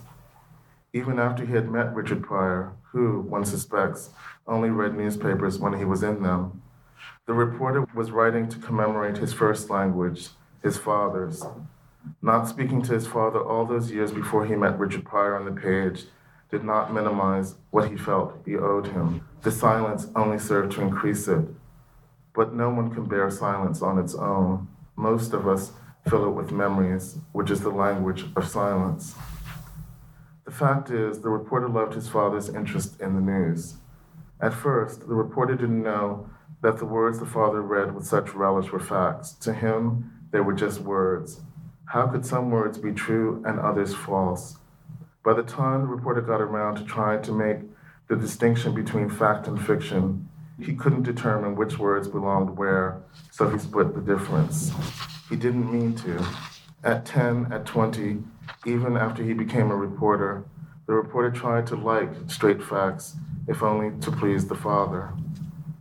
Even 0.94 1.20
after 1.20 1.46
he 1.46 1.54
had 1.54 1.70
met 1.70 1.94
Richard 1.94 2.24
Pryor, 2.24 2.74
who, 2.92 3.22
one 3.22 3.46
suspects, 3.46 4.10
only 4.48 4.70
read 4.70 4.96
newspapers 4.96 5.60
when 5.60 5.74
he 5.74 5.86
was 5.86 6.04
in 6.04 6.24
them. 6.24 6.62
The 7.28 7.34
reporter 7.34 7.86
was 7.94 8.12
writing 8.12 8.50
to 8.50 8.60
commemorate 8.60 9.18
his 9.18 9.34
first 9.34 9.70
language, 9.70 10.30
his 10.64 10.78
father's. 10.78 11.44
Not 12.22 12.48
speaking 12.48 12.82
to 12.84 12.94
his 12.94 13.06
father 13.06 13.40
all 13.40 13.66
those 13.66 13.92
years 13.92 14.12
before 14.12 14.46
he 14.46 14.56
met 14.56 14.80
Richard 14.80 15.06
Pryor 15.06 15.36
on 15.36 15.46
the 15.46 15.62
page 15.62 16.06
did 16.50 16.64
not 16.64 16.94
minimize 16.94 17.56
what 17.70 17.90
he 17.90 17.98
felt 17.98 18.42
he 18.46 18.58
owed 18.58 18.88
him. 18.88 19.22
The 19.44 19.52
silence 19.52 20.08
only 20.16 20.40
served 20.40 20.72
to 20.74 20.82
increase 20.82 21.28
it. 21.28 21.46
But 22.34 22.54
no 22.54 22.70
one 22.70 22.92
can 22.94 23.06
bear 23.06 23.30
silence 23.30 23.82
on 23.82 24.00
its 24.00 24.16
own. 24.16 24.68
Most 24.96 25.34
of 25.34 25.48
us 25.48 25.74
fill 26.10 26.28
it 26.28 26.32
with 26.32 26.52
memories, 26.52 27.18
which 27.32 27.52
is 27.52 27.62
the 27.62 27.70
language 27.70 28.26
of 28.36 28.48
silence. 28.48 29.14
The 30.50 30.56
fact 30.56 30.90
is, 30.90 31.20
the 31.20 31.30
reporter 31.30 31.70
loved 31.70 31.94
his 31.94 32.10
father's 32.10 32.50
interest 32.50 33.00
in 33.00 33.14
the 33.14 33.22
news. 33.22 33.76
At 34.42 34.52
first, 34.52 35.02
the 35.02 35.14
reporter 35.14 35.54
didn't 35.54 35.84
know 35.84 36.28
that 36.64 36.80
the 36.80 36.88
words 36.88 37.20
the 37.20 37.28
father 37.28 37.62
read 37.62 37.94
with 37.94 38.08
such 38.08 38.34
relish 38.34 38.72
were 38.72 38.80
facts. 38.80 39.34
To 39.42 39.54
him, 39.54 40.12
they 40.32 40.40
were 40.40 40.54
just 40.54 40.82
words. 40.82 41.42
How 41.86 42.08
could 42.08 42.26
some 42.26 42.50
words 42.50 42.80
be 42.80 42.94
true 42.94 43.44
and 43.46 43.60
others 43.60 43.94
false? 43.94 44.58
By 45.24 45.36
the 45.36 45.44
time 45.44 45.82
the 45.82 45.88
reporter 45.88 46.22
got 46.22 46.42
around 46.42 46.78
to 46.78 46.84
trying 46.84 47.22
to 47.22 47.32
make 47.32 47.60
the 48.08 48.16
distinction 48.16 48.74
between 48.74 49.08
fact 49.08 49.46
and 49.46 49.64
fiction, 49.64 50.28
he 50.60 50.74
couldn't 50.74 51.04
determine 51.04 51.58
which 51.58 51.78
words 51.78 52.08
belonged 52.08 52.58
where, 52.58 53.04
so 53.30 53.48
he 53.48 53.60
split 53.60 53.94
the 53.94 54.02
difference. 54.02 54.72
He 55.30 55.36
didn't 55.36 55.72
mean 55.72 55.94
to. 55.98 56.26
At 56.82 57.06
10, 57.06 57.52
at 57.52 57.66
20, 57.66 58.24
even 58.66 58.96
after 58.96 59.22
he 59.22 59.34
became 59.34 59.70
a 59.70 59.76
reporter, 59.76 60.46
the 60.88 60.94
reporter 60.94 61.30
tried 61.30 61.68
to 61.68 61.76
like 61.76 62.10
straight 62.28 62.64
facts, 62.64 63.18
if 63.50 63.62
only 63.62 64.00
to 64.00 64.12
please 64.12 64.48
the 64.48 64.56
father. 64.56 65.12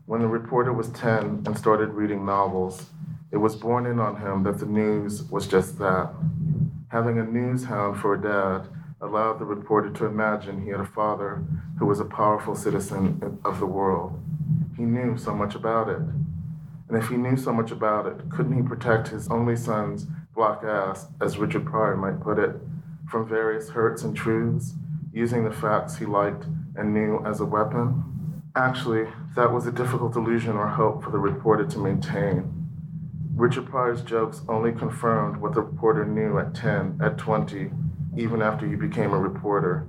When 0.07 0.23
the 0.23 0.27
reporter 0.27 0.73
was 0.73 0.89
10 0.89 1.45
and 1.47 1.57
started 1.57 1.91
reading 1.91 2.27
novels, 2.27 2.87
it 3.31 3.37
was 3.37 3.55
borne 3.55 3.87
in 3.87 4.01
on 4.01 4.17
him 4.17 4.43
that 4.43 4.59
the 4.59 4.67
news 4.67 5.23
was 5.31 5.47
just 5.47 5.79
that. 5.79 6.11
Having 6.89 7.21
a 7.21 7.25
news 7.25 7.65
hound 7.65 8.01
for 8.01 8.15
a 8.15 8.21
dad 8.21 8.69
allowed 9.01 9.39
the 9.39 9.45
reporter 9.45 9.91
to 9.91 10.07
imagine 10.07 10.65
he 10.65 10.71
had 10.71 10.81
a 10.81 10.85
father 10.85 11.45
who 11.79 11.87
was 11.87 12.01
a 12.01 12.05
powerful 12.05 12.57
citizen 12.57 13.39
of 13.45 13.61
the 13.61 13.67
world. 13.67 14.21
He 14.77 14.83
knew 14.83 15.17
so 15.17 15.33
much 15.33 15.55
about 15.55 15.89
it. 15.89 16.01
And 16.89 16.97
if 16.97 17.09
he 17.09 17.17
knew 17.17 17.37
so 17.37 17.53
much 17.53 17.71
about 17.71 18.07
it, 18.07 18.31
couldn't 18.31 18.57
he 18.57 18.63
protect 18.63 19.09
his 19.09 19.29
only 19.29 19.55
son's 19.55 20.09
black 20.39 20.63
ass, 20.63 21.09
as 21.21 21.37
Richard 21.37 21.67
Pryor 21.67 21.97
might 21.97 22.21
put 22.21 22.39
it, 22.39 22.55
from 23.11 23.29
various 23.29 23.71
hurts 23.71 24.05
and 24.05 24.17
truths, 24.17 24.75
using 25.13 25.43
the 25.43 25.51
facts 25.51 25.97
he 25.97 26.07
liked 26.07 26.45
and 26.77 26.95
knew 26.95 27.21
as 27.27 27.41
a 27.41 27.45
weapon? 27.45 28.41
Actually, 28.55 29.09
that 29.35 29.53
was 29.53 29.67
a 29.67 29.73
difficult 29.73 30.15
illusion 30.15 30.53
or 30.53 30.69
hope 30.69 31.03
for 31.03 31.11
the 31.11 31.19
reporter 31.19 31.67
to 31.67 31.79
maintain. 31.81 32.69
Richard 33.35 33.67
Pryor's 33.67 34.03
jokes 34.03 34.43
only 34.49 34.71
confirmed 34.71 35.39
what 35.39 35.55
the 35.55 35.63
reporter 35.63 36.07
knew 36.07 36.39
at 36.39 36.55
10, 36.55 37.01
at 37.03 37.19
20, 37.19 37.73
even 38.17 38.41
after 38.41 38.65
he 38.65 38.77
became 38.77 39.13
a 39.13 39.19
reporter. 39.19 39.89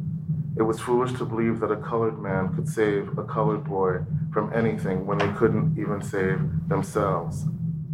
It 0.58 0.64
was 0.64 0.80
foolish 0.80 1.14
to 1.20 1.26
believe 1.26 1.60
that 1.60 1.72
a 1.72 1.78
colored 1.78 2.20
man 2.20 2.56
could 2.56 2.68
save 2.68 3.16
a 3.20 3.24
colored 3.24 3.66
boy 3.66 4.00
from 4.34 4.52
anything 4.52 5.06
when 5.06 5.20
they 5.20 5.32
couldn't 5.34 5.78
even 5.78 6.02
save 6.02 6.42
themselves. 6.68 7.46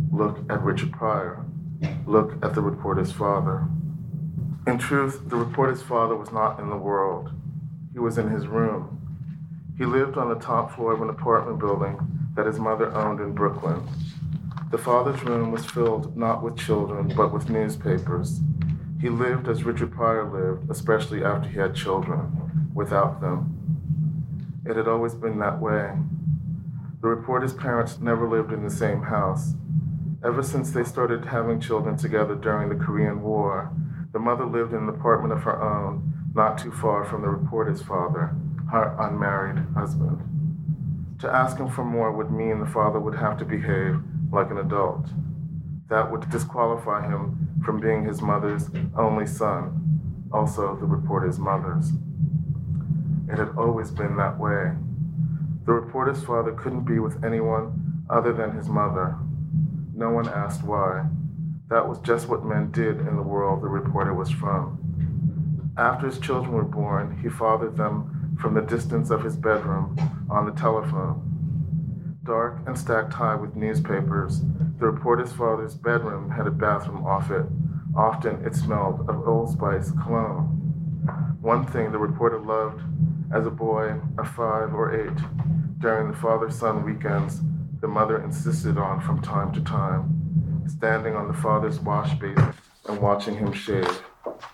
Look 0.09 0.39
at 0.49 0.61
Richard 0.61 0.93
Pryor. 0.93 1.45
Look 2.05 2.43
at 2.43 2.53
the 2.53 2.61
reporter's 2.61 3.11
father. 3.11 3.67
In 4.67 4.77
truth, 4.77 5.21
the 5.27 5.35
reporter's 5.35 5.81
father 5.81 6.15
was 6.15 6.31
not 6.31 6.59
in 6.59 6.69
the 6.69 6.77
world. 6.77 7.31
He 7.93 7.99
was 7.99 8.17
in 8.17 8.29
his 8.29 8.47
room. 8.47 8.91
He 9.77 9.85
lived 9.85 10.17
on 10.17 10.29
the 10.29 10.39
top 10.39 10.75
floor 10.75 10.93
of 10.93 11.01
an 11.01 11.09
apartment 11.09 11.59
building 11.59 11.97
that 12.35 12.45
his 12.45 12.59
mother 12.59 12.93
owned 12.93 13.19
in 13.19 13.33
Brooklyn. 13.33 13.87
The 14.71 14.77
father's 14.77 15.23
room 15.23 15.51
was 15.51 15.65
filled 15.65 16.17
not 16.17 16.41
with 16.41 16.57
children, 16.57 17.13
but 17.15 17.31
with 17.31 17.49
newspapers. 17.49 18.41
He 18.99 19.09
lived 19.09 19.47
as 19.47 19.63
Richard 19.63 19.91
Pryor 19.91 20.23
lived, 20.23 20.69
especially 20.69 21.23
after 21.23 21.47
he 21.47 21.59
had 21.59 21.75
children, 21.75 22.71
without 22.73 23.21
them. 23.21 23.51
It 24.65 24.75
had 24.75 24.87
always 24.87 25.13
been 25.13 25.39
that 25.39 25.61
way. 25.61 25.91
The 27.01 27.07
reporter's 27.07 27.53
parents 27.53 27.99
never 27.99 28.27
lived 28.27 28.51
in 28.51 28.63
the 28.63 28.69
same 28.69 29.03
house. 29.03 29.53
Ever 30.25 30.41
since 30.41 30.71
they 30.71 30.83
started 30.83 31.25
having 31.25 31.59
children 31.59 31.97
together 31.97 32.33
during 32.33 32.69
the 32.69 32.83
Korean 32.83 33.21
War, 33.21 33.71
the 34.11 34.17
mother 34.17 34.43
lived 34.43 34.73
in 34.73 34.79
an 34.79 34.89
apartment 34.89 35.31
of 35.31 35.43
her 35.43 35.61
own, 35.61 36.31
not 36.33 36.57
too 36.57 36.71
far 36.71 37.05
from 37.05 37.21
the 37.21 37.29
reporter's 37.29 37.83
father, 37.83 38.35
her 38.71 38.95
unmarried 38.99 39.63
husband. 39.75 40.17
To 41.19 41.29
ask 41.29 41.59
him 41.59 41.69
for 41.69 41.85
more 41.85 42.11
would 42.11 42.31
mean 42.31 42.59
the 42.59 42.65
father 42.65 42.99
would 42.99 43.13
have 43.13 43.37
to 43.37 43.45
behave 43.45 43.99
like 44.31 44.49
an 44.49 44.57
adult. 44.57 45.05
That 45.89 46.11
would 46.11 46.27
disqualify 46.31 47.07
him 47.07 47.61
from 47.63 47.79
being 47.79 48.03
his 48.03 48.23
mother's 48.23 48.71
only 48.97 49.27
son, 49.27 50.27
also 50.33 50.75
the 50.75 50.87
reporter's 50.87 51.37
mother's. 51.37 51.91
It 53.29 53.37
had 53.37 53.55
always 53.55 53.91
been 53.91 54.17
that 54.17 54.39
way. 54.39 54.71
The 55.67 55.73
reporter's 55.73 56.23
father 56.23 56.51
couldn't 56.53 56.85
be 56.85 56.97
with 56.97 57.23
anyone 57.23 58.03
other 58.09 58.33
than 58.33 58.57
his 58.57 58.69
mother. 58.69 59.15
No 59.95 60.09
one 60.09 60.27
asked 60.27 60.63
why. 60.63 61.05
That 61.69 61.87
was 61.87 61.99
just 61.99 62.27
what 62.27 62.45
men 62.45 62.69
did 62.71 62.99
in 62.99 63.15
the 63.15 63.23
world 63.23 63.63
the 63.63 63.67
reporter 63.67 64.13
was 64.13 64.29
from. 64.29 65.73
After 65.77 66.07
his 66.07 66.19
children 66.19 66.51
were 66.53 66.63
born, 66.63 67.19
he 67.23 67.29
fathered 67.29 67.77
them 67.77 68.37
from 68.39 68.53
the 68.53 68.61
distance 68.61 69.09
of 69.09 69.23
his 69.23 69.37
bedroom 69.37 69.97
on 70.29 70.45
the 70.45 70.51
telephone 70.51 71.35
dark 72.25 72.57
and 72.65 72.77
stacked 72.77 73.13
high 73.13 73.35
with 73.35 73.55
newspapers. 73.55 74.41
The 74.79 74.87
reporter's 74.87 75.31
father's 75.31 75.75
bedroom 75.75 76.31
had 76.31 76.47
a 76.47 76.51
bathroom 76.51 77.05
off 77.05 77.31
it. 77.31 77.45
Often 77.95 78.43
it 78.45 78.55
smelled 78.55 79.07
of 79.07 79.27
Old 79.27 79.51
Spice 79.51 79.91
cologne. 79.91 81.37
One 81.39 81.65
thing 81.67 81.91
the 81.91 81.99
reporter 81.99 82.39
loved 82.39 82.81
as 83.31 83.45
a 83.45 83.51
boy 83.51 84.01
of 84.17 84.27
five 84.29 84.73
or 84.73 84.93
eight, 84.93 85.17
during 85.79 86.11
the 86.11 86.17
father 86.17 86.49
son 86.49 86.83
weekends, 86.83 87.41
the 87.85 87.91
mother 87.91 88.19
insisted 88.23 88.79
on 88.79 88.99
from 88.99 89.21
time 89.21 89.53
to 89.53 89.61
time, 89.61 90.63
standing 90.67 91.15
on 91.15 91.27
the 91.27 91.33
father's 91.35 91.79
wash 91.79 92.15
basin 92.15 92.51
and 92.89 92.99
watching 92.99 93.37
him 93.37 93.53
shave, 93.53 94.01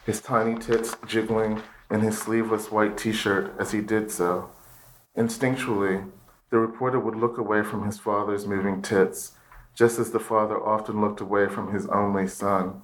his 0.06 0.20
tiny 0.20 0.54
tits 0.60 0.98
jiggling 1.08 1.62
in 1.89 2.02
his 2.02 2.17
sleeveless 2.17 2.70
white 2.70 2.98
t 2.98 3.13
shirt 3.13 3.54
as 3.58 3.72
he 3.72 3.80
did 3.80 4.12
so. 4.12 4.50
Instinctually, 5.17 6.12
the 6.50 6.60
reporter 6.60 7.00
would 7.00 7.15
look 7.15 7.38
away 7.38 7.63
from 7.63 7.86
his 7.86 7.98
father's 7.98 8.46
moving 8.46 8.82
tits, 8.82 9.32
just 9.74 9.98
as 9.98 10.12
the 10.12 10.20
father 10.20 10.62
often 10.62 11.00
looked 11.00 11.22
away 11.22 11.48
from 11.48 11.74
his 11.74 11.88
only 11.88 12.28
son. 12.28 12.82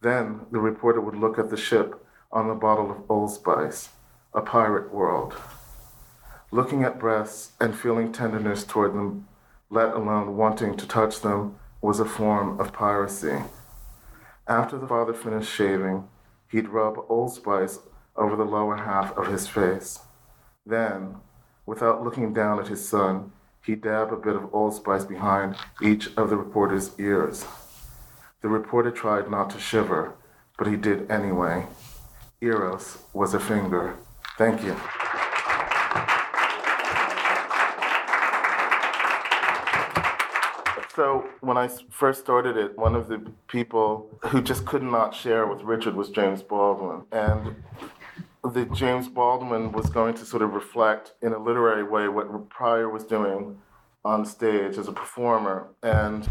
Then 0.00 0.42
the 0.52 0.60
reporter 0.60 1.00
would 1.00 1.16
look 1.16 1.40
at 1.40 1.50
the 1.50 1.56
ship 1.56 2.06
on 2.30 2.46
the 2.46 2.54
bottle 2.54 2.92
of 2.92 3.10
Old 3.10 3.32
Spice, 3.32 3.88
a 4.32 4.42
pirate 4.42 4.94
world. 4.94 5.34
Looking 6.52 6.84
at 6.84 7.00
breasts 7.00 7.50
and 7.60 7.76
feeling 7.76 8.12
tenderness 8.12 8.62
toward 8.62 8.94
them, 8.94 9.26
let 9.70 9.94
alone 9.94 10.36
wanting 10.36 10.76
to 10.76 10.86
touch 10.86 11.20
them, 11.20 11.56
was 11.80 12.00
a 12.00 12.04
form 12.04 12.58
of 12.60 12.72
piracy. 12.72 13.38
After 14.48 14.78
the 14.78 14.86
father 14.86 15.14
finished 15.14 15.52
shaving, 15.52 16.04
he'd 16.50 16.68
rub 16.68 16.98
Old 17.08 17.32
Spice 17.32 17.78
over 18.16 18.36
the 18.36 18.44
lower 18.44 18.76
half 18.76 19.16
of 19.16 19.26
his 19.26 19.46
face. 19.46 20.00
Then, 20.64 21.16
Without 21.66 22.04
looking 22.04 22.32
down 22.32 22.60
at 22.60 22.68
his 22.68 22.88
son, 22.88 23.32
he 23.64 23.74
dabbed 23.74 24.12
a 24.12 24.16
bit 24.16 24.36
of 24.36 24.54
Old 24.54 24.74
Spice 24.74 25.04
behind 25.04 25.56
each 25.82 26.16
of 26.16 26.30
the 26.30 26.36
reporter's 26.36 26.92
ears. 26.98 27.44
The 28.40 28.48
reporter 28.48 28.92
tried 28.92 29.28
not 29.28 29.50
to 29.50 29.58
shiver, 29.58 30.14
but 30.56 30.68
he 30.68 30.76
did 30.76 31.10
anyway. 31.10 31.66
Eros 32.40 32.98
was 33.12 33.34
a 33.34 33.40
finger. 33.40 33.96
Thank 34.38 34.62
you. 34.62 34.76
So 40.96 41.28
when 41.42 41.58
I 41.58 41.68
first 41.90 42.20
started 42.20 42.56
it, 42.56 42.78
one 42.78 42.94
of 42.94 43.08
the 43.08 43.30
people 43.48 44.18
who 44.28 44.40
just 44.40 44.64
could 44.64 44.82
not 44.82 45.14
share 45.14 45.46
with 45.46 45.60
Richard 45.60 45.94
was 45.94 46.08
James 46.08 46.42
Baldwin. 46.42 47.02
And 47.12 47.56
that 48.42 48.72
James 48.72 49.06
Baldwin 49.06 49.72
was 49.72 49.90
going 49.90 50.14
to 50.14 50.24
sort 50.24 50.40
of 50.40 50.54
reflect 50.54 51.12
in 51.20 51.34
a 51.34 51.38
literary 51.38 51.82
way 51.82 52.08
what 52.08 52.48
Pryor 52.48 52.88
was 52.88 53.04
doing 53.04 53.58
on 54.06 54.24
stage 54.24 54.78
as 54.78 54.88
a 54.88 54.92
performer. 54.92 55.68
And 55.82 56.30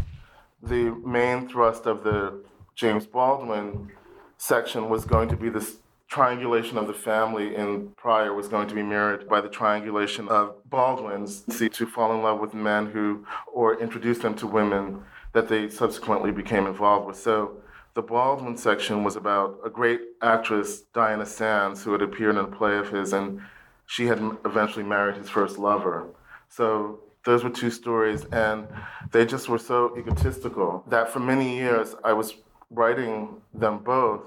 the 0.60 0.90
main 1.04 1.48
thrust 1.48 1.86
of 1.86 2.02
the 2.02 2.42
James 2.74 3.06
Baldwin 3.06 3.92
section 4.36 4.88
was 4.88 5.04
going 5.04 5.28
to 5.28 5.36
be 5.36 5.48
this 5.48 5.76
triangulation 6.08 6.78
of 6.78 6.86
the 6.86 6.94
family 6.94 7.54
in 7.56 7.88
Pryor 7.96 8.32
was 8.32 8.48
going 8.48 8.68
to 8.68 8.74
be 8.74 8.82
mirrored 8.82 9.28
by 9.28 9.40
the 9.40 9.48
triangulation 9.48 10.28
of 10.28 10.54
Baldwin's 10.70 11.44
see, 11.54 11.68
to 11.70 11.86
fall 11.86 12.14
in 12.14 12.22
love 12.22 12.40
with 12.40 12.54
men 12.54 12.86
who, 12.86 13.26
or 13.52 13.80
introduce 13.80 14.18
them 14.18 14.34
to 14.36 14.46
women 14.46 15.02
that 15.32 15.48
they 15.48 15.68
subsequently 15.68 16.30
became 16.30 16.66
involved 16.66 17.06
with. 17.06 17.16
So 17.16 17.56
the 17.94 18.02
Baldwin 18.02 18.56
section 18.56 19.04
was 19.04 19.16
about 19.16 19.58
a 19.64 19.70
great 19.70 20.00
actress, 20.22 20.82
Diana 20.94 21.26
Sands, 21.26 21.82
who 21.82 21.92
had 21.92 22.02
appeared 22.02 22.36
in 22.36 22.44
a 22.44 22.46
play 22.46 22.76
of 22.76 22.90
his, 22.90 23.12
and 23.12 23.40
she 23.86 24.06
had 24.06 24.18
eventually 24.44 24.84
married 24.84 25.16
his 25.16 25.28
first 25.28 25.58
lover. 25.58 26.06
So 26.48 27.00
those 27.24 27.42
were 27.42 27.50
two 27.50 27.70
stories, 27.70 28.24
and 28.26 28.68
they 29.10 29.26
just 29.26 29.48
were 29.48 29.58
so 29.58 29.96
egotistical 29.98 30.84
that 30.88 31.10
for 31.10 31.18
many 31.18 31.56
years 31.56 31.94
I 32.04 32.12
was 32.12 32.34
writing 32.70 33.40
them 33.52 33.78
both 33.78 34.22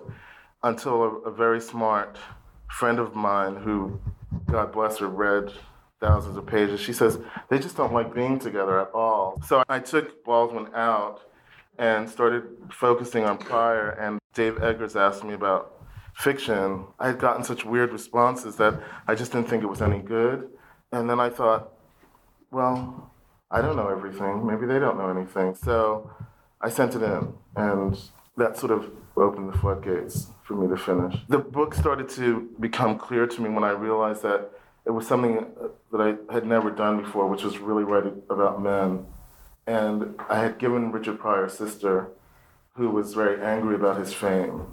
until 0.64 1.04
a, 1.04 1.10
a 1.30 1.32
very 1.32 1.62
smart 1.62 2.18
friend 2.70 3.00
of 3.00 3.16
mine 3.16 3.56
who, 3.56 4.00
God 4.46 4.72
bless 4.72 4.98
her, 5.00 5.08
read 5.08 5.52
thousands 6.00 6.38
of 6.38 6.46
pages. 6.46 6.80
She 6.80 6.94
says 6.94 7.20
they 7.50 7.60
just 7.60 7.76
don't 7.76 7.94
like 7.94 8.14
being 8.14 8.40
together 8.40 8.80
at 8.80 8.92
all. 8.94 9.42
So 9.46 9.64
I 9.68 9.80
took 9.80 10.24
Baldwin 10.24 10.68
out 10.74 11.22
and 11.78 12.10
started 12.10 12.44
focusing 12.72 13.24
on 13.24 13.38
Pryor. 13.38 13.92
And 13.92 14.20
Dave 14.34 14.62
Eggers 14.62 14.96
asked 14.96 15.24
me 15.24 15.34
about 15.34 15.74
fiction. 16.16 16.86
I 17.00 17.08
had 17.08 17.20
gotten 17.20 17.44
such 17.44 17.66
weird 17.66 17.92
responses 17.92 18.56
that 18.58 18.82
I 19.08 19.16
just 19.16 19.32
didn't 19.32 19.48
think 19.50 19.64
it 19.64 19.68
was 19.68 19.82
any 19.82 20.00
good. 20.00 20.50
And 20.92 21.10
then 21.10 21.20
I 21.20 21.30
thought, 21.30 21.72
well, 22.52 23.12
I 23.52 23.62
don't 23.62 23.76
know 23.76 23.88
everything. 23.88 24.46
Maybe 24.46 24.66
they 24.66 24.80
don't 24.80 24.98
know 24.98 25.10
anything. 25.10 25.56
So 25.56 26.12
I 26.62 26.70
sent 26.70 26.96
it 26.96 27.02
in, 27.02 27.34
and 27.56 28.00
that 28.38 28.58
sort 28.58 28.72
of 28.72 28.92
opened 29.20 29.52
the 29.52 29.58
floodgates 29.58 30.28
for 30.44 30.56
me 30.56 30.68
to 30.68 30.78
finish. 30.78 31.16
The 31.28 31.40
book 31.40 31.74
started 31.74 32.10
to 32.10 32.50
become 32.60 32.98
clear 32.98 33.28
to 33.28 33.42
me 33.42 33.50
when 33.50 33.64
I 33.64 33.72
realized 33.72 34.24
that 34.24 34.52
it 34.86 34.92
was 34.92 35.08
something 35.08 35.46
that 35.92 36.02
I 36.02 36.34
had 36.34 36.46
never 36.46 36.72
done 36.72 37.02
before, 37.02 37.28
which 37.28 37.44
was 37.44 37.60
really 37.60 37.84
write 37.84 38.06
about 38.30 38.62
men 38.62 39.06
and 39.70 40.16
I 40.28 40.40
had 40.40 40.58
given 40.58 40.92
Richard 40.92 41.20
Pryor's 41.20 41.54
sister, 41.54 42.08
who 42.74 42.90
was 42.90 43.14
very 43.14 43.40
angry 43.40 43.76
about 43.76 44.00
his 44.00 44.12
fame, 44.12 44.66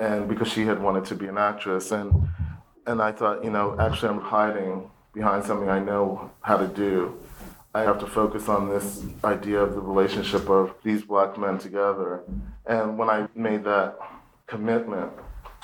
and 0.00 0.26
because 0.26 0.48
she 0.48 0.64
had 0.64 0.80
wanted 0.80 1.04
to 1.06 1.14
be 1.14 1.26
an 1.26 1.36
actress, 1.36 1.92
and 1.92 2.28
and 2.86 3.02
I 3.02 3.12
thought, 3.12 3.44
you 3.44 3.50
know, 3.50 3.76
actually 3.78 4.08
I'm 4.08 4.22
hiding 4.22 4.90
behind 5.12 5.44
something 5.44 5.68
I 5.68 5.80
know 5.80 6.30
how 6.40 6.56
to 6.56 6.66
do. 6.66 7.14
I 7.74 7.82
have 7.82 7.98
to 8.00 8.06
focus 8.06 8.48
on 8.48 8.68
this 8.68 9.02
idea 9.24 9.58
of 9.60 9.74
the 9.74 9.80
relationship 9.80 10.48
of 10.50 10.74
these 10.84 11.02
black 11.02 11.38
men 11.38 11.58
together. 11.58 12.22
And 12.66 12.98
when 12.98 13.08
I 13.08 13.28
made 13.34 13.64
that 13.64 13.98
commitment, 14.46 15.10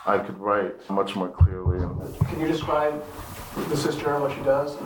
I 0.07 0.19
could 0.19 0.39
write 0.39 0.89
much 0.89 1.15
more 1.17 1.29
clearly. 1.29 1.81
Can 2.27 2.41
you 2.41 2.49
describe 2.49 3.05
the 3.69 3.77
sister 3.77 4.15
and 4.15 4.23
what 4.23 4.35
she 4.35 4.43
does? 4.43 4.79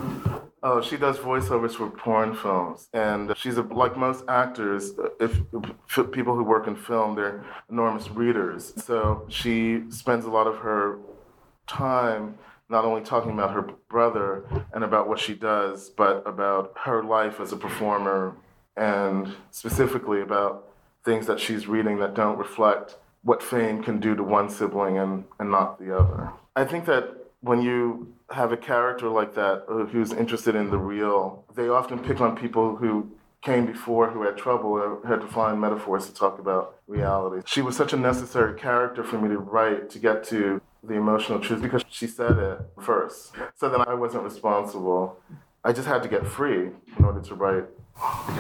Oh, 0.64 0.81
she 0.81 0.97
does 0.97 1.18
voiceovers 1.18 1.73
for 1.73 1.91
porn 1.91 2.35
films, 2.37 2.89
and 2.93 3.37
she's 3.37 3.57
a, 3.57 3.62
like 3.62 3.97
most 3.97 4.25
actors. 4.29 4.93
If, 5.20 5.41
if 5.53 6.11
people 6.12 6.37
who 6.37 6.45
work 6.45 6.68
in 6.68 6.77
film, 6.77 7.16
they're 7.16 7.45
enormous 7.70 8.09
readers. 8.11 8.73
So 8.85 9.27
she 9.29 9.83
spends 9.91 10.25
a 10.25 10.31
lot 10.31 10.47
of 10.47 10.59
her 10.59 10.99
time 11.66 12.39
not 12.73 12.87
only 12.87 13.03
talking 13.03 13.31
about 13.31 13.53
her 13.53 13.62
brother 13.89 14.45
and 14.73 14.83
about 14.83 15.07
what 15.07 15.20
she 15.20 15.35
does, 15.35 15.91
but 15.91 16.27
about 16.27 16.73
her 16.85 17.05
life 17.05 17.39
as 17.39 17.53
a 17.53 17.57
performer, 17.57 18.35
and 18.77 19.35
specifically 19.51 20.23
about 20.23 20.70
things 21.05 21.27
that 21.27 21.39
she's 21.39 21.68
reading 21.68 21.99
that 21.99 22.14
don't 22.14 22.39
reflect 22.39 22.97
what 23.23 23.43
fame 23.43 23.83
can 23.83 24.01
do 24.01 24.16
to 24.16 24.23
one 24.23 24.49
sibling 24.49 24.99
and, 24.99 25.25
and 25.39 25.51
not 25.51 25.79
the 25.79 25.97
other. 25.97 26.31
I 26.57 26.64
think 26.64 26.87
that 26.87 27.14
when 27.43 27.61
you 27.61 28.14
have 28.31 28.53
a 28.53 28.57
character 28.57 29.09
like 29.09 29.35
that 29.35 29.64
uh, 29.68 29.85
who's 29.85 30.12
interested 30.12 30.55
in 30.55 30.70
the 30.70 30.79
real, 30.79 31.45
they 31.55 31.68
often 31.68 31.99
pick 31.99 32.20
on 32.20 32.35
people 32.35 32.77
who 32.77 33.11
came 33.43 33.66
before 33.66 34.09
who 34.09 34.23
had 34.23 34.37
trouble 34.39 34.70
or 34.70 35.07
had 35.07 35.20
to 35.20 35.27
find 35.27 35.61
metaphors 35.61 36.07
to 36.07 36.14
talk 36.14 36.39
about 36.39 36.77
reality. 36.87 37.43
She 37.45 37.61
was 37.61 37.77
such 37.77 37.93
a 37.93 37.97
necessary 37.97 38.59
character 38.59 39.05
for 39.05 39.20
me 39.20 39.29
to 39.29 39.39
write 39.39 39.91
to 39.91 39.99
get 39.99 40.25
to 40.29 40.62
the 40.83 40.95
emotional 40.95 41.39
truth 41.39 41.62
because 41.62 41.85
she 41.89 42.07
said 42.07 42.39
it 42.39 42.59
first. 42.80 43.33
So 43.57 43.68
then 43.68 43.83
I 43.83 43.95
wasn't 43.95 44.24
responsible. 44.24 45.18
I 45.64 45.72
just 45.72 45.87
had 45.87 46.03
to 46.03 46.09
get 46.09 46.26
free 46.26 46.70
in 46.99 47.05
order 47.05 47.20
to 47.20 47.35
write 47.35 47.64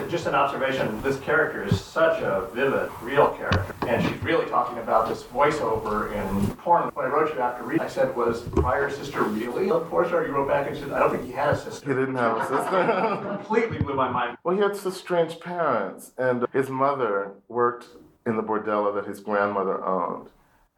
just 0.08 0.26
an 0.26 0.34
observation, 0.34 1.00
this 1.02 1.20
character 1.20 1.62
is 1.64 1.80
such 1.80 2.20
a 2.22 2.48
vivid, 2.52 2.90
real 3.00 3.28
character. 3.28 3.74
And 3.86 4.02
she's 4.02 4.22
really 4.22 4.46
talking 4.46 4.78
about 4.78 5.08
this 5.08 5.22
voiceover 5.24 6.12
in 6.12 6.56
porn. 6.56 6.90
When 6.94 7.06
I 7.06 7.08
wrote 7.08 7.34
you 7.34 7.40
after 7.40 7.62
reading, 7.62 7.84
I 7.84 7.88
said, 7.88 8.14
was 8.16 8.42
Pryor 8.42 8.90
sister 8.90 9.22
really 9.22 9.68
a 9.68 9.78
porn 9.78 10.08
star? 10.08 10.26
You 10.26 10.32
wrote 10.32 10.48
back 10.48 10.66
and 10.68 10.76
said, 10.76 10.92
I 10.92 10.98
don't 10.98 11.10
think 11.10 11.26
he 11.26 11.32
had 11.32 11.50
a 11.50 11.56
sister. 11.56 11.86
He 11.86 11.94
didn't 11.94 12.16
have 12.16 12.38
a 12.38 12.42
sister. 12.42 13.36
Completely 13.36 13.78
blew 13.78 13.94
my 13.94 14.10
mind. 14.10 14.36
Well, 14.42 14.54
he 14.54 14.62
had 14.62 14.76
such 14.76 14.94
strange 14.94 15.38
parents. 15.40 16.12
And 16.18 16.46
his 16.52 16.68
mother 16.68 17.32
worked 17.48 17.86
in 18.26 18.36
the 18.36 18.42
bordello 18.42 18.94
that 18.94 19.06
his 19.06 19.20
grandmother 19.20 19.84
owned. 19.84 20.28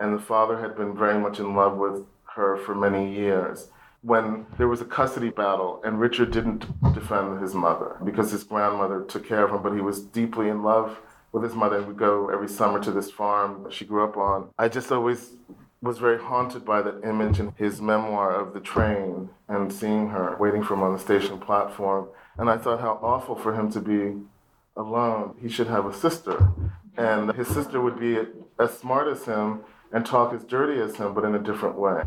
And 0.01 0.15
the 0.15 0.23
father 0.23 0.61
had 0.61 0.77
been 0.77 0.97
very 0.97 1.19
much 1.19 1.39
in 1.39 1.55
love 1.55 1.77
with 1.77 2.05
her 2.35 2.57
for 2.57 2.75
many 2.75 3.15
years 3.15 3.69
when 4.05 4.45
there 4.59 4.69
was 4.69 4.83
a 4.83 4.85
custody 4.85 5.31
battle 5.31 5.81
and 5.83 5.99
Richard 5.99 6.31
didn't 6.31 6.67
defend 6.93 7.41
his 7.41 7.55
mother 7.55 7.97
because 8.05 8.31
his 8.31 8.45
grandmother 8.45 9.03
took 9.03 9.27
care 9.27 9.45
of 9.45 9.51
him, 9.51 9.63
but 9.63 9.73
he 9.73 9.81
was 9.81 10.03
deeply 10.03 10.51
in 10.51 10.63
love 10.63 10.99
with 11.33 11.43
his 11.43 11.55
mother 11.55 11.79
and 11.79 11.87
would 11.87 11.97
go 11.97 12.29
every 12.29 12.49
summer 12.49 12.79
to 12.81 12.91
this 12.91 13.11
farm 13.11 13.67
she 13.71 13.87
grew 13.87 14.05
up 14.05 14.19
on. 14.19 14.51
I 14.59 14.69
just 14.69 14.93
always 14.93 15.37
was 15.81 15.99
very 15.99 16.19
haunted 16.19 16.67
by 16.67 16.83
that 16.83 17.03
image 17.03 17.41
in 17.41 17.55
his 17.57 17.81
memoir 17.81 18.31
of 18.35 18.53
the 18.53 18.61
train 18.61 19.31
and 19.49 19.73
seeing 19.73 20.11
her 20.11 20.37
waiting 20.39 20.63
for 20.63 20.75
him 20.75 20.83
on 20.83 20.93
the 20.93 20.99
station 20.99 21.39
platform. 21.39 22.09
And 22.37 22.51
I 22.51 22.59
thought 22.59 22.81
how 22.81 22.99
awful 23.03 23.37
for 23.37 23.55
him 23.55 23.71
to 23.73 23.81
be 23.81 24.21
alone. 24.77 25.35
He 25.41 25.49
should 25.49 25.69
have 25.69 25.87
a 25.87 25.95
sister. 25.95 26.51
And 26.97 27.33
his 27.33 27.49
sister 27.49 27.81
would 27.81 27.99
be 27.99 28.19
as 28.59 28.79
smart 28.79 29.09
as 29.09 29.25
him 29.25 29.61
and 29.95 30.05
talk 30.05 30.35
as 30.35 30.45
dirty 30.45 30.79
as 30.79 30.97
him, 30.97 31.15
but 31.15 31.25
in 31.25 31.35
a 31.35 31.39
different 31.39 31.79
way 31.79 32.03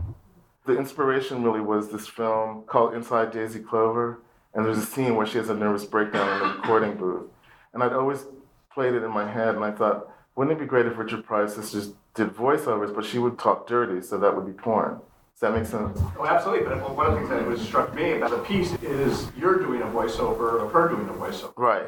the 0.68 0.78
inspiration 0.78 1.42
really 1.44 1.62
was 1.62 1.90
this 1.90 2.08
film 2.08 2.64
called 2.68 2.94
Inside 2.94 3.32
Daisy 3.32 3.60
Clover, 3.60 4.20
and 4.54 4.66
there's 4.66 4.78
a 4.78 4.86
scene 4.86 5.16
where 5.16 5.26
she 5.26 5.38
has 5.38 5.50
a 5.50 5.56
nervous 5.56 5.86
breakdown 5.86 6.30
in 6.34 6.48
the 6.48 6.56
recording 6.56 6.96
booth. 6.96 7.30
And 7.74 7.82
I'd 7.82 7.94
always 7.94 8.26
played 8.72 8.94
it 8.94 9.04
in 9.04 9.12
my 9.12 9.30
head, 9.30 9.56
and 9.56 9.64
I 9.64 9.72
thought, 9.72 10.12
wouldn't 10.36 10.58
it 10.58 10.60
be 10.60 10.68
great 10.68 10.86
if 10.86 10.98
Richard 10.98 11.26
Pryor's 11.26 11.56
just 11.56 11.94
did 12.14 12.30
voiceovers, 12.30 12.94
but 12.94 13.06
she 13.06 13.18
would 13.18 13.40
talk 13.40 13.66
dirty, 13.66 14.02
so 14.02 14.18
that 14.18 14.36
would 14.36 14.46
be 14.46 14.52
porn. 14.52 15.00
Does 15.34 15.42
that 15.42 15.54
make 15.54 15.66
sense? 15.66 16.00
Oh, 16.20 16.26
absolutely. 16.26 16.66
But 16.68 16.96
one 16.96 17.06
of 17.06 17.14
the 17.14 17.20
things 17.20 17.30
that 17.30 17.48
was 17.48 17.62
struck 17.62 17.94
me 17.96 18.14
about 18.14 18.32
the 18.32 18.40
piece 18.40 18.74
is 18.82 19.32
you're 19.38 19.60
doing 19.60 19.82
a 19.82 19.86
voiceover 19.86 20.64
of 20.64 20.72
her 20.74 20.90
doing 20.90 21.08
a 21.08 21.14
voiceover. 21.14 21.54
Right. 21.56 21.88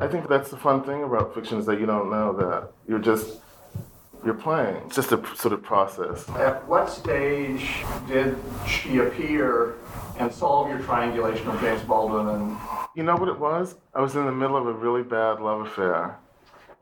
I 0.00 0.08
think 0.08 0.28
that's 0.28 0.50
the 0.50 0.56
fun 0.56 0.82
thing 0.82 1.04
about 1.04 1.34
fiction 1.34 1.58
is 1.58 1.66
that 1.66 1.78
you 1.78 1.86
don't 1.86 2.10
know 2.10 2.32
that. 2.32 2.72
You're 2.88 2.98
just 2.98 3.38
you're 4.26 4.34
playing. 4.34 4.76
It's 4.86 4.96
just 4.96 5.12
a 5.12 5.22
sort 5.36 5.54
of 5.54 5.62
process. 5.62 6.28
At 6.30 6.66
what 6.68 6.90
stage 6.90 7.84
did 8.08 8.36
she 8.66 8.98
appear 8.98 9.76
and 10.18 10.32
solve 10.32 10.68
your 10.68 10.80
triangulation 10.80 11.46
of 11.46 11.60
James 11.60 11.82
Baldwin? 11.82 12.28
And 12.28 12.58
you 12.96 13.04
know 13.04 13.16
what 13.16 13.28
it 13.28 13.38
was? 13.38 13.76
I 13.94 14.00
was 14.00 14.16
in 14.16 14.26
the 14.26 14.32
middle 14.32 14.56
of 14.56 14.66
a 14.66 14.72
really 14.72 15.04
bad 15.04 15.40
love 15.40 15.60
affair 15.60 16.18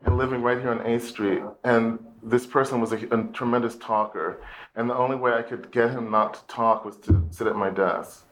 and 0.05 0.17
living 0.17 0.41
right 0.41 0.59
here 0.59 0.71
on 0.71 0.81
A 0.81 0.99
Street. 0.99 1.43
And 1.63 1.99
this 2.23 2.47
person 2.47 2.81
was 2.81 2.91
a, 2.91 2.97
a, 3.11 3.23
tremendous 3.31 3.75
talker. 3.75 4.41
And 4.75 4.89
the 4.89 4.95
only 4.95 5.15
way 5.15 5.33
I 5.33 5.43
could 5.43 5.71
get 5.71 5.91
him 5.91 6.09
not 6.09 6.33
to 6.33 6.53
talk 6.53 6.83
was 6.83 6.97
to 6.97 7.27
sit 7.29 7.45
at 7.45 7.55
my 7.55 7.69
desk. 7.69 8.25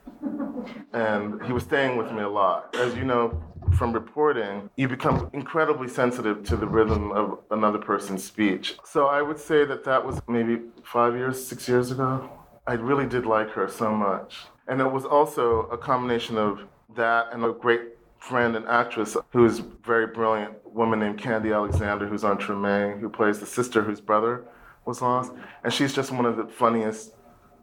And 0.93 1.43
he 1.43 1.53
was 1.53 1.63
staying 1.63 1.97
with 1.97 2.11
me 2.11 2.21
a 2.21 2.29
lot. 2.29 2.75
As 2.75 2.95
you 2.95 3.05
know, 3.05 3.41
from 3.73 3.93
reporting, 3.93 4.69
you 4.75 4.87
become 4.87 5.29
incredibly 5.33 5.87
sensitive 5.87 6.43
to 6.43 6.55
the 6.55 6.67
rhythm 6.67 7.11
of 7.11 7.39
another 7.51 7.79
person's 7.79 8.23
speech. 8.23 8.77
So 8.85 9.07
I 9.07 9.21
would 9.21 9.39
say 9.39 9.65
that 9.65 9.83
that 9.83 10.05
was 10.05 10.21
maybe 10.27 10.61
five 10.83 11.15
years, 11.15 11.45
six 11.45 11.67
years 11.67 11.91
ago. 11.91 12.29
I 12.67 12.73
really 12.73 13.05
did 13.05 13.25
like 13.25 13.49
her 13.51 13.67
so 13.67 13.91
much. 13.91 14.37
And 14.67 14.79
it 14.79 14.91
was 14.91 15.05
also 15.05 15.63
a 15.63 15.77
combination 15.77 16.37
of 16.37 16.61
that 16.95 17.27
and 17.33 17.43
a 17.43 17.51
great 17.51 17.81
friend 18.19 18.55
and 18.55 18.65
actress 18.67 19.17
who's 19.31 19.59
very 19.59 20.07
brilliant 20.07 20.53
woman 20.65 20.99
named 20.99 21.19
Khandi 21.19 21.53
Alexander 21.53 22.07
who's 22.07 22.23
on 22.23 22.37
Treme, 22.37 22.99
who 22.99 23.09
plays 23.09 23.39
the 23.39 23.45
sister 23.45 23.83
whose 23.83 23.99
brother 23.99 24.45
was 24.85 25.01
lost. 25.01 25.33
And 25.63 25.73
she's 25.73 25.93
just 25.93 26.11
one 26.11 26.25
of 26.25 26.37
the 26.37 26.45
funniest 26.45 27.13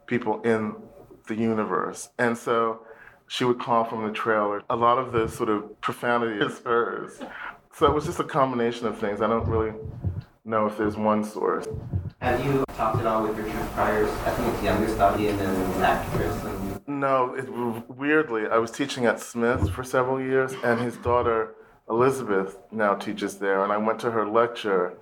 people 0.06 0.42
in 0.42 0.74
the 1.28 1.34
universe. 1.34 2.10
And 2.18 2.36
so 2.36 2.82
she 3.30 3.44
would 3.44 3.60
call 3.60 3.84
from 3.84 4.04
the 4.04 4.12
trailer. 4.12 4.60
A 4.68 4.74
lot 4.74 4.98
of 4.98 5.12
the 5.12 5.28
sort 5.28 5.50
of 5.50 5.80
profanity 5.80 6.44
is 6.44 6.58
hers. 6.66 7.20
So 7.72 7.86
it 7.86 7.94
was 7.94 8.04
just 8.04 8.18
a 8.18 8.24
combination 8.24 8.88
of 8.88 8.98
things. 8.98 9.22
I 9.22 9.28
don't 9.28 9.46
really 9.46 9.72
know 10.44 10.66
if 10.66 10.76
there's 10.76 10.96
one 10.96 11.22
source. 11.22 11.64
Have 12.20 12.44
you 12.44 12.64
talked 12.74 12.98
at 12.98 13.06
all 13.06 13.22
with 13.22 13.38
Richard 13.38 13.70
Pryor's, 13.72 14.10
I 14.10 14.30
think 14.30 14.52
it's 14.52 14.62
youngest 14.64 14.98
audience 14.98 15.40
and 15.40 15.74
an 15.74 15.82
actress? 15.82 16.44
And... 16.44 16.88
No, 16.88 17.34
it, 17.36 17.48
weirdly, 17.88 18.48
I 18.48 18.58
was 18.58 18.72
teaching 18.72 19.06
at 19.06 19.20
Smith 19.20 19.70
for 19.70 19.84
several 19.84 20.20
years, 20.20 20.52
and 20.64 20.80
his 20.80 20.96
daughter 20.96 21.54
Elizabeth 21.88 22.58
now 22.72 22.94
teaches 22.94 23.36
there, 23.38 23.62
and 23.62 23.72
I 23.72 23.76
went 23.76 24.00
to 24.00 24.10
her 24.10 24.26
lecture 24.26 24.94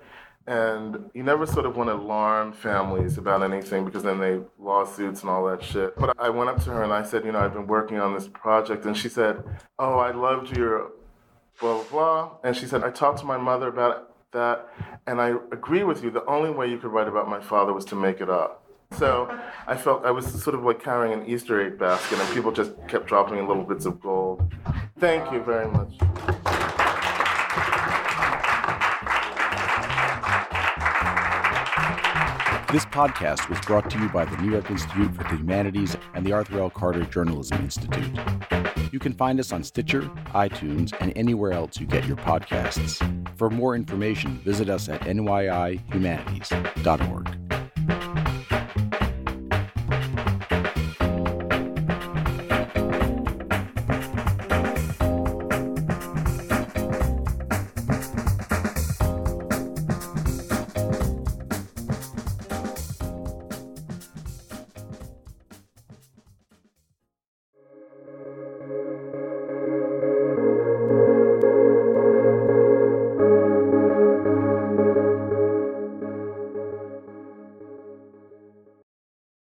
and 0.49 1.11
you 1.13 1.21
never 1.21 1.45
sort 1.45 1.67
of 1.67 1.77
want 1.77 1.91
to 1.91 1.93
alarm 1.93 2.53
families 2.53 3.19
about 3.19 3.43
anything 3.43 3.85
because 3.85 4.01
then 4.01 4.19
they 4.19 4.39
lawsuits 4.57 5.21
and 5.21 5.29
all 5.29 5.45
that 5.45 5.61
shit. 5.63 5.95
But 5.95 6.19
I 6.19 6.31
went 6.31 6.49
up 6.49 6.63
to 6.63 6.71
her 6.71 6.81
and 6.81 6.91
I 6.91 7.03
said, 7.03 7.23
you 7.23 7.31
know, 7.31 7.39
I've 7.39 7.53
been 7.53 7.67
working 7.67 7.99
on 7.99 8.15
this 8.15 8.27
project. 8.27 8.83
And 8.85 8.97
she 8.97 9.09
said, 9.09 9.43
oh, 9.77 9.99
I 9.99 10.09
loved 10.09 10.57
your 10.57 10.89
blah, 11.59 11.75
blah, 11.75 11.83
blah. 11.91 12.31
And 12.43 12.55
she 12.55 12.65
said, 12.65 12.83
I 12.83 12.89
talked 12.89 13.19
to 13.19 13.25
my 13.25 13.37
mother 13.37 13.67
about 13.67 14.15
that. 14.31 14.67
And 15.05 15.21
I 15.21 15.35
agree 15.51 15.83
with 15.83 16.03
you. 16.03 16.09
The 16.09 16.25
only 16.25 16.49
way 16.49 16.67
you 16.67 16.79
could 16.79 16.91
write 16.91 17.07
about 17.07 17.29
my 17.29 17.39
father 17.39 17.71
was 17.71 17.85
to 17.85 17.95
make 17.95 18.19
it 18.19 18.29
up. 18.29 18.65
So 18.97 19.29
I 19.67 19.77
felt 19.77 20.03
I 20.03 20.09
was 20.09 20.25
sort 20.25 20.55
of 20.55 20.63
like 20.63 20.83
carrying 20.83 21.13
an 21.13 21.27
Easter 21.27 21.63
egg 21.63 21.77
basket, 21.77 22.17
and 22.19 22.33
people 22.33 22.51
just 22.51 22.71
kept 22.87 23.05
dropping 23.05 23.37
in 23.37 23.47
little 23.47 23.63
bits 23.63 23.85
of 23.85 23.99
gold. 23.99 24.51
Thank 24.97 25.31
you 25.31 25.43
very 25.43 25.69
much. 25.69 25.93
This 32.71 32.85
podcast 32.85 33.49
was 33.49 33.59
brought 33.61 33.89
to 33.89 33.97
you 33.97 34.09
by 34.09 34.25
the 34.25 34.37
New 34.37 34.51
York 34.51 34.69
Institute 34.69 35.15
for 35.15 35.23
the 35.23 35.37
Humanities 35.37 35.97
and 36.13 36.23
the 36.23 36.33
Arthur 36.33 36.59
L. 36.59 36.69
Carter 36.69 37.03
Journalism 37.03 37.61
Institute. 37.61 38.15
You 38.91 38.99
can 38.99 39.13
find 39.13 39.39
us 39.39 39.51
on 39.51 39.63
Stitcher, 39.63 40.03
iTunes, 40.35 40.93
and 40.99 41.11
anywhere 41.15 41.51
else 41.51 41.79
you 41.79 41.87
get 41.87 42.05
your 42.05 42.17
podcasts. 42.17 42.99
For 43.39 43.49
more 43.49 43.75
information, 43.75 44.37
visit 44.45 44.69
us 44.69 44.87
at 44.87 45.01
nyihumanities.org. 45.01 47.48